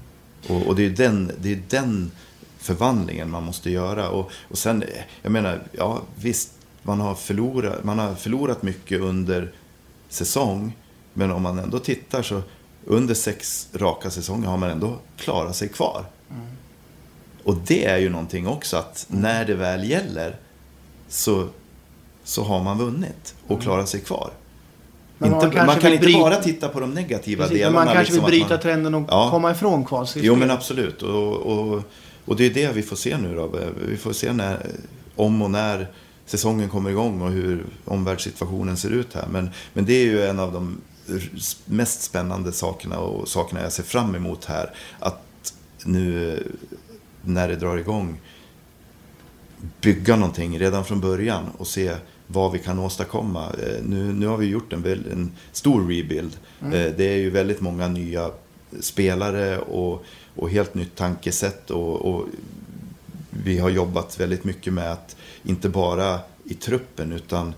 Och, 0.48 0.66
och, 0.66 0.76
det 0.76 0.86
är 0.86 0.90
den, 0.90 1.32
det 1.40 1.52
är 1.52 1.62
den 1.68 2.10
förvandlingen 2.58 3.30
man 3.30 3.42
måste 3.42 3.70
göra. 3.70 4.08
Och, 4.08 4.30
och 4.48 4.58
sen, 4.58 4.84
jag 5.22 5.32
menar, 5.32 5.62
ja 5.72 6.02
visst, 6.14 6.50
man 6.82 7.00
har, 7.00 7.14
förlorat, 7.14 7.84
man 7.84 7.98
har 7.98 8.14
förlorat 8.14 8.62
mycket 8.62 9.00
under 9.00 9.52
säsong. 10.08 10.76
Men 11.14 11.30
om 11.30 11.42
man 11.42 11.58
ändå 11.58 11.78
tittar 11.78 12.22
så 12.22 12.42
under 12.84 13.14
sex 13.14 13.68
raka 13.74 14.10
säsonger 14.10 14.48
har 14.48 14.56
man 14.56 14.70
ändå 14.70 14.98
klarat 15.16 15.56
sig 15.56 15.68
kvar. 15.68 16.04
Mm. 16.30 16.46
Och 17.44 17.56
det 17.66 17.84
är 17.84 17.98
ju 17.98 18.08
någonting 18.08 18.46
också 18.46 18.76
att 18.76 19.06
när 19.08 19.44
det 19.44 19.54
väl 19.54 19.90
gäller 19.90 20.36
så, 21.08 21.48
så 22.24 22.42
har 22.44 22.62
man 22.62 22.78
vunnit 22.78 23.34
och 23.44 23.50
mm. 23.50 23.62
klarat 23.62 23.88
sig 23.88 24.00
kvar. 24.00 24.30
Men 25.18 25.34
inte, 25.34 25.56
man, 25.56 25.66
man 25.66 25.78
kan 25.78 25.92
inte 25.92 26.04
bryta, 26.04 26.20
bara 26.20 26.36
titta 26.36 26.68
på 26.68 26.80
de 26.80 26.90
negativa 26.90 27.44
precis, 27.44 27.58
delarna. 27.58 27.78
Men 27.78 27.84
man 27.84 27.94
kanske 27.94 28.12
liksom 28.12 28.30
vill 28.30 28.40
bryta 28.40 28.54
man, 28.54 28.60
trenden 28.60 28.94
och 28.94 29.04
ja, 29.08 29.30
komma 29.30 29.50
ifrån 29.50 29.84
kvalsystemet. 29.84 30.26
Jo 30.26 30.36
men 30.36 30.50
absolut. 30.50 31.02
Och, 31.02 31.36
och, 31.36 31.82
och 32.24 32.36
det 32.36 32.46
är 32.46 32.50
det 32.50 32.72
vi 32.72 32.82
får 32.82 32.96
se 32.96 33.18
nu 33.18 33.34
då. 33.34 33.50
Vi 33.88 33.96
får 33.96 34.12
se 34.12 34.32
när, 34.32 34.66
om 35.16 35.42
och 35.42 35.50
när 35.50 35.86
säsongen 36.26 36.68
kommer 36.68 36.90
igång 36.90 37.20
och 37.20 37.30
hur 37.30 37.64
omvärldssituationen 37.84 38.76
ser 38.76 38.90
ut 38.90 39.14
här. 39.14 39.26
Men, 39.30 39.50
men 39.72 39.84
det 39.84 39.92
är 39.92 40.04
ju 40.04 40.24
en 40.24 40.38
av 40.38 40.52
de 40.52 40.80
mest 41.64 42.02
spännande 42.02 42.52
sakerna 42.52 42.98
och 42.98 43.28
sakerna 43.28 43.62
jag 43.62 43.72
ser 43.72 43.82
fram 43.82 44.14
emot 44.14 44.44
här. 44.44 44.74
Att 44.98 45.54
nu 45.84 46.42
när 47.22 47.48
det 47.48 47.56
drar 47.56 47.76
igång 47.76 48.20
bygga 49.80 50.16
någonting 50.16 50.58
redan 50.58 50.84
från 50.84 51.00
början 51.00 51.44
och 51.58 51.66
se 51.66 51.94
vad 52.30 52.52
vi 52.52 52.58
kan 52.58 52.78
åstadkomma. 52.78 53.46
Eh, 53.46 53.84
nu, 53.84 54.12
nu 54.12 54.26
har 54.26 54.36
vi 54.36 54.46
gjort 54.46 54.72
en, 54.72 54.84
en 54.86 55.30
stor 55.52 55.80
rebuild. 55.80 56.36
Mm. 56.60 56.72
Eh, 56.72 56.92
det 56.96 57.04
är 57.04 57.16
ju 57.16 57.30
väldigt 57.30 57.60
många 57.60 57.88
nya 57.88 58.30
spelare 58.80 59.58
och, 59.58 60.04
och 60.36 60.50
helt 60.50 60.74
nytt 60.74 60.96
tankesätt. 60.96 61.70
Och, 61.70 62.14
och, 62.14 62.26
vi 63.30 63.58
har 63.58 63.70
jobbat 63.70 64.20
väldigt 64.20 64.44
mycket 64.44 64.72
med 64.72 64.92
att 64.92 65.16
inte 65.42 65.68
bara 65.68 66.20
i 66.44 66.54
truppen 66.54 67.12
utan 67.12 67.54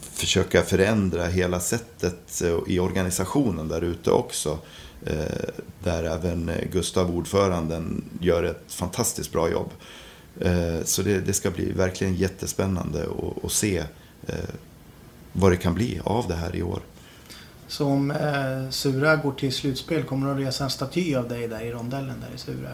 försöka 0.00 0.62
förändra 0.62 1.26
hela 1.26 1.60
sättet 1.60 2.42
i 2.66 2.78
organisationen 2.78 3.68
där 3.68 3.82
ute 3.82 4.10
också. 4.10 4.58
Eh, 5.06 5.48
där 5.84 6.04
även 6.04 6.50
Gustav, 6.72 7.16
ordföranden, 7.16 8.04
gör 8.20 8.42
ett 8.42 8.72
fantastiskt 8.72 9.32
bra 9.32 9.50
jobb. 9.50 9.70
Eh, 10.40 10.84
så 10.84 11.02
det, 11.02 11.20
det, 11.20 11.32
ska 11.32 11.50
bli 11.50 11.72
verkligen 11.72 12.14
jättespännande 12.14 13.06
att 13.44 13.52
se 13.52 13.78
eh, 14.26 14.34
vad 15.32 15.52
det 15.52 15.56
kan 15.56 15.74
bli 15.74 16.00
av 16.04 16.28
det 16.28 16.34
här 16.34 16.56
i 16.56 16.62
år. 16.62 16.80
Så 17.68 17.86
om 17.86 18.10
eh, 18.10 18.70
Sura 18.70 19.16
går 19.16 19.32
till 19.32 19.52
slutspel, 19.52 20.02
kommer 20.02 20.26
de 20.26 20.38
resa 20.44 20.64
en 20.64 20.70
staty 20.70 21.14
av 21.14 21.28
dig 21.28 21.48
där 21.48 21.60
i 21.60 21.72
rondellen 21.72 22.20
där 22.20 22.34
i 22.34 22.38
Sura? 22.38 22.68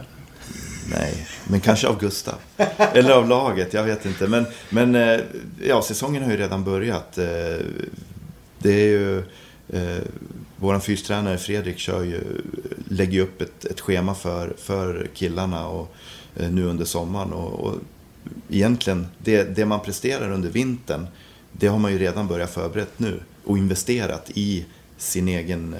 Nej, 0.91 1.27
men 1.45 1.61
kanske 1.61 1.89
av 1.89 2.01
Gustav. 2.01 2.35
Eller 2.77 3.11
av 3.11 3.29
laget, 3.29 3.75
jag 3.75 3.85
vet 3.85 4.07
inte. 4.07 4.29
Men, 4.29 4.47
men 4.71 4.95
eh, 4.95 5.21
ja, 5.69 5.83
säsongen 5.83 6.23
har 6.23 6.31
ju 6.31 6.37
redan 6.37 6.65
börjat. 6.65 7.13
Det 8.59 8.73
är 8.73 8.89
ju... 8.89 9.23
Vår 10.57 10.79
fystränare 10.79 11.39
Fredrik 11.39 11.79
kör 11.79 12.03
ju, 12.03 12.21
lägger 12.89 13.21
upp 13.21 13.43
ett, 13.43 13.65
ett 13.65 13.81
schema 13.81 14.15
för, 14.15 14.55
för 14.59 15.11
killarna. 15.15 15.67
Och, 15.67 15.95
Eh, 15.97 16.22
nu 16.35 16.64
under 16.64 16.85
sommaren. 16.85 17.33
Och, 17.33 17.66
och 17.66 17.74
egentligen, 18.49 19.07
det, 19.18 19.57
det 19.57 19.66
man 19.66 19.80
presterar 19.80 20.30
under 20.30 20.51
vintern, 20.51 21.07
det 21.53 21.66
har 21.66 21.78
man 21.78 21.93
ju 21.93 21.99
redan 21.99 22.28
börjat 22.28 22.51
förberett 22.51 22.99
nu 22.99 23.20
och 23.45 23.59
investerat 23.59 24.30
i 24.35 24.66
sin 24.97 25.28
egen 25.28 25.76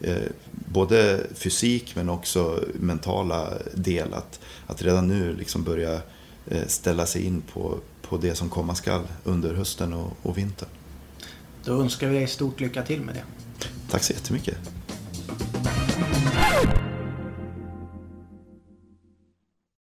eh, 0.00 0.16
både 0.50 1.26
fysik 1.34 1.96
men 1.96 2.08
också 2.08 2.64
mentala 2.74 3.52
del. 3.74 4.14
Att, 4.14 4.40
att 4.66 4.82
redan 4.82 5.08
nu 5.08 5.36
liksom 5.36 5.62
börja 5.64 6.00
eh, 6.46 6.66
ställa 6.66 7.06
sig 7.06 7.24
in 7.24 7.42
på, 7.52 7.78
på 8.02 8.16
det 8.16 8.34
som 8.34 8.48
komma 8.48 8.74
skall 8.74 9.02
under 9.24 9.54
hösten 9.54 9.92
och, 9.92 10.16
och 10.22 10.38
vintern. 10.38 10.68
Då 11.64 11.80
önskar 11.80 12.08
vi 12.08 12.18
dig 12.18 12.26
stort 12.26 12.60
lycka 12.60 12.82
till 12.82 13.00
med 13.00 13.14
det. 13.14 13.24
Tack 13.90 14.02
så 14.02 14.12
jättemycket. 14.12 14.56